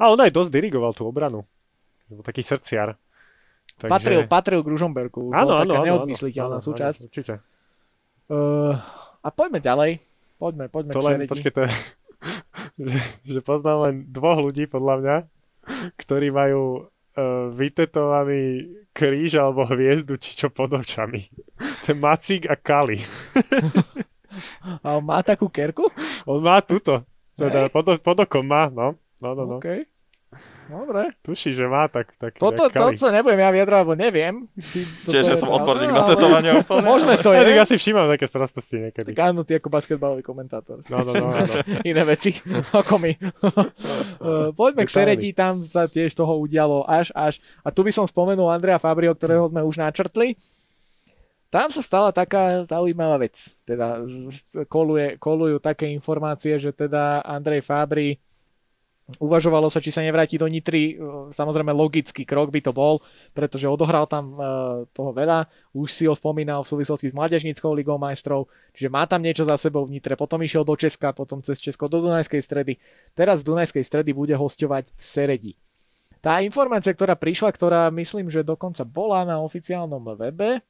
[0.00, 1.44] A on aj dosť dirigoval tú obranu.
[2.08, 2.96] Bol taký srdciar.
[3.80, 3.88] Takže...
[3.88, 5.32] Patril, patril k Ružomberku.
[5.32, 7.00] Áno, áno, taká áno, neodmysliteľná áno, súčasť.
[7.00, 7.34] Áno, určite.
[8.28, 8.76] Uh,
[9.24, 9.90] a poďme ďalej.
[10.36, 11.72] Poďme, poďme To k len, počkej, to je,
[12.92, 15.16] že, že poznám len dvoch ľudí, podľa mňa,
[15.96, 21.32] ktorí majú uh, vytetovaný kríž alebo hviezdu, či čo pod očami.
[21.88, 23.00] Ten Macík a Kali.
[24.86, 25.90] A on má takú kerku?
[26.22, 27.02] On má túto.
[27.34, 28.94] Teda pod, pod okom má, no.
[29.18, 29.56] No, no, no.
[29.58, 29.84] OK.
[30.70, 31.10] Dobre.
[31.26, 34.46] Tuší, že má tak, tak Toto to, sa nebudem ja vyjadrať, lebo neviem.
[34.54, 36.86] Či toto Tiež, je že som odborník na tetovanie úplne.
[36.86, 37.58] Možné to Ja, je.
[37.58, 39.10] ja si všímam také prostosti niekedy.
[39.10, 40.86] Tak áno, ty ako basketbalový komentátor.
[40.86, 41.54] No, no, no, áno.
[41.90, 42.38] Iné veci
[42.70, 43.12] ako my.
[43.18, 44.90] Uh, Poďme k.
[44.94, 47.42] Seredi, tam sa tiež toho udialo až, až.
[47.66, 50.38] A tu by som spomenul Andrea Fabrio, ktorého sme už načrtli.
[51.50, 53.34] Tam sa stala taká zaujímavá vec.
[53.66, 53.98] Teda
[54.70, 58.22] koluje, kolujú také informácie, že teda Andrej Fabri
[59.18, 60.94] Uvažovalo sa, či sa nevráti do Nitry.
[61.34, 63.02] Samozrejme logický krok by to bol,
[63.34, 64.38] pretože odohral tam
[64.94, 65.50] toho veľa.
[65.74, 69.58] Už si ho spomínal v súvislosti s Mládežníckou ligou majstrov, čiže má tam niečo za
[69.58, 70.14] sebou v Nitre.
[70.14, 72.78] Potom išiel do Česka, potom cez Česko do Dunajskej stredy.
[73.18, 75.52] Teraz z Dunajskej stredy bude hostovať v Seredi.
[76.20, 80.60] Tá informácia, ktorá prišla, ktorá myslím, že dokonca bola na oficiálnom webe,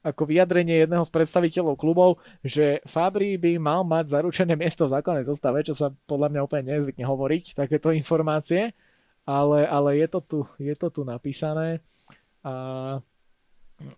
[0.00, 5.28] ako vyjadrenie jedného z predstaviteľov klubov, že Fabri by mal mať zaručené miesto v základnej
[5.28, 8.72] zostave, čo sa podľa mňa úplne nezvykne hovoriť, takéto informácie,
[9.28, 11.84] ale, ale je, to tu, je to tu napísané
[12.40, 12.96] a,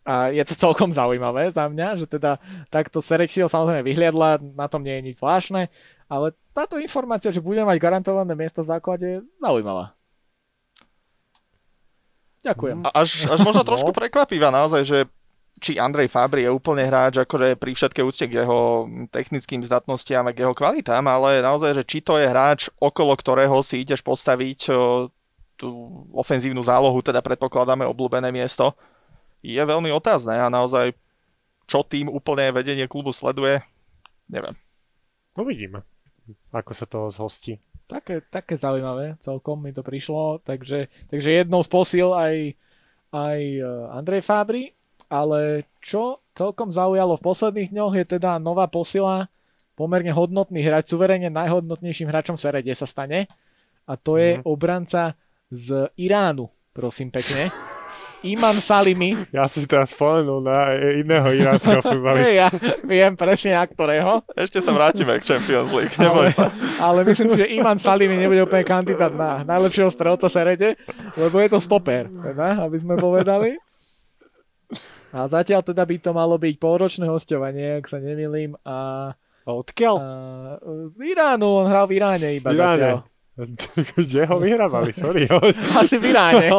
[0.03, 4.83] a je to celkom zaujímavé za mňa, že teda takto Serexio samozrejme vyhliadla, na tom
[4.83, 5.71] nie je nič zvláštne,
[6.11, 9.95] ale táto informácia, že budeme mať garantované miesto v základe, je zaujímavá.
[12.43, 12.83] Ďakujem.
[12.91, 13.97] Až, až možno trošku no.
[13.97, 14.99] prekvapivá naozaj, že
[15.63, 20.35] či Andrej Fabri je úplne hráč, akože pri všetkej úcte k jeho technickým zdatnostiam a
[20.35, 24.75] k jeho kvalitám, ale naozaj, že či to je hráč, okolo ktorého si ideš postaviť
[25.55, 25.71] tú
[26.11, 28.75] ofenzívnu zálohu, teda predpokladáme obľúbené miesto,
[29.47, 30.99] je veľmi otázne a naozaj,
[31.71, 33.63] čo tým úplne vedenie klubu sleduje,
[34.27, 34.59] neviem.
[35.39, 35.87] Uvidíme,
[36.51, 37.63] ako sa to zhostí.
[37.87, 42.59] Také, také zaujímavé, celkom mi to prišlo, takže, takže jednou z posil aj,
[43.15, 43.63] aj e,
[43.95, 44.75] Andrej Fabri,
[45.13, 49.29] ale čo celkom zaujalo v posledných dňoch je teda nová posila,
[49.77, 53.29] pomerne hodnotný hráč, suverene najhodnotnejším hráčom v Serede sa stane
[53.85, 54.49] a to je mm.
[54.49, 55.13] obranca
[55.53, 57.53] z Iránu, prosím pekne.
[58.23, 59.19] Iman Salimi.
[59.35, 62.39] Ja si teraz spomenul na iného iránskeho futbalistu.
[62.39, 62.49] ja
[62.87, 64.23] viem presne na ktorého.
[64.39, 66.47] Ešte sa vrátime k Champions League, neboj ale, sa.
[66.79, 70.79] Ale myslím si, že Iman Salimi nebude úplne kandidát na najlepšieho strelca Serede,
[71.19, 73.59] lebo je to stoper, teda, aby sme povedali.
[75.13, 78.57] A zatiaľ teda by to malo byť polročné hostovanie, ak sa nemýlim.
[78.65, 79.13] A,
[79.45, 79.95] a odkiaľ?
[80.01, 80.07] A,
[80.93, 82.57] z Iránu, on hral v Iráne iba Iráne.
[82.57, 82.99] zatiaľ.
[83.97, 85.25] Kde ho vyhrávali, sorry.
[85.81, 86.53] Asi v Iráne.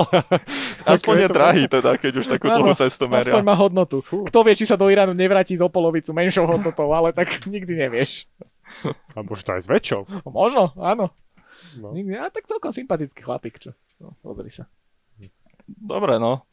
[0.86, 3.30] Aspoň je drahý teda, keď už takú dlhú cestu meria.
[3.30, 4.02] Aspoň má hodnotu.
[4.02, 8.26] Kto vie, či sa do Iránu nevráti zo polovicu menšou hodnotou, ale tak nikdy nevieš.
[9.14, 10.02] A možno aj s väčšou.
[10.34, 11.14] Možno, áno.
[11.78, 11.94] No.
[11.94, 13.78] Nikdy, a tak celkom sympatický chlapík, čo?
[14.02, 14.66] No, pozri sa.
[15.70, 16.44] Dobre, no.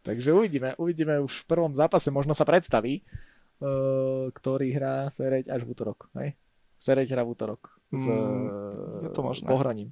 [0.00, 5.68] Takže uvidíme, uvidíme už v prvom zápase, možno sa predstaví, uh, ktorý hrá Sereď až
[5.68, 6.08] v útorok.
[6.16, 6.34] Hej?
[6.80, 9.46] Sereď hrá v útorok s mm, je to možné.
[9.50, 9.90] Pohraním.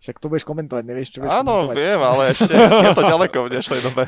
[0.00, 1.76] Však to budeš komentovať, nevieš, čo budeš Áno, komentovať.
[1.76, 4.04] viem, ale ešte je to ďaleko v dnešnej dobe.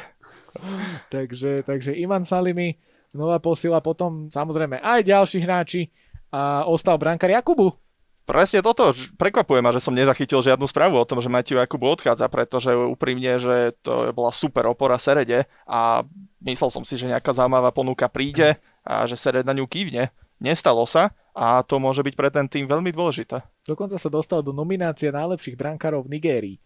[1.14, 2.80] takže, takže Iman Salimi,
[3.12, 5.92] nová posila, potom samozrejme aj ďalší hráči
[6.32, 7.76] a ostal brankár Jakubu,
[8.22, 12.30] Presne toto, prekvapuje ma, že som nezachytil žiadnu správu o tom, že Matiu Jakubu odchádza,
[12.30, 16.06] pretože úprimne, že to bola super opora Serede a
[16.46, 20.14] myslel som si, že nejaká zaujímavá ponuka príde a že Sered na ňu kývne.
[20.38, 23.42] Nestalo sa a to môže byť pre ten tým veľmi dôležité.
[23.66, 26.56] Dokonca sa dostal do nominácie najlepších brankárov v Nigérii.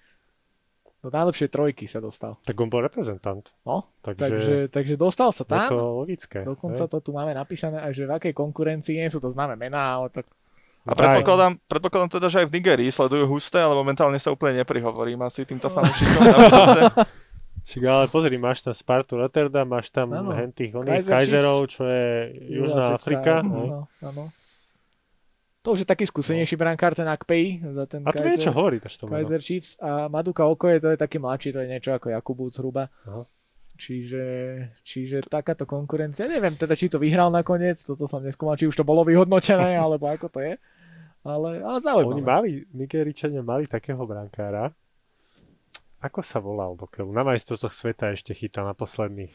[1.01, 2.37] Do najlepšej trojky sa dostal.
[2.43, 3.53] Tak on bol reprezentant.
[3.63, 5.71] No, takže, takže, takže dostal sa tam.
[5.71, 6.39] Je to logické.
[6.43, 6.91] Dokonca hej?
[6.91, 10.11] to tu máme napísané aj, že v akej konkurencii, nie sú to známe mená, ale
[10.11, 10.27] tak
[10.87, 15.27] a predpokladám, predpokladám teda, že aj v Nigerii sledujú husté, ale momentálne sa úplne neprihovorím
[15.27, 16.23] asi týmto fanúšikom.
[17.67, 20.31] Však ale pozri, máš tam Spartu Rotterdam, máš tam ano.
[20.55, 23.43] tých oných Kaiserov, čo je Južná Afrika.
[23.43, 24.31] Áno, áno.
[25.67, 27.59] To už je taký skúsenejší brankár, ten Akpej.
[27.75, 29.75] Za ten a to Kaiser, niečo hovorí, to Kaiser Chiefs.
[29.83, 32.87] A Maduka Okoje, to je taký mladší, to je niečo ako Jakubúc zhruba.
[33.03, 33.27] Aha.
[33.77, 34.25] Čiže,
[34.87, 38.87] čiže takáto konkurencia, neviem teda, či to vyhral nakoniec, toto som neskúmal, či už to
[38.87, 40.55] bolo vyhodnotené, alebo ako to je.
[41.27, 42.15] Ale, ale zaujímavé.
[42.15, 44.71] Oni mali, Nigeričania mali takého brankára,
[45.99, 47.11] ako sa volal dokeľu?
[47.11, 49.35] Na majstrovstvách sveta ešte chytal na posledných.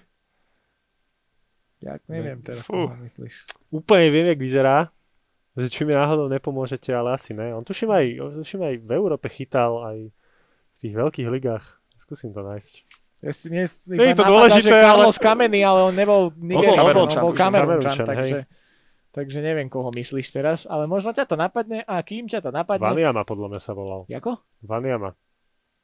[1.83, 3.49] Ja neviem teraz, koho myslíš.
[3.75, 4.77] Úplne viem, jak vyzerá.
[5.51, 7.51] Že či mi náhodou nepomôžete, ale asi ne.
[7.51, 8.05] On tuším aj,
[8.39, 11.75] tuším aj v Európe chytal, aj v tých veľkých ligách.
[11.99, 12.73] Skúsim to nájsť.
[13.19, 15.25] Ja si nie, nie je to dôležité, že Carlos ale...
[15.27, 18.47] Kameny, ale on nebol Nigeričan, on bol Kamerunčan, takže...
[18.47, 18.61] Hej.
[19.12, 22.88] Takže neviem, koho myslíš teraz, ale možno ťa to napadne a kým ťa to napadne...
[22.88, 24.07] Vaniama podľa mňa sa volal.
[24.07, 24.39] Jako?
[24.64, 25.12] Vaniama.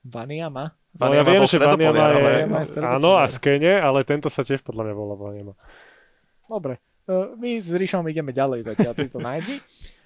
[0.08, 0.72] Vaniama?
[0.96, 2.80] No, ja viem, že Vaniama je...
[2.80, 5.54] Áno, a Skene, ale tento sa tiež podľa mňa volá Vaniama.
[6.48, 6.80] Dobre.
[7.04, 9.60] E, my s Ríšom ideme ďalej zatiaľ, ty to nájdi.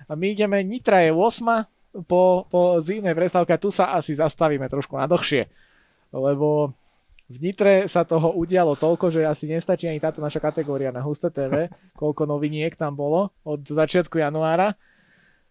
[0.09, 4.65] A my ideme, Nitra je 8 po, po zimnej prestávke a tu sa asi zastavíme
[4.65, 5.45] trošku na dlhšie.
[6.09, 6.73] Lebo
[7.31, 11.31] v Nitre sa toho udialo toľko, že asi nestačí ani táto naša kategória na Husté
[11.31, 14.75] TV, koľko noviniek tam bolo od začiatku januára.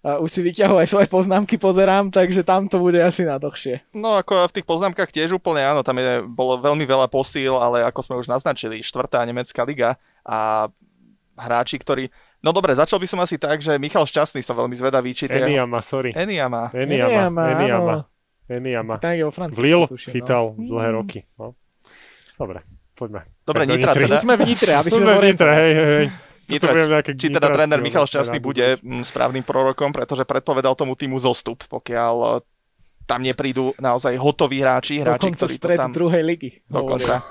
[0.01, 3.85] A už si vyťahol aj svoje poznámky, pozerám, takže tam to bude asi na dlhšie.
[3.93, 7.85] No ako v tých poznámkach tiež úplne áno, tam je, bolo veľmi veľa posíl, ale
[7.85, 10.69] ako sme už naznačili, štvrtá nemecká liga a
[11.37, 12.09] hráči, ktorí
[12.41, 15.29] No dobre, začal by som asi tak, že Michal Šťastný som veľmi zvedavý, či.
[15.29, 16.17] Eniama, sorry.
[16.17, 16.73] Eniama.
[16.73, 17.53] Eniama, áno.
[17.53, 17.97] Eniama.
[18.51, 18.95] Eniama.
[18.97, 20.65] Tak je vo V Francúzsku, Lille tuším, chytal no.
[20.67, 20.97] dlhé Mm.
[20.97, 21.19] roky.
[21.39, 21.53] No.
[22.41, 22.65] Dobre,
[22.97, 23.29] poďme.
[23.45, 24.17] Dobre, Tak Nitra teda.
[24.25, 26.07] Sme v Nitre, aby v boli- Nitre, hej, hej, hej.
[26.51, 26.71] Nitra,
[27.07, 28.09] či teda tréner Michal.
[28.11, 32.29] Šťastný bude mm, správnym prorokom, pretože predpovedal tomu týmu zostup, pokiaľ e,
[33.07, 35.91] tam neprídu naozaj hotoví hráči, hráči, Dokonca ktorí to stred tam...
[35.95, 36.51] druhej ligy.
[36.67, 37.23] Dokonca.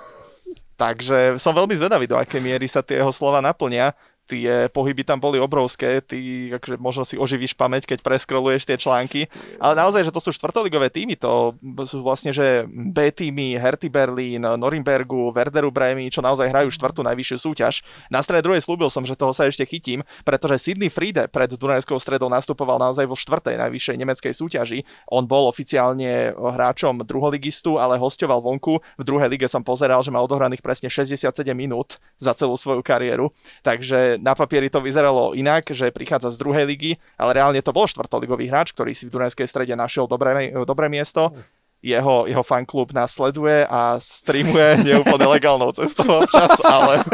[0.79, 3.91] Takže som veľmi zvedavý, do akej miery sa tie jeho slova naplnia.
[4.29, 9.25] Tie pohyby tam boli obrovské, ty akože možno si oživíš pamäť, keď preskroluješ tie články.
[9.57, 11.57] Ale naozaj, že to sú štvrtoligové týmy, to
[11.89, 17.37] sú vlastne, že B týmy, Herty Berlín, Norimbergu, Werderu Bremy, čo naozaj hrajú štvrtú najvyššiu
[17.41, 17.81] súťaž.
[18.13, 21.97] Na strede druhej slúbil som, že toho sa ešte chytím, pretože Sydney Friede pred Dunajskou
[21.97, 24.79] stredou nastupoval naozaj vo štvrtej najvyššej nemeckej súťaži.
[25.09, 28.77] On bol oficiálne hráčom druholigistu, ale hostoval vonku.
[28.99, 33.33] V druhej lige som pozeral, že má odohraných presne 67 minút za celú svoju kariéru.
[33.65, 37.87] Takže na papieri to vyzeralo inak, že prichádza z druhej ligy, ale reálne to bol
[37.87, 41.31] štvrtoligový hráč, ktorý si v Dunajskej strede našiel dobré, dobré miesto.
[41.79, 47.07] Jeho, jeho fanklub nás sleduje a streamuje neúplne legálnou cestou občas, ale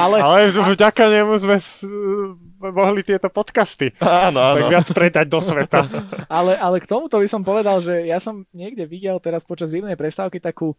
[0.00, 1.84] Ale, Ale vďaka nemu sme s,
[2.56, 4.70] mohli tieto podcasty áno, tak áno.
[4.72, 5.84] viac predať do sveta.
[6.40, 10.00] ale, ale k tomuto by som povedal, že ja som niekde videl teraz počas zimnej
[10.00, 10.72] prestávky takú,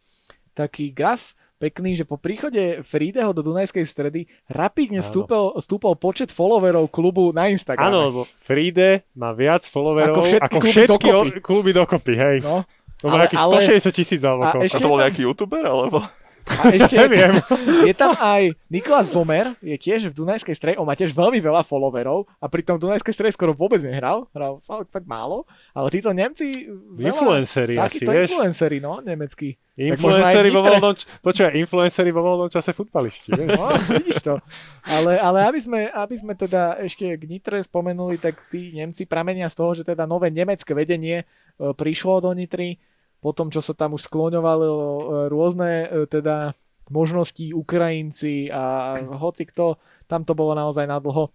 [0.58, 6.90] taký graf pekný, že po príchode Friedeho do Dunajskej stredy rapidne stúpol, stúpol počet followerov
[6.90, 7.88] klubu na Instagrame.
[7.88, 11.30] Áno, lebo Friede má viac followerov Ako všetky ako kluby všetky dokopy.
[11.32, 12.38] o- kluby dokopy, hej.
[12.42, 12.68] No,
[13.00, 15.64] To má ale- nejakých ale- 160 tisíc alebo A ešte- A to bol nejaký youtuber,
[15.64, 16.04] alebo?
[16.48, 17.40] A ešte Neviem.
[17.90, 21.64] je tam aj Nikolás Zomer, je tiež v Dunajskej strede, on má tiež veľmi veľa
[21.64, 26.12] followerov a pritom v Dunajskej strede skoro vôbec nehral, hral fakt, fakt málo, ale títo
[26.12, 28.36] Nemci veľa, Influenceri asi, vieš.
[28.36, 29.56] influenceri, no, nemeckí.
[29.74, 30.94] Influenceri vo voľnom,
[31.26, 33.58] počúvaj, influenceri vo voľnom čase futbalisti, vieš.
[33.58, 34.38] No, vidíš to.
[34.86, 39.50] Ale, ale aby, sme, aby sme teda ešte k Nitre spomenuli, tak tí Nemci pramenia
[39.50, 42.78] z toho, že teda nové nemecké vedenie e, prišlo do Nitry,
[43.24, 46.52] po tom, čo sa tam už skloňovalo e, rôzne e, teda
[46.92, 49.80] možnosti Ukrajinci a hoci kto,
[50.12, 51.32] tam to bolo naozaj na dlho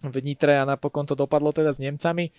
[0.00, 2.30] v Nitre a napokon to dopadlo teda s Nemcami.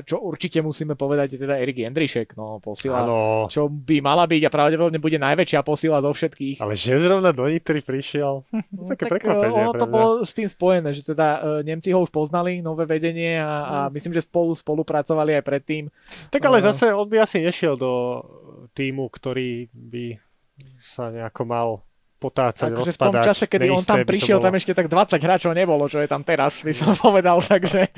[0.00, 4.42] Čo určite musíme povedať je teda Erik Jendrišek, no posila, Áno, čo by mala byť
[4.42, 6.56] a pravdepodobne bude najväčšia posila zo všetkých.
[6.58, 8.40] ale že zrovna do Nitry prišiel.
[8.72, 11.90] No, také tak prekvapenie eh, ono to bolo s tým spojené, že teda eh, Nemci
[11.90, 13.92] ho už poznali, nové vedenie a, a Mm.
[13.92, 15.84] myslím, že spolu spolupracovali aj predtým.
[16.28, 16.64] Tak ale No.
[16.64, 18.22] zase on by asi nešiel do
[18.70, 20.16] týmu, ktorý by
[20.78, 21.68] sa nejako mal
[22.22, 23.26] potácať, Takže v tom rozpadať.
[23.26, 26.62] čase, kedy on tam prišiel, tam ešte tak 20 hráčov nebolo, čo je tam teraz,
[26.62, 27.90] by som povedal, takže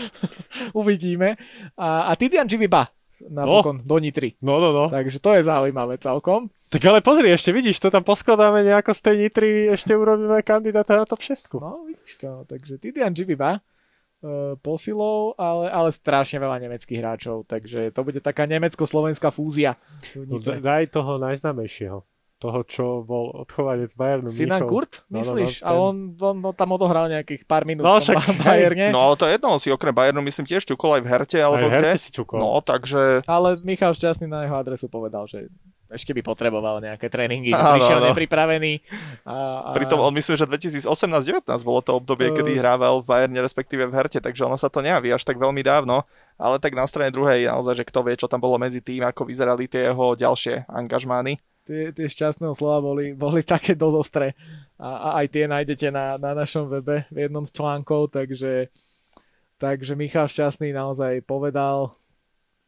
[0.80, 1.40] uvidíme.
[1.80, 2.92] A, a Tidian Dživiba
[3.28, 4.36] napokon do Nitry.
[4.42, 4.84] No, no, no.
[4.90, 6.50] Takže to je zaujímavé celkom.
[6.68, 10.98] Tak ale pozri, ešte vidíš, to tam poskladáme nejako z tej Nitry, ešte urobíme kandidáta
[10.98, 11.54] na top 6.
[11.54, 12.42] No, vidíš to.
[12.50, 18.44] Takže Tidian Dživiba uh, posilou, ale, ale strašne veľa nemeckých hráčov, takže to bude taká
[18.50, 19.78] nemecko-slovenská fúzia.
[20.18, 22.02] No, daj toho najznámejšieho.
[22.36, 24.28] Toho, čo bol odchovanec Bayernu.
[24.28, 24.68] Sinan Mníchov.
[24.68, 25.52] Kurt, No, no, no, myslíš?
[25.56, 28.34] ten- A on, on, on tam odohral nejakých pár minút No, v však, hej.
[28.34, 28.86] No Bayerne.
[28.92, 31.46] ale to je jedno, on si okrem Bayernu myslím tiež ťukol aj v Herte, Aj
[31.46, 31.98] alebo Herte kde.
[31.98, 32.36] si čukol.
[32.36, 35.48] No, takže Ale Michal Šťastný na jeho adresu povedal, že
[35.86, 38.08] ešte by potreboval nejaké tréningy, že Áno, prišiel áno.
[38.10, 38.72] nepripravený.
[39.22, 39.72] A, a...
[39.72, 42.34] pritom on myslím, že 2018-19 bolo to obdobie, Eh.
[42.34, 45.62] kedy hrával v Bayerne, respektíve v Herte, takže ono sa to nejaví až tak veľmi
[45.62, 46.02] dávno.
[46.34, 49.22] Ale tak na strane druhej naozaj, že kto vie, čo tam bolo medzi tým, ako
[49.22, 51.38] vyzerali tie jeho ďalšie angažmány.
[51.64, 54.28] Tie, tie šťastného slova boli, boli také dosť ostré.
[54.76, 58.68] A, a aj tie nájdete na, na našom webe v jednom z článkov, takže,
[59.56, 61.96] takže Michal Šťastný naozaj povedal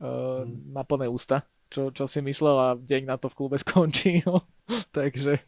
[0.00, 0.42] uh,
[0.72, 4.24] na plné ústa, čo, čo si myslel a deň na to v klube skončí.
[4.24, 4.48] No.
[4.90, 5.44] takže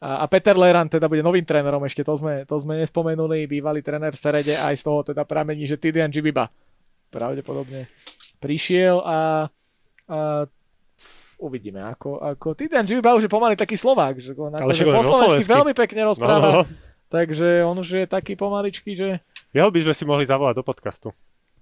[0.00, 3.84] a, a Peter Leran teda bude novým trénerom, ešte to sme, to sme nespomenuli, bývalý
[3.84, 6.48] tréner v Serede, aj z toho teda pramení, že Tidian Džibiba
[7.10, 7.86] pravdepodobne
[8.42, 9.46] prišiel a,
[10.06, 10.18] a
[11.36, 15.04] uvidíme, ako, ako Tidian Džibiba už je pomaly taký Slovák, že on Ale je po
[15.04, 16.62] slovensky veľmi pekne no, rozpráva, no, no.
[17.08, 19.20] takže on už je taký pomaličký, že
[19.52, 21.08] Jeho by sme si mohli zavolať do podcastu.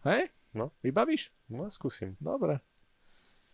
[0.06, 0.70] hej, No.
[0.86, 1.34] vybavíš?
[1.50, 2.14] No, skúsim.
[2.22, 2.62] Dobre.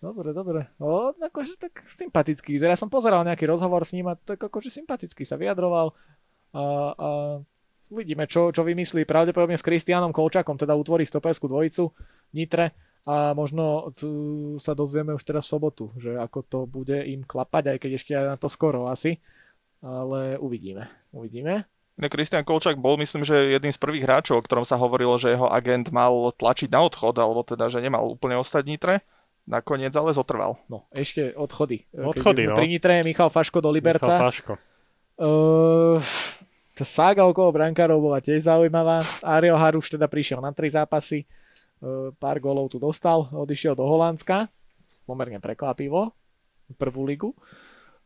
[0.00, 0.68] Dobre, dobre.
[0.80, 2.56] O, akože tak sympatický.
[2.56, 5.92] Ja som pozeral nejaký rozhovor s ním a tak akože sympaticky sa vyjadroval.
[6.52, 6.62] A,
[6.92, 7.08] a
[7.91, 9.05] uvidíme, čo, čo vymyslí.
[9.05, 11.91] Pravdepodobne s Kristianom Kolčakom teda utvorí stoperskú dvojicu
[12.32, 12.72] Nitre
[13.05, 14.09] a možno tu
[14.62, 18.12] sa dozvieme už teraz v sobotu, že ako to bude im klapať, aj keď ešte
[18.14, 19.18] aj na to skoro asi.
[19.80, 20.88] Ale uvidíme.
[21.11, 21.64] Uvidíme.
[22.01, 25.53] Kristian Kolčak bol, myslím, že jedným z prvých hráčov, o ktorom sa hovorilo, že jeho
[25.53, 28.95] agent mal tlačiť na odchod, alebo teda, že nemal úplne ostať Nitre.
[29.45, 30.61] Nakoniec ale zotrval.
[30.70, 31.84] No, ešte odchody.
[31.93, 32.57] Keď Odchody, sme no.
[32.57, 34.12] Pri Nitre Michal Faško do Michal Liberca.
[34.16, 34.53] Paško.
[35.20, 36.39] Uh, tá
[36.84, 39.04] sága okolo brankárov bola tiež zaujímavá.
[39.20, 41.26] Ariel Haruš teda prišiel na tri zápasy, e,
[42.16, 44.48] pár golov tu dostal, odišiel do Holandska,
[45.08, 46.14] pomerne prekvapivo,
[46.78, 47.30] prvú ligu.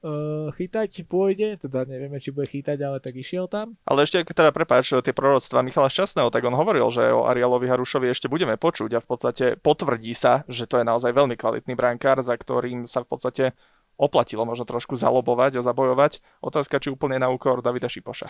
[0.05, 3.73] Uh, chytať pôjde, teda nevieme, či bude chytať, ale tak išiel tam.
[3.89, 8.13] Ale ešte, teda prepáč, tie proroctva Michala Šťastného, tak on hovoril, že o Arialovi Harušovi
[8.13, 12.21] ešte budeme počuť a v podstate potvrdí sa, že to je naozaj veľmi kvalitný brankár,
[12.21, 13.45] za ktorým sa v podstate
[13.97, 16.21] oplatilo možno trošku zalobovať a zabojovať.
[16.45, 18.29] Otázka, či úplne na úkor Davida Šipoša.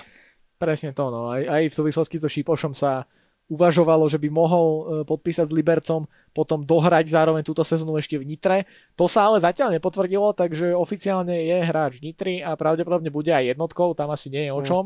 [0.54, 1.34] Presne to, no.
[1.34, 3.04] Aj, aj v súvislosti so Šipošom sa
[3.44, 8.24] uvažovalo, že by mohol e, podpísať s Libercom, potom dohrať zároveň túto sezónu ešte v
[8.24, 8.64] Nitre.
[8.96, 13.92] To sa ale zatiaľ nepotvrdilo, takže oficiálne je hráč Nitry a pravdepodobne bude aj jednotkou,
[13.92, 14.66] tam asi nie je o mm.
[14.66, 14.84] čom.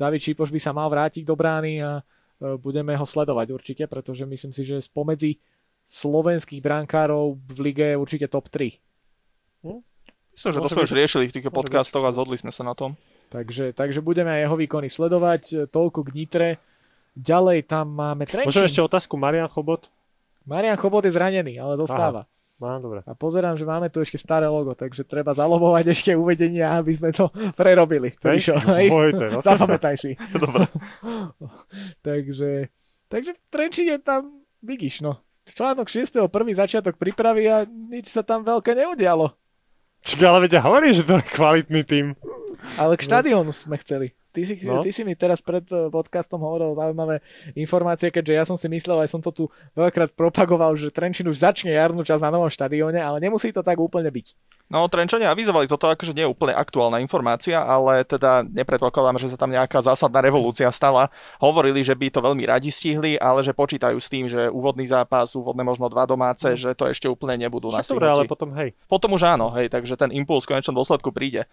[0.00, 2.02] David Šipoš by sa mal vrátiť do brány a e,
[2.56, 5.36] budeme ho sledovať určite, pretože myslím si, že spomedzi
[5.84, 8.80] slovenských brankárov v lige je určite top 3.
[9.60, 9.80] Hm?
[10.32, 12.96] Myslím, že to sme už riešili v tých podcastoch a zhodli sme sa na tom.
[13.30, 15.70] Takže, takže budeme aj jeho výkony sledovať.
[15.70, 16.48] Toľko k Nitre.
[17.14, 18.50] Ďalej tam máme Trenčín.
[18.50, 19.86] Môžem ešte otázku, Marian Chobot?
[20.46, 22.26] Marian Chobot je zranený, ale dostáva.
[22.26, 22.38] Aha.
[22.60, 23.00] No, dobre.
[23.08, 27.08] A pozerám, že máme tu ešte staré logo, takže treba zalobovať ešte uvedenia, aby sme
[27.08, 28.12] to prerobili.
[28.20, 28.52] Hej,
[29.16, 30.12] to je Zapamätaj si.
[30.44, 30.68] Dobre.
[32.04, 32.68] takže,
[33.08, 35.24] takže v Trenčíne tam vidíš, no.
[35.48, 36.28] Článok 6.1.
[36.52, 39.32] začiatok prípravy a nič sa tam veľké neudialo.
[40.04, 42.12] Čiže ale vedia, hovorí, že to je kvalitný tým.
[42.78, 44.12] Ale k štadiónu sme chceli.
[44.30, 44.78] Ty si, no.
[44.78, 47.18] ty si mi teraz pred eh, podcastom hovoril zaujímavé
[47.58, 49.44] informácie, keďže ja som si myslel, aj som to tu
[49.74, 53.82] veľakrát propagoval, že Trenčín už začne jarnú čas na novom štadióne, ale nemusí to tak
[53.82, 54.38] úplne byť.
[54.70, 59.34] No, Trenčania avizovali toto, akože nie je úplne aktuálna informácia, ale teda nepredpokladám, že sa
[59.34, 61.10] tam nejaká zásadná revolúcia stala.
[61.42, 65.34] Hovorili, že by to veľmi radi stihli, ale že počítajú s tým, že úvodný zápas,
[65.34, 66.54] úvodné možno dva domáce, mm.
[66.54, 68.70] že to ešte úplne nebudú na ale potom hej.
[68.86, 71.50] Potom už áno, hej, takže ten impuls v konečnom dôsledku príde.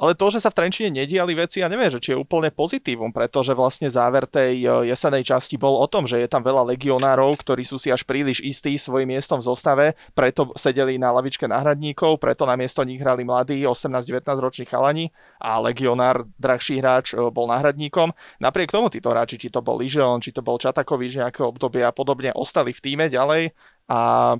[0.00, 3.12] Ale to, že sa v Trenčine nediali veci, ja neviem, že či je úplne pozitívum,
[3.12, 7.36] pretože vlastne záver tej e, jesenej časti bol o tom, že je tam veľa legionárov,
[7.36, 9.86] ktorí sú si až príliš istí svojim miestom v zostave,
[10.16, 15.60] preto sedeli na lavičke náhradníkov, preto na miesto nich hrali mladí 18-19 roční chalani a
[15.60, 18.16] legionár, drahší hráč, e, bol náhradníkom.
[18.40, 21.92] Napriek tomu títo hráči, či to bol Ližeon, či to bol Čatakovič nejaké obdobie a
[21.92, 23.52] podobne, ostali v týme ďalej
[23.92, 24.32] a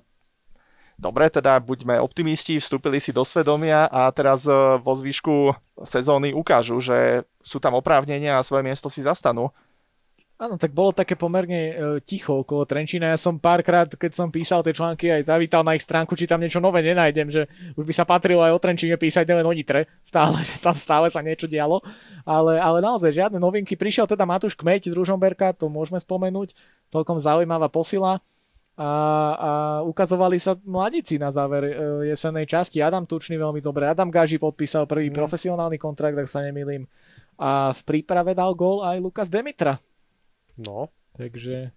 [1.00, 4.52] Dobre, teda buďme optimisti, vstúpili si do svedomia a teraz e,
[4.84, 9.48] vo zvyšku sezóny ukážu, že sú tam oprávnenia a svoje miesto si zastanú.
[10.36, 11.74] Áno, tak bolo také pomerne e,
[12.04, 13.12] ticho okolo Trenčína.
[13.12, 16.40] Ja som párkrát, keď som písal tie články, aj zavítal na ich stránku, či tam
[16.40, 19.88] niečo nové nenájdem, že už by sa patrilo aj o Trenčíne písať, len o Nitre.
[20.04, 21.80] Stále, že tam stále sa niečo dialo.
[22.28, 23.72] Ale, ale naozaj žiadne novinky.
[23.72, 26.56] Prišiel teda Matúš Kmeť z Ružomberka, to môžeme spomenúť.
[26.92, 28.20] Celkom zaujímavá posila
[28.80, 28.90] a,
[29.36, 29.50] a
[29.84, 31.72] ukazovali sa mladíci na záver e,
[32.08, 32.80] jesenej časti.
[32.80, 35.16] Adam Tučný veľmi dobre, Adam Gaži podpísal prvý mm.
[35.20, 36.88] profesionálny kontrakt, ak sa nemýlim.
[37.36, 39.76] A v príprave dal gól aj Lukas Demitra.
[40.56, 40.88] No.
[41.12, 41.76] Takže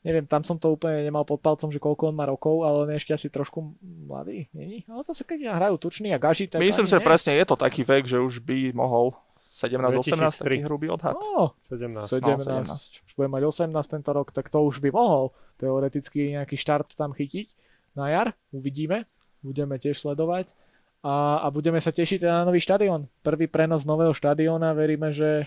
[0.00, 2.88] neviem, tam som to úplne nemal pod palcom, že koľko on má rokov, ale on
[2.88, 3.76] je ešte asi trošku
[4.08, 4.88] mladý, není?
[4.88, 7.84] Ale zase keď hrajú Tučný a Gaži, tak Myslím si, že presne je to taký
[7.84, 9.12] vek, že už by mohol
[9.48, 11.16] 17-18, taký hrubý odhad.
[11.16, 12.20] No, 17.
[12.20, 12.44] 17.
[12.44, 13.08] No, 17.
[13.08, 17.16] Už bude mať 18 tento rok, tak to už by mohol teoreticky nejaký štart tam
[17.16, 17.56] chytiť
[17.96, 18.28] na jar.
[18.52, 19.08] Uvidíme.
[19.40, 20.52] Budeme tiež sledovať.
[21.00, 23.08] A, a budeme sa tešiť na nový štadión.
[23.24, 24.74] Prvý prenos nového štadióna.
[24.74, 25.46] Veríme, že,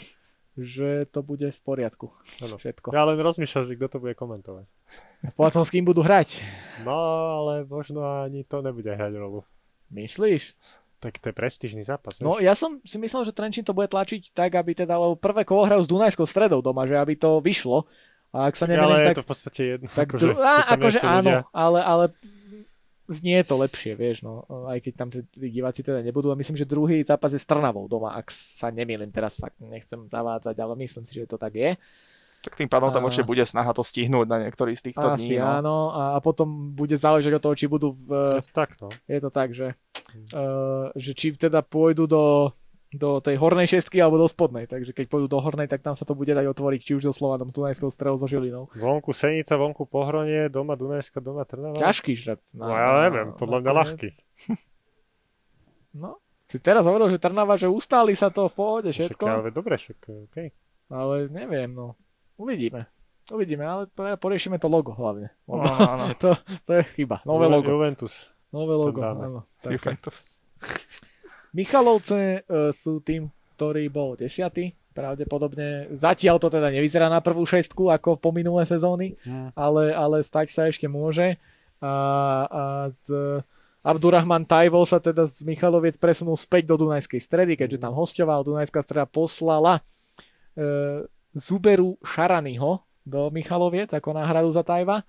[0.57, 2.09] že to bude v poriadku.
[2.41, 2.57] Ano.
[2.57, 2.95] Všetko.
[2.95, 4.65] Ja len rozmýšľam, že kto to bude komentovať.
[5.37, 6.41] Potom s kým budú hrať.
[6.81, 6.97] No,
[7.43, 9.45] ale možno ani to nebude hrať rolu.
[9.91, 10.55] Myslíš?
[11.01, 12.21] Tak to je prestížny zápas.
[12.21, 15.41] No ja som si myslel, že Trenčín to bude tlačiť tak, aby teda, lebo prvé
[15.41, 17.89] kolo hrajú s Dunajskou stredou doma, že aby to vyšlo.
[18.29, 19.09] A ak sa tak, nemýlim, ale tak...
[19.09, 19.87] je to v podstate jedno.
[19.89, 22.05] Tak akože, a, akože áno, ale, ale
[23.09, 24.47] znie to lepšie, vieš, no.
[24.69, 26.31] Aj keď tam tí diváci teda nebudú.
[26.31, 29.09] A myslím, že druhý zápas je s Trnavou doma, ak sa nemýlim.
[29.11, 31.75] Teraz fakt nechcem zavádzať, ale myslím si, že to tak je.
[32.41, 35.41] Tak tým pádom tam určite bude snaha to stihnúť na niektorý z týchto Asi dní.
[35.41, 35.45] No.
[35.45, 38.41] áno, a, potom bude záležať od toho, či budú v...
[38.41, 38.89] Je to tak, no.
[39.05, 39.67] Je to tak, že,
[40.33, 42.49] uh, že či teda pôjdu do,
[42.89, 44.65] do tej hornej šestky alebo do spodnej.
[44.65, 47.13] Takže keď pôjdu do hornej, tak tam sa to bude dať otvoriť, či už so
[47.13, 48.73] Slovanom, s Dunajskou strelou, so Žilinou.
[48.73, 51.77] Vonku Senica, vonku Pohronie, doma Dunajska, doma Trnava.
[51.77, 52.41] Ťažký žrat.
[52.51, 54.07] No, no ja neviem, podľa mňa ľahký.
[55.91, 59.23] No, si teraz hovoril, že Trnava, že ustáli sa to v pohode všetko.
[59.23, 59.97] Však, ale dobre, však,
[60.31, 60.47] okay.
[60.87, 61.99] Ale neviem, no.
[62.39, 62.87] Uvidíme.
[63.31, 63.83] Uvidíme, ale
[64.19, 65.31] poriešime to logo hlavne.
[65.47, 66.11] No, áno.
[66.21, 66.35] to,
[66.67, 67.23] to je chyba.
[67.23, 67.69] Nové logo.
[67.69, 68.33] Juventus.
[68.51, 69.47] Nové logo, áno.
[69.63, 70.35] Juventus.
[71.57, 74.75] Michalovce uh, sú tým, ktorý bol desiatý.
[74.91, 79.55] Pravdepodobne zatiaľ to teda nevyzerá na prvú šestku ako po minulé sezóny, hmm.
[79.55, 81.39] ale, ale stať sa ešte môže.
[81.79, 81.93] A,
[82.51, 83.39] a z
[83.87, 88.43] Abdurrahman Tajvol sa teda z Michaloviec presunul späť do Dunajskej stredy, keďže tam hostoval.
[88.43, 89.79] Dunajská streda poslala
[91.33, 95.03] zuberú Šaranyho do Michaloviec ako náhradu za Tajva.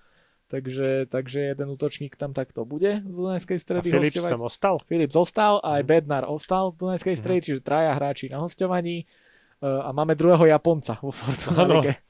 [0.45, 4.31] Takže, takže jeden útočník tam takto bude z Dunajskej stredy A Philips hostovať.
[4.31, 4.75] tam ostal?
[4.83, 5.89] Filip zostal a aj Mhm.
[5.89, 9.09] Bednar ostal z Dunajskej stredy, čiže traja hráči na hostovaní.
[9.57, 11.79] Uh, a máme druhého Japonca vo Fortuna Áno.
[11.79, 11.95] Lige.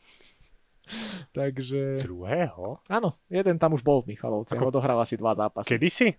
[1.32, 2.82] Takže Druhého?
[2.86, 5.70] áno, jeden tam už bol v Michalovciach, Ako- odohral asi dva zápasy.
[5.70, 6.10] Kedysi?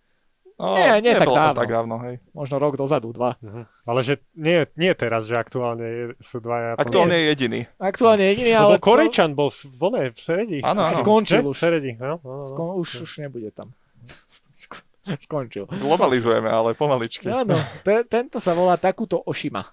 [0.55, 1.59] No, Nie, nie tak dávno.
[1.59, 2.23] tak dávno, hej.
[2.31, 3.35] Možno rok dozadu, dva.
[3.43, 3.67] Mhm.
[3.91, 6.79] Ale že nie, nie teraz, že aktuálne je, sú dvaja...
[6.79, 7.61] Aktuálne je jediný.
[7.75, 10.59] Aktuálne jediný, Lebo ale Korejčan bol v, v, one, v Seredi.
[10.63, 10.95] Áno, áno.
[10.95, 11.59] skončil už.
[11.59, 12.47] V Seredi, no, no, no.
[12.47, 13.75] Skon, už, už nebude tam.
[14.63, 14.87] Sk-
[15.27, 15.67] Skončil.
[15.67, 17.27] Globalizujeme, ale pomaličky.
[17.27, 19.67] Áno, te, tento sa volá takúto Oshima.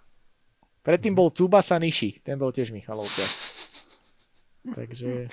[0.82, 3.22] Predtým bol Tsubasa Nishi, ten bol tiež Michalovce.
[4.78, 5.30] Takže,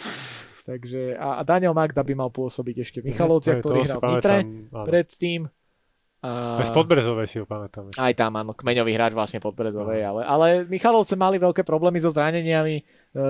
[0.68, 4.08] takže a, a Daniel Magda by mal pôsobiť ešte v Michalovciach, Aj, ktorý hral v
[4.12, 4.36] Nitre
[4.84, 5.40] predtým.
[6.18, 7.94] A, Aj z Podbrezovej si ho pamätám.
[7.94, 12.10] aj tam, áno, kmeňový hráč vlastne pod Brezovej, ale, ale Michalovce mali veľké problémy so
[12.10, 12.82] zraneniami, e,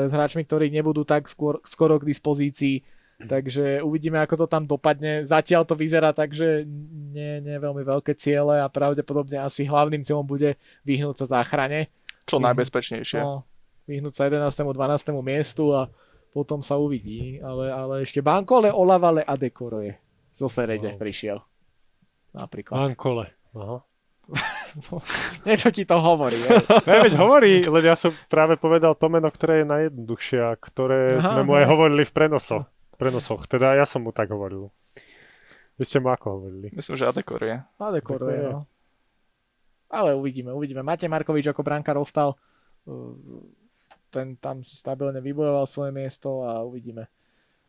[0.09, 2.81] s hráčmi, ktorí nebudú tak skôr, skoro k dispozícii,
[3.29, 5.27] takže uvidíme, ako to tam dopadne.
[5.29, 6.65] Zatiaľ to vyzerá tak, že
[7.13, 10.57] nie, nie veľmi veľké ciele a pravdepodobne asi hlavným cieľom bude
[10.89, 11.93] vyhnúť sa záchrane.
[12.25, 13.21] Čo najbezpečnejšie.
[13.21, 13.45] No,
[13.85, 14.49] vyhnúť sa 11.
[14.49, 15.13] 12.
[15.21, 15.93] miestu a
[16.31, 19.97] potom sa uvidí, ale, ale ešte Bankole Olavale Adekoroje
[20.31, 20.99] zo Serede Wow.
[20.99, 21.39] prišiel.
[22.31, 22.77] Napríklad.
[22.87, 23.33] Ankole.
[23.53, 23.81] Aha.
[25.43, 26.37] Niečo ti to hovorí.
[26.87, 31.17] Ne, veď hovorí, len ja som práve povedal to meno, ktoré je najjednoduchšie a ktoré
[31.17, 32.65] Aha, sme mu aj hovorili v prenosoch.
[32.95, 33.45] prenosoch.
[33.45, 34.69] Teda ja som mu tak hovoril.
[35.75, 36.69] Vy ste mu ako hovorili?
[36.71, 37.57] Myslím, že Adekor je.
[37.79, 38.53] Adekoro je, Tako je.
[38.53, 38.61] no.
[39.89, 40.83] Ale uvidíme, uvidíme.
[40.83, 42.37] Matej Markovič ako brankár ostal.
[44.09, 47.07] Ten tam si stabilne vybojoval svoje miesto a uvidíme,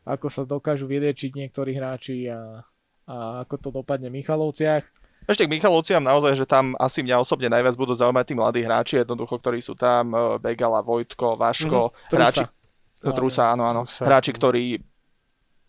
[0.02, 2.64] ako sa dokážu vyriečiť niektorí hráči a,
[3.04, 3.14] a
[3.44, 4.84] ako to dopadne v Michalovciach.
[5.20, 8.94] Ešte k Michalovciam naozaj, že tam asi mňa osobne najviac budú zaujímať tí mladí hráči,
[8.98, 12.44] jednoducho, ktorí sú tam, e, Begala, Vojtko, Vaško, Mhm, hráči.
[13.00, 14.04] Trusa, áno, áno, Trusa.
[14.04, 14.80] hráči, ktorí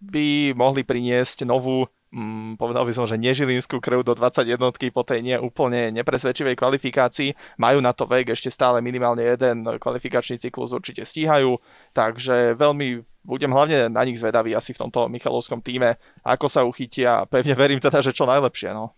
[0.01, 4.59] by mohli priniesť novú, mm, povedal by som, že nežilinskú krv do 21
[4.91, 7.34] po tej neúplne nepresvedčivej kvalifikácii.
[7.57, 11.57] Majú na to vek, ešte stále minimálne jeden kvalifikačný cyklus určite stíhajú,
[11.95, 17.26] takže veľmi budem hlavne na nich zvedavý asi v tomto Michalovskom týme, ako sa uchytia.
[17.30, 18.74] Pevne verím teda, že čo najlepšie.
[18.74, 18.97] No.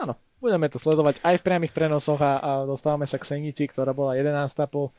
[0.00, 3.92] Áno, budeme to sledovať aj v priamých prenosoch a, a dostávame sa k Senici, ktorá
[3.92, 4.32] bola 11.
[4.72, 4.96] po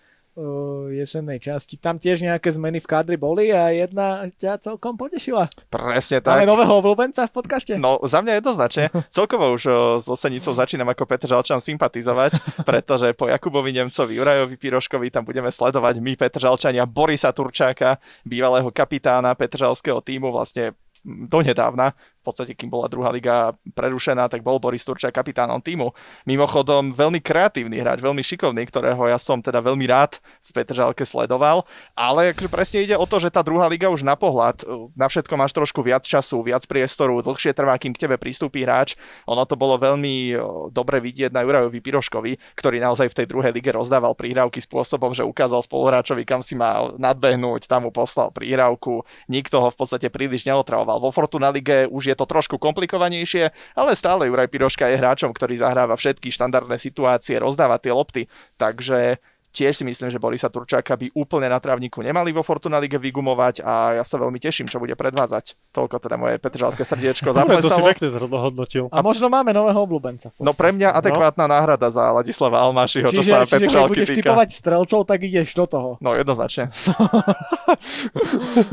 [0.95, 1.75] jesennej časti.
[1.75, 5.51] Tam tiež nejaké zmeny v kádri boli a jedna ťa celkom potešila.
[5.67, 6.51] Presne Máme tak.
[6.55, 7.73] nového obľúbenca v podcaste?
[7.75, 8.95] No, za mňa jednoznačne.
[9.11, 9.63] Celkovo už
[9.99, 15.51] s Osenicou začínam ako Petr Žalčan sympatizovať, pretože po Jakubovi Nemcovi, Jurajovi Piroškovi tam budeme
[15.51, 22.69] sledovať my, Petr Žalčania, Borisa Turčáka, bývalého kapitána Petržalského týmu, vlastne donedávna, v podstate kým
[22.69, 25.89] bola druhá liga prerušená, tak bol Boris Turčák kapitánom týmu.
[26.29, 31.65] Mimochodom, veľmi kreatívny hráč, veľmi šikovný, ktorého ja som teda veľmi rád v Petržalke sledoval,
[31.97, 35.33] ale presne ide o to, že tá druhá liga už na pohľad, uh, na všetko
[35.33, 38.93] máš trošku viac času, viac priestoru, dlhšie trvá, kým k tebe pristúpi hráč.
[39.25, 43.49] Ono to bolo veľmi uh, dobre vidieť na Jurajovi Piroškovi, ktorý naozaj v tej druhej
[43.49, 49.01] lige rozdával prihrávky spôsobom, že ukázal spoluhráčovi, kam si mal nadbehnúť, tam mu poslal prihrávku,
[49.25, 51.01] nikto ho v podstate príliš neotravoval.
[51.01, 55.57] Vo Fortuna lige už je to trošku komplikovanejšie, ale stále Juraj Piroška je hráčom, ktorý
[55.57, 58.21] zahráva všetky štandardné situácie, rozdáva tie lopty,
[58.55, 59.17] takže
[59.51, 63.59] tiež si myslím, že Borisa Turčáka by úplne na trávniku nemali vo Fortuna Lige vygumovať
[63.59, 65.75] a ja sa veľmi teším, čo bude predvádzať.
[65.75, 68.87] Toľko teda moje petržalské srdiečko Dobre, to si pekne zhodnotil.
[68.95, 70.31] A možno máme nového obľúbenca.
[70.39, 74.07] No pre mňa adekvátna náhrada za Ladislava Almášiho, čo Čiže, sa čiže keď Petržalky budeš
[74.07, 74.19] týka.
[74.23, 75.89] typovať strelcov, tak ideš do toho.
[75.99, 76.71] No jednoznačne.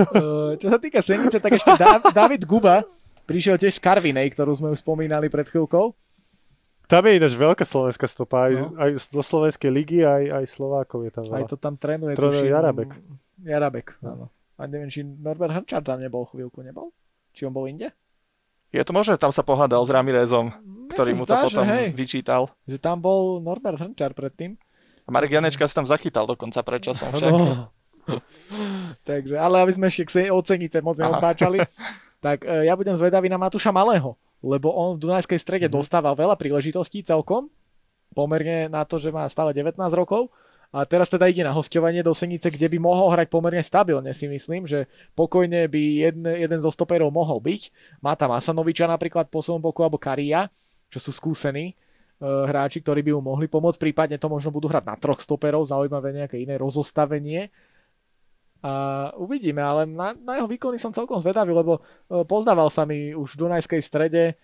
[0.08, 1.70] Eh, Čo sa týka Senice, tak ešte
[2.12, 2.82] David Guba
[3.28, 5.92] prišiel tiež z Karvinej, ktorú sme už spomínali pred chvíľkou.
[6.88, 8.72] Tam je ináč veľká slovenská stopa, aj, No.
[8.74, 11.46] aj do slovenskej ligy, aj, aj Slovákov je tam Aj veľa.
[11.46, 12.16] to tam trénuje.
[12.16, 12.90] Trénuje tuším, Jarabek.
[13.38, 14.08] Jarabek, No.
[14.08, 14.26] áno.
[14.56, 16.90] A neviem, či Norbert Hrnčar tam nebol chvíľku, nebol?
[17.30, 17.92] Či on bol inde?
[18.68, 21.70] Je to možné, tam sa pohádal s Ramirezom, Mne ktorý mu to zdá, potom že,
[21.70, 22.42] hej, vyčítal.
[22.64, 24.56] že tam bol Norbert Hrnčar predtým.
[25.04, 27.32] A Marek Janečka sa tam zachytal dokonca pred časom však.
[27.32, 27.68] No.
[29.04, 30.10] Takže, ale aby sme ešte k
[30.42, 31.12] Senice moc Aha.
[32.18, 35.74] tak e, ja budem zvedavý na Matúša Malého, lebo on v Dunajskej strede Mhm.
[35.74, 37.50] dostával veľa príležitostí celkom,
[38.12, 40.30] pomerne na to, že má stále 19 rokov.
[40.68, 44.28] A teraz teda ide na hostovanie do Senice, kde by mohol hrať pomerne stabilne, si
[44.28, 44.84] myslím, že
[45.16, 47.72] pokojne by jeden, jeden zo stoperov mohol byť.
[48.04, 50.52] Má tam Asanoviča napríklad po svojom boku, alebo Karia,
[50.92, 51.74] čo sú skúsení e,
[52.20, 56.12] hráči, ktorí by mu mohli pomôcť, prípadne to možno budú hrať na troch stoperov, zaujímavé
[56.12, 57.48] nejaké iné rozostavenie.
[58.58, 58.72] A
[59.14, 63.38] uvidíme, ale na, na jeho výkony som celkom zvedavý, lebo e, pozdával sa mi už
[63.38, 64.34] v Dunajskej strede, e,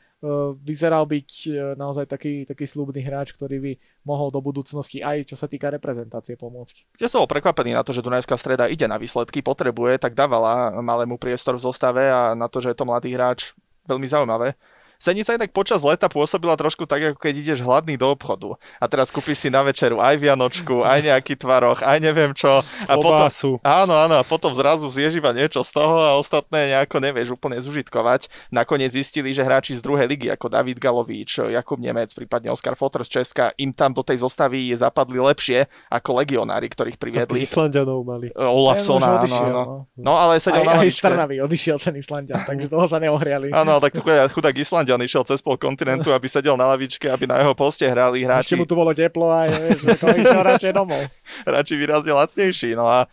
[0.55, 3.73] vyzeral byť e, naozaj taký, taký slúbny hráč, ktorý by
[4.07, 6.95] mohol do budúcnosti aj čo sa týka reprezentácie pomôcť.
[7.03, 10.79] Ja som bol prekvapený na to, že Dunajská streda ide na výsledky, potrebuje, tak dávala
[10.79, 13.51] malému priestor v zostave a na to, že je to mladý hráč,
[13.91, 14.55] veľmi zaujímavé.
[14.99, 19.11] Senica inak počas leta pôsobila trošku tak, ako keď ideš hladný do obchodu a teraz
[19.11, 22.62] kúpiš si na večeru aj vianočku, aj nejaký tvaroch, aj neviem čo.
[22.86, 23.59] A Obásu.
[23.59, 27.34] potom, áno, áno, a potom zrazu zješ iba niečo z toho a ostatné nejako nevieš
[27.34, 28.30] úplne zužitkovať.
[28.55, 33.03] Nakoniec zistili, že hráči z druhej ligy ako David Galovič, Jakub Nemec, prípadne Oskar Fotr
[33.03, 37.42] z Česka, im tam do tej zostavy zapadli lepšie ako legionári, ktorých priviedli.
[37.42, 38.30] Islandianov mali.
[38.38, 39.62] Olafsona, áno, áno.
[39.99, 40.05] no.
[40.05, 41.03] No ale sedel Aj, na aj lavičke.
[41.03, 43.51] z Trnavy odišiel ten Islandian, takže toho sa neohriali.
[43.51, 44.55] Áno, tak chudák chudák
[44.85, 48.28] Islandian išiel cez pol kontinentu, aby sedel na lavičke, aby na jeho poste hrali Ešte
[48.28, 49.49] hráči, mu tu bolo teplo a
[49.97, 51.09] išiel radšej domov.
[51.49, 52.76] hráči výrazne lacnejší.
[52.76, 53.09] No a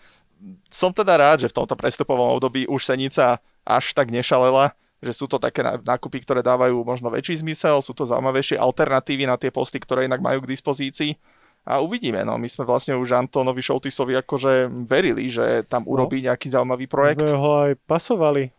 [0.67, 5.31] som teda rád, že v tomto prestupovom období už Senica až tak nešalela, že sú
[5.31, 9.47] to také ná- nákupy, ktoré dávajú možno väčší zmysel, sú to zaujímavejšie alternatívy na tie
[9.47, 11.15] posty, ktoré inak majú k dispozícii.
[11.63, 16.51] A uvidíme, no my sme vlastne už Antonovi Šoltisovi akože verili, že tam urobí nejaký
[16.51, 17.21] zaujímavý projekt.
[17.21, 18.49] Sme ho aj pasovali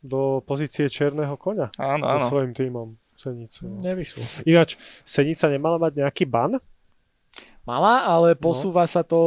[0.00, 2.26] do pozície čierneho koňa Áno, so áno.
[2.28, 2.88] svojím tímom.
[3.14, 3.68] Senicu.
[3.68, 4.24] Nevyšlo.
[4.48, 6.56] Ináč, Senica nemala mať nejaký ban?
[7.68, 9.20] Mala, ale posúva sa to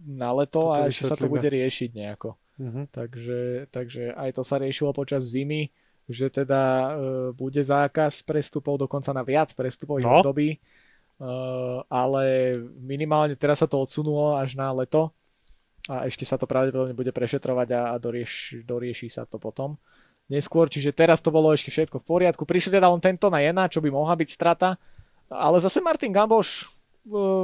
[0.00, 2.40] na leto Toto a ešte sa to bude riešiť nejako.
[2.56, 2.82] Mhm.
[2.88, 5.68] Takže, takže aj to sa riešilo počas zimy,
[6.08, 6.88] že teda e,
[7.36, 10.20] bude zákaz prestupov dokonca na viac prestupových No.
[10.20, 10.58] období, e,
[11.84, 12.24] ale
[12.80, 15.12] minimálne teraz sa to odsunulo až na leto
[15.84, 19.76] a ešte sa to pravdepodobne bude prešetrovať a, a dorieš, dorieši sa to potom
[20.28, 22.42] neskôr, čiže teraz to bolo ešte všetko v poriadku.
[22.48, 24.80] Prišli teda len tento na jedna, čo by mohla byť strata,
[25.28, 26.68] ale zase Martin Gamboš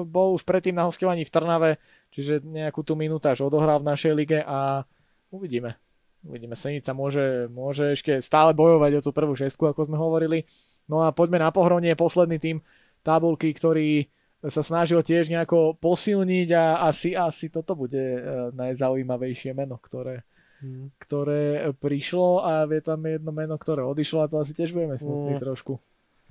[0.08, 1.70] bol už predtým na hostovaní v Trnave,
[2.08, 4.88] čiže nejakú tú minútaž odohral v našej lige a
[5.28, 5.76] uvidíme.
[6.20, 10.44] Uvidíme, Senica môže, môže ešte stále bojovať o tú prvú šestku, ako sme hovorili.
[10.84, 12.60] No a poďme na pohronie, posledný tým
[13.00, 14.04] tabulky, ktorý
[14.44, 18.20] sa snažil tiež nejako posilniť a asi, asi toto bude e,
[18.56, 20.24] najzaujímavejšie meno, ktoré,
[20.60, 20.92] Mhm.
[20.98, 21.42] ktoré
[21.74, 25.40] prišlo a je tam jedno meno, ktoré odišlo a to asi tiež budeme smutní Mm.
[25.40, 25.80] trošku.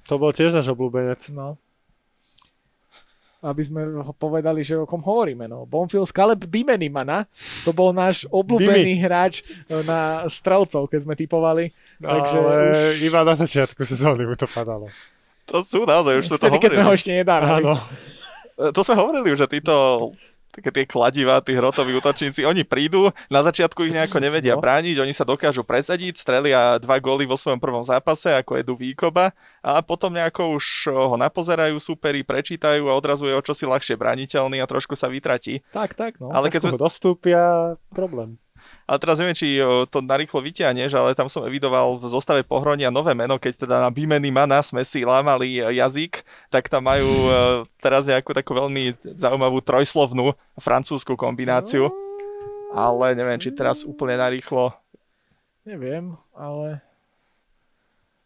[0.05, 1.17] To bol tiež náš obľúbenec.
[1.29, 1.57] No.
[3.39, 5.45] Aby sme ho povedali, že o kom hovoríme.
[5.45, 5.63] No.
[5.63, 7.23] Bonfils Caleb Bimenimana,
[7.63, 11.71] to bol náš obľúbený hráč e, na strelcov, keď sme typovali.
[11.97, 14.91] Takže ale už- iba na začiatku sezóny mu to padalo.
[15.47, 16.99] To sú naozaj, už sme to Vtedy, keď sme ho hovorili.
[16.99, 17.63] ešte nedárali.
[17.63, 17.75] Áno.
[18.59, 19.73] E, To sme hovorili už, že títo
[20.49, 24.61] také tie kladivá, tí hrotoví útočníci, oni prídu, na začiatku ich nejako nevedia No.
[24.61, 29.31] brániť, oni sa dokážu presadiť, strelia dva góly vo svojom prvom zápase, ako Edu Výkoba,
[29.61, 34.57] a potom nejako už ho napozerajú superi, prečítajú a odrazu je o čosi ľahšie brániteľný
[34.59, 35.61] a trošku sa vytratí.
[35.71, 36.33] Tak, tak, no.
[36.33, 38.41] Ale keď sme, dostúpia, problém.
[38.89, 39.61] Ale teraz neviem, či
[39.93, 43.93] to narýchlo vyťahneš, ale tam som evidoval v zostave pohronia nové meno, keď teda na
[43.93, 47.31] Bimeny Mana sme si lámali jazyk, tak tam majú e,
[47.77, 51.93] teraz nejakú takú veľmi zaujímavú trojslovnú francúzsku kombináciu.
[52.73, 54.73] Ale neviem, či teraz úplne narýchlo.
[55.69, 56.81] Neviem, ale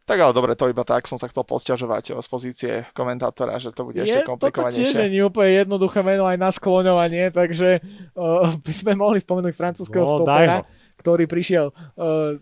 [0.03, 3.71] Tak ale dobre, to iba tak som sa chcel posťažovať o, z pozície komentátora, že
[3.71, 5.07] to bude je ešte toto tiež komplikovanejšie.
[5.07, 7.79] nie úplne jednoduché meno aj na skloňovanie, takže
[8.11, 10.67] uh, by sme mohli spomenúť francúzského No, stopera,
[10.99, 12.35] ktorý prišiel uh,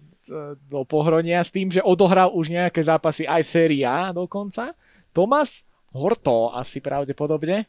[0.70, 4.74] do pohronia s tým, že odohral už nejaké zápasy aj v sérii A dokonca.
[5.14, 7.68] Thomas Horto asi pravdepodobne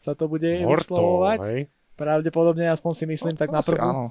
[0.00, 1.40] sa to bude Horto, vyslovovať.
[1.52, 1.62] hej.
[1.94, 3.84] Pravdepodobne, aspoň si myslím, tak na prvú.
[3.84, 4.04] Áno.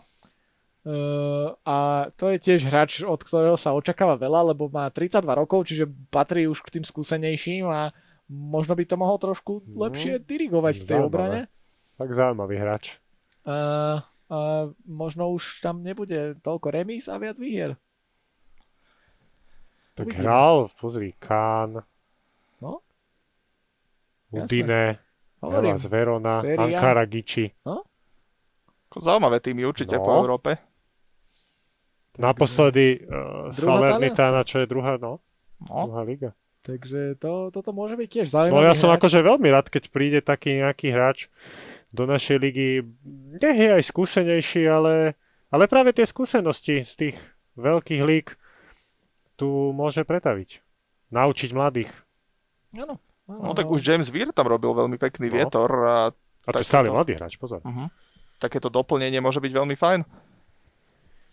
[0.82, 1.78] Uh, a
[2.16, 6.46] to je tiež hráč, od ktorého sa očakáva veľa, lebo má 32 rokov, čiže patrí
[6.46, 7.92] už k tým skúsenejším a
[8.26, 11.06] možno by to mohol trošku No, lepšie dirigovať v tej zaujímavé.
[11.06, 11.42] obrane.
[11.94, 12.86] Tak zaujímavý hráč.
[13.42, 17.76] Uh, uh, možno už tam nebude toľko remíz a viac výhier.
[19.94, 20.24] Tak Uvidíme.
[20.24, 21.84] hral, pozri, Kán,
[22.58, 22.80] No,
[24.32, 24.96] Udine,
[25.40, 25.76] hovorím.
[25.76, 26.62] Hellas Verona, Séria.
[26.72, 27.52] Ankara Giči.
[28.86, 30.04] Ako Zaujímavé týmy určite No.
[30.04, 30.69] po Európe.
[32.20, 35.24] Naposledy uh, Druhá Salernitana, čo je druhá, no,
[35.62, 35.88] No.
[35.88, 36.32] druhá liga.
[36.62, 39.00] Takže to, toto môže byť tiež No zaujímavý ja som hráč.
[39.00, 41.28] akože veľmi rád, keď príde taký nejaký hráč
[41.90, 42.84] do našej ligy.
[43.34, 45.16] Nech je aj skúsenejší, ale,
[45.48, 47.18] ale práve tie skúsenosti z tých
[47.56, 48.36] veľkých líg
[49.36, 50.60] tu môže pretaviť.
[51.10, 51.90] Naučiť mladých.
[52.74, 55.34] Áno, no tak už James Weir tam robil veľmi pekný No.
[55.34, 55.98] vietor a
[56.42, 57.60] A to Tak stále to- mladý hráč, pozor.
[57.60, 57.88] uh-huh.
[58.38, 60.02] takéto doplnenie môže byť veľmi fajn.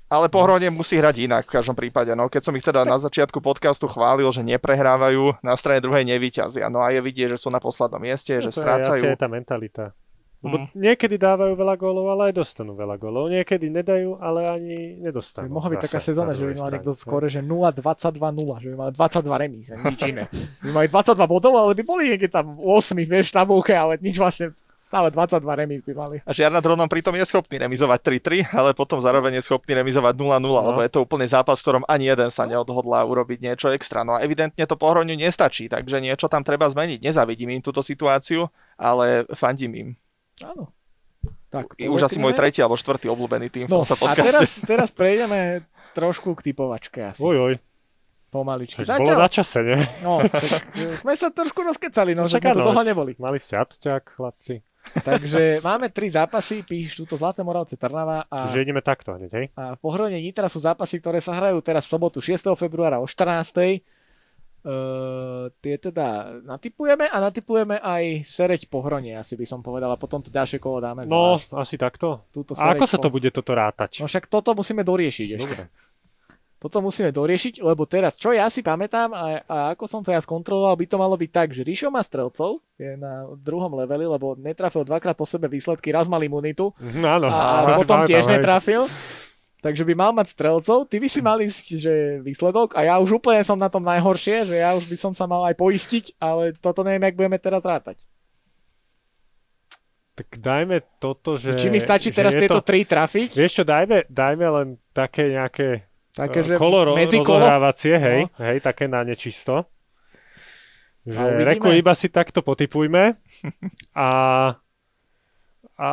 [0.07, 2.13] Ale pohronie musí hrať inak v každom prípade.
[2.13, 6.67] No, keď som ich teda na začiatku podcastu chválil, že neprehrávajú, na strane druhej nevyťazia.
[6.67, 9.03] No a je vidieť, že sú na poslednom mieste, že No to je strácajú.
[9.15, 9.85] tá mentalita.
[10.39, 10.69] Lebo Mm.
[10.77, 13.33] niekedy dávajú veľa gólov, ale aj dostanú veľa gólov.
[13.33, 15.51] Niekedy nedajú, ale ani nedostanú.
[15.51, 18.23] mohla byť taká sezóna, na že by mal niekto skore, že 0-22-0,
[18.61, 20.31] že by mali 22 remíz, nič iné.
[20.61, 24.17] By mali 22 bodov, ale by boli niekde tam 8, vieš, v tabulke, ale nič
[24.17, 24.53] vlastne,
[24.87, 26.17] stále 22 remíz by mali.
[26.23, 27.99] A Žiarna Dronom pritom je schopný remizovať
[28.47, 30.63] 3-3, ale potom zároveň je schopný remizovať 0-0, No.
[30.65, 34.01] lebo je to úplný zápas, v ktorom ani jeden sa neodhodlá urobiť niečo extra.
[34.01, 37.03] No a evidentne to pohroňu nestačí, takže niečo tam treba zmeniť.
[37.03, 39.89] Nezavidím im túto situáciu, ale fandím im.
[40.41, 40.71] Áno.
[41.49, 44.23] Tak, I už asi môj tretí alebo štvrtý obľúbený tým v No tomto a podcaste.
[44.25, 47.19] teraz, teraz prejdeme trošku k typovačke asi.
[47.19, 47.55] Oj, oj,
[48.27, 48.83] Pomaličky.
[48.83, 49.79] však bolo na čase, nie?
[50.01, 50.43] No, tak
[50.75, 53.15] e, sme sa trošku rozkecali, no, že sme tu dlho neboli.
[53.17, 54.61] Mali ste absťák, chlapci.
[54.97, 59.47] Takže máme tri zápasy, píš túto Zlaté Moravce Trnava a, Čiže ideme takto hneď, hej?
[59.53, 62.33] a v Pohrone Nitra sú zápasy, ktoré sa hrajú teraz v sobotu 6.
[62.55, 63.85] februára o 14.
[64.59, 66.07] Uh, tie teda
[66.43, 70.83] natypujeme a natypujeme aj Sereď Pohronie, asi by som povedal, a potom to ďalšie kolo
[70.83, 71.55] dáme No, zvlášť.
[71.55, 72.27] asi takto.
[72.29, 74.03] Túto A ako Sereď sa to Po- bude toto rátať?
[74.03, 75.47] No však toto musíme doriešiť ešte.
[75.47, 75.65] Dobre.
[76.67, 80.19] Toto musíme doriešiť, lebo teraz, čo ja si pamätám a, a ako som to ja
[80.19, 84.35] skontroloval, by to malo byť tak, že Ríšo má strelcov, je na druhom leveli, lebo
[84.35, 88.25] netrafil dvakrát po sebe výsledky, raz mal imunitu Mhm, Áno, a, a potom pamätám, tiež
[88.27, 88.33] hej.
[88.35, 88.83] netrafil.
[89.63, 93.23] Takže by mal mať strelcov, ty by si mal ísť, že výsledok a ja už
[93.23, 96.59] úplne som na tom najhoršie, že ja už by som sa mal aj poistiť, ale
[96.59, 98.03] toto neviem, jak budeme teraz rátať.
[100.17, 101.61] Tak dajme toto, že...
[101.61, 102.65] Či mi stačí že teraz tieto to...
[102.65, 104.67] tri trafiť, Vieš čo, dajme, dajme len
[104.97, 105.85] také nejaké
[106.17, 107.37] také, eh, že kolo medzikolo.
[107.37, 109.69] rozohrávacie, hej, hej, také na nečisto.
[111.05, 113.15] Že A reku iba si takto potypujme
[113.95, 114.11] a,
[115.77, 115.89] a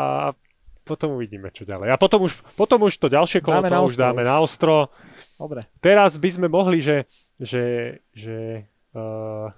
[0.82, 1.94] potom uvidíme, čo ďalej.
[1.94, 4.90] A potom už, potom už to ďalšie kolo Dáme to už dáme na ostro.
[5.38, 5.70] Dobre.
[5.80, 7.06] Teraz by sme mohli, že,
[7.38, 7.64] že,
[8.12, 9.54] že uh,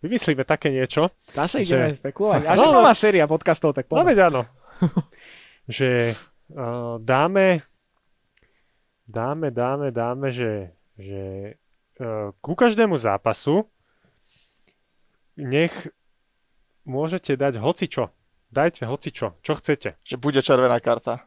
[0.00, 1.08] vymyslíme také niečo.
[1.30, 2.42] Zase Že- ideme špekulovať.
[2.50, 4.10] Až No, nová séria podcastov, tak No poďme.
[4.10, 4.42] veď áno.
[5.70, 6.18] že
[6.50, 7.62] uh, dáme,
[9.08, 11.54] dáme, dáme, dáme, že, že
[12.00, 13.68] uh, ku každému zápasu
[15.36, 15.72] nech
[16.86, 18.12] môžete dať hocičo.
[18.54, 19.98] Dajte hocičo, čo chcete.
[20.06, 21.26] Že bude červená karta.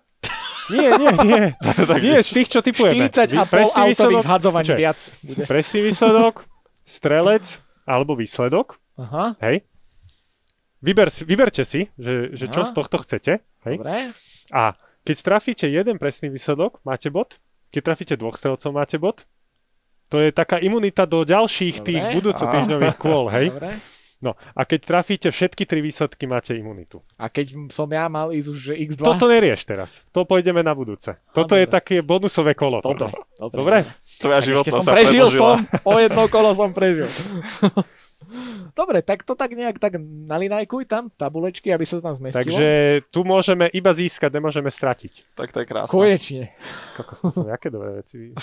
[0.67, 1.43] Nie, nie, nie.
[2.03, 3.07] Nie, z tých, čo typujeme.
[3.07, 4.75] 40 a pol presný autových Počkaj.
[4.75, 5.43] viac bude.
[5.47, 6.43] presný výsledok,
[6.83, 7.45] strelec
[7.87, 8.75] alebo výsledok.
[8.99, 9.63] Aha, Hej.
[10.83, 13.39] Vyber, vyberte si, že, že čo z tohto chcete.
[13.63, 13.75] Hej.
[13.79, 14.11] dobre.
[14.51, 14.75] A
[15.07, 17.39] keď trafíte jeden presný výsledok, máte bod.
[17.71, 19.27] Keď trafíte dvoch strelcov, máte bod.
[20.07, 21.87] To je taká imunita do ďalších Dobre.
[21.91, 23.51] tých budúcotýždňových kôl, hej?
[23.51, 23.83] Dobre.
[24.17, 27.05] No, a keď trafíte všetky tri výsledky, máte imunitu.
[27.21, 29.05] A keď som ja mal ísť už že x2?
[29.05, 30.01] Toto nerieš teraz.
[30.09, 31.21] To pôjdeme na budúce.
[31.37, 31.75] Toto je dobre.
[31.77, 32.81] také bonusové kolo.
[32.81, 33.53] Dobre, toto.
[33.53, 33.57] dobre.
[33.61, 33.77] Dobre?
[34.17, 35.37] Tvoja životnosť som sa prežil predĺžila.
[35.37, 37.05] som, o jedno kolo som prežil.
[38.73, 42.43] Dobre, tak to tak nejak tak nalinajkuj tam tabulečky, aby sa to tam zmestilo.
[42.43, 42.67] Takže
[43.13, 45.37] tu môžeme iba získať, nemôžeme stratiť.
[45.37, 45.93] Tak to je krásne.
[45.93, 46.43] Konečne.
[46.97, 48.33] Kokos, to sú jaké dobré veci.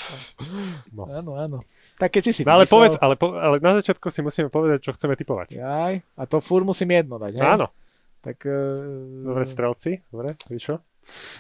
[0.95, 1.11] No.
[1.11, 1.59] Áno, áno.
[1.99, 4.49] Tak keď si si No ale vymyslel- povedz, ale, po, ale na začiatku si musíme
[4.49, 5.59] povedať, čo chceme typovať.
[5.59, 7.45] Jaj, a to fur musím jedno dať, hej?
[7.45, 7.67] Áno,
[8.25, 8.41] Tak...
[8.47, 10.81] Uh, dobre strelci, dobre, ty čo?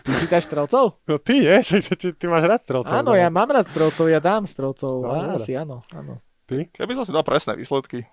[0.05, 1.01] Ty si dáš strelcov?
[1.09, 1.56] No ty, nie?
[1.65, 2.93] Že, že, že, ty máš rád strelcov.
[2.93, 3.19] Áno, no.
[3.19, 4.93] ja mám rád strelcov, ja dám strelcov.
[5.01, 5.40] No.
[5.40, 6.20] Asi áno, áno.
[6.44, 8.05] Keby som si dal presné výsledky.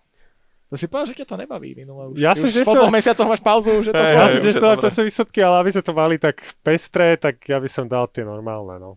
[0.72, 2.16] To si povedal, že ťa to nebaví minule už.
[2.16, 4.56] Ja si, už že po dvoch mesiacoch máš pauzu, že to Hej, Ja si tiež
[4.56, 8.08] to presne výsledky, ale aby sa to mali tak pestré, tak ja by som dal
[8.08, 8.96] tie normálne, no.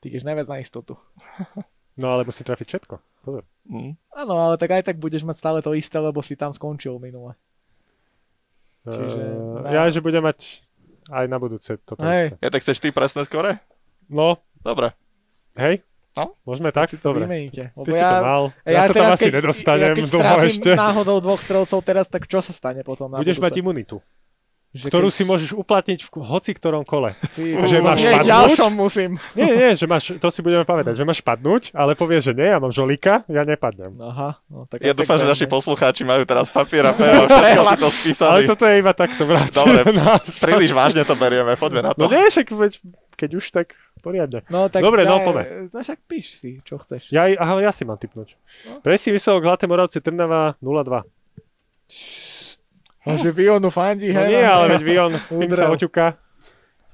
[0.00, 0.96] Ty ideš najviac na istotu.
[1.92, 2.94] No alebo si trafiť všetko.
[3.22, 3.44] Dobre.
[3.68, 3.92] Hm.
[4.16, 7.36] Áno, ale tak aj tak budeš mať stále to isté, lebo si tam skončil minule.
[8.82, 10.64] Čiže Uh, na- Ja, že budem mať
[11.06, 12.32] aj na budúce toto Hej.
[12.32, 12.36] isté.
[12.40, 13.60] Ja tak chceš ty presné skore?
[14.08, 14.96] No, Dobre.
[15.54, 15.84] hej?
[16.12, 16.36] No.
[16.44, 16.92] Môžeme tak?
[16.92, 17.24] Si to Dobre.
[17.24, 17.72] vymeníte.
[17.72, 18.42] Lebo Ty si to mal.
[18.68, 20.70] Ja, sa tam asi nedostanem ja keď trafím ešte.
[20.76, 23.62] náhodou dvoch strelcov teraz, tak čo sa stane potom na Budeš mať budúce?
[23.64, 23.96] imunitu,
[24.72, 27.12] Že ktorú keď si môžeš uplatniť v hoci ktorom kole.
[27.36, 28.24] si, že v máš padnúť?
[28.24, 29.10] ďalšom musím.
[29.36, 32.48] Nie, nie, že máš, to si budeme pamätať, že máš padnúť, ale povieš, že nie,
[32.48, 33.92] ja mám žolíka, ja nepadnem.
[34.00, 37.62] Aha, no tak Ja dúfam, že naši poslucháči majú teraz papier a péro a všetko
[37.68, 38.30] si to spísali.
[38.32, 39.52] Ale toto je iba takto vrátené.
[39.84, 40.24] Dobre, nás.
[40.40, 42.00] Príliš vážne to berieme, poďme na to.
[42.00, 42.72] No nie, však veď,
[43.12, 44.40] keď už, tak poriadne.
[44.48, 45.42] No, tak Dobre, no, daj- poďme.
[45.68, 47.12] No však píš si, čo chceš.
[47.12, 48.40] Ja, aha, ja si mám typnúť.
[48.64, 48.80] No.
[48.80, 51.04] Presný výsledok Zlaté Moravce Trnava 0-2.
[53.02, 54.30] A že Vionu fandí, No hej?
[54.30, 56.06] nie, ale veď Vion, tým sa oťuká.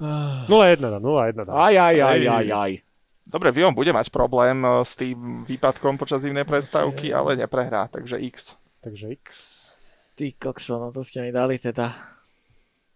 [0.00, 0.46] Ah.
[0.48, 1.52] 0-1 dá, 0-1 dá.
[1.52, 2.72] Aj, aj, aj, aj, aj.
[3.28, 8.16] Dobre, Vion bude mať problém eh, s tým výpadkom počas zimnej prestávky, ale neprehrá, takže
[8.24, 8.56] X.
[8.80, 9.26] Takže X.
[10.16, 11.92] Ty kokso, no to ste mi dali teda.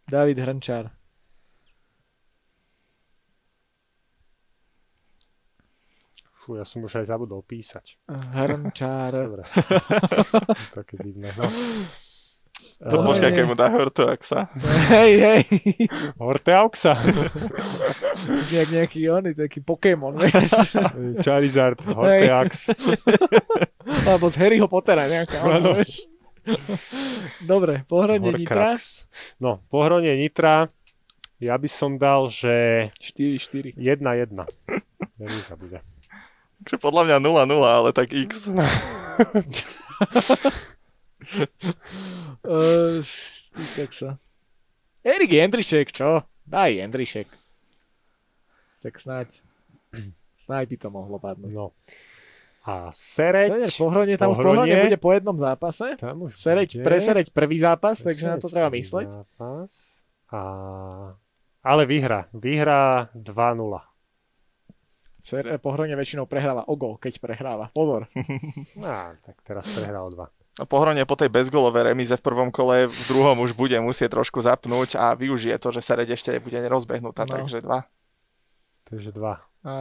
[0.08, 0.88] David Hrnčár.
[6.42, 8.02] Fú, ja som už aj zabudol písať.
[8.10, 9.14] Hrnčár.
[9.14, 9.46] Dobre.
[10.76, 11.30] Také divné.
[11.38, 11.46] No.
[12.82, 13.08] To Pohľadne.
[13.14, 14.50] počkaj, keď mu dá Hortoaxa.
[14.90, 15.42] Hej, hej.
[16.18, 16.98] Horteauxa.
[18.50, 20.74] Jak nejaký oný, taký Pokémon, vieš.
[21.22, 22.74] Charizard, Horteax.
[24.02, 25.46] Alebo z Harryho Pottera nejaká.
[25.46, 25.78] Áno.
[25.78, 26.10] vieš.
[27.46, 28.74] Dobre, pohradne Nitra.
[29.38, 30.66] No, pohronie Nitra,
[31.38, 33.78] ja by som dal, že 4-4.
[33.78, 34.42] 1-1.
[35.22, 35.86] Remíza bude.
[36.62, 38.46] Takže podľa mňa 0-0, ale tak X.
[42.42, 43.02] Uh,
[43.90, 44.18] sa.
[45.02, 46.22] Erik Jendrišek, čo?
[46.46, 47.28] Daj Jendrišek.
[48.82, 49.28] Tak snáď.
[50.42, 51.54] Snáď by to mohlo padnúť.
[51.54, 51.70] No.
[52.62, 54.70] A Sereď, Sereď, pohronie, tam už Pohronie.
[54.70, 55.98] pohronie bude po jednom zápase.
[55.98, 56.84] tam už Sereď, bude.
[56.86, 59.08] pre Sereď prvý zápas, takže na to treba mysleť.
[59.10, 59.70] Zápas.
[60.30, 60.40] A...
[61.62, 62.30] Ale vyhra.
[62.34, 63.82] Vyhra 2-0.
[65.22, 67.70] Ser, eh, pohronie väčšinou prehráva o gol, keď prehráva.
[67.70, 68.10] Pozor.
[68.82, 70.41] Á, tak teraz prehral 2.
[70.60, 74.44] A pohronie po tej bezgolovej remíze v prvom kole, v druhom už bude musieť trošku
[74.44, 77.40] zapnúť a využije to, že Sereď ešte bude nerozbehnutá, No.
[77.40, 77.72] takže 2.
[78.92, 79.64] Takže 2.
[79.64, 79.72] A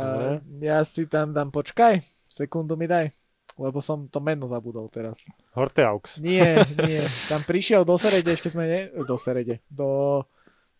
[0.63, 3.11] ja si tam dám, počkaj, sekundu mi daj.
[3.59, 5.27] Lebo som to meno zabudol teraz.
[5.51, 6.07] Horteaux.
[6.23, 7.03] Nie, nie.
[7.27, 8.79] Tam prišiel do Serede, ešte sme ne...
[9.03, 9.59] Do Serede.
[9.67, 10.23] Do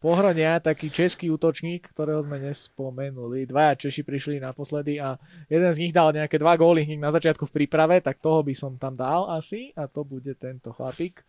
[0.01, 3.45] Pohronia taký český útočník, ktorého sme nespomenuli.
[3.45, 5.13] Dvaja Češi prišli naposledy a
[5.45, 8.57] jeden z nich dal nejaké dva góly hneď na začiatku v príprave, tak toho by
[8.57, 11.21] som tam dal asi a to bude tento chlapík.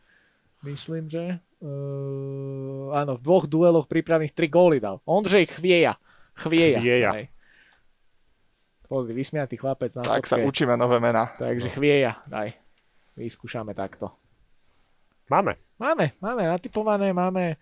[0.65, 1.37] Myslím, že...
[1.61, 5.05] Uh, áno, v dvoch dueloch prípravných tri góly dal.
[5.05, 6.01] Ondřej Chvieja.
[6.33, 6.81] Chvieja.
[6.81, 7.11] Chvieja.
[7.13, 7.27] hej.
[8.89, 10.49] Pozri, vysmiatý chlapec na Tak sa fotke.
[10.49, 11.29] učíme nové mená.
[11.37, 12.57] Takže chvieja, daj.
[13.21, 14.17] Vyskúšame takto.
[15.29, 15.61] Máme.
[15.77, 17.57] Máme, máme natypované, máme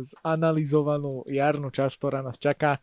[0.00, 2.78] zanalizovanú jarnú časť, ktorá nás čaká.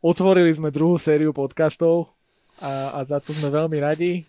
[0.00, 2.14] Otvorili sme druhú sériu podcastov
[2.56, 4.24] a, a za to sme veľmi radi.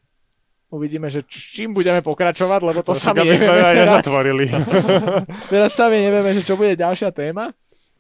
[0.68, 3.76] Uvidíme, že čím budeme pokračovať, lebo to Však sami sme nevieme aj teraz.
[3.78, 4.46] nezatvorili.
[5.52, 7.52] Teraz sami nevieme, že čo bude ďalšia téma.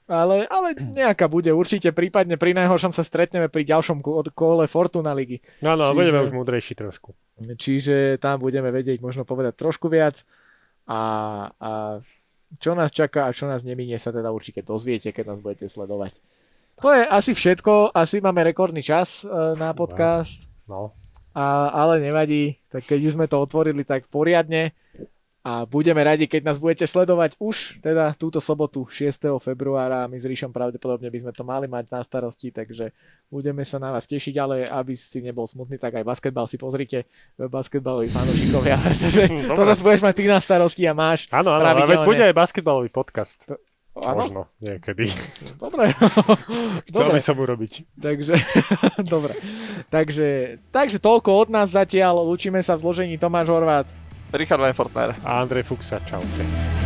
[0.08, 5.12] Ale, ale nejaká bude určite, prípadne pri najhoršom sa stretneme pri ďalšom ko- kole Fortuna
[5.12, 5.40] ligy.
[5.62, 7.12] Áno, Čiže- budeme už múdrejší trošku.
[7.44, 10.24] Čiže tam budeme vedieť možno povedať trošku viac
[10.84, 11.00] a,
[11.56, 11.72] a
[12.60, 16.18] čo nás čaká a čo nás neminie sa teda určite dozviete, keď nás budete sledovať.
[16.82, 20.96] To je asi všetko, asi máme rekordný čas e, na podcast, No.
[21.36, 24.74] a, ale nevadí, tak keď už sme to otvorili tak poriadne
[25.42, 29.42] a budeme radi, keď nás budete sledovať už teda túto sobotu 6.
[29.42, 30.06] februára.
[30.06, 32.94] My s Ríšom pravdepodobne by sme to mali mať na starosti, takže
[33.26, 37.10] budeme sa na vás tešiť, ale aby si nebol smutný, tak aj basketbal si pozrite,
[37.42, 41.26] basketbaloví fanúšikovia, pretože to zase budeš mať ty na starosti a máš.
[41.34, 43.50] Áno, áno, ale bude aj basketbalový podcast.
[43.92, 45.12] Áno, Možno niekedy.
[45.60, 45.92] dobre.
[46.88, 47.18] Chcel dobre.
[47.18, 47.74] by som urobiť.
[48.00, 48.34] Takže,
[49.04, 49.36] dobre.
[49.92, 52.24] Takže, takže toľko od nás zatiaľ.
[52.24, 53.90] Lúčime sa v zložení Tomáš Horvát.
[54.34, 55.16] Richard Weinfortner.
[55.24, 56.81] A Andrej Fuxa, čaute.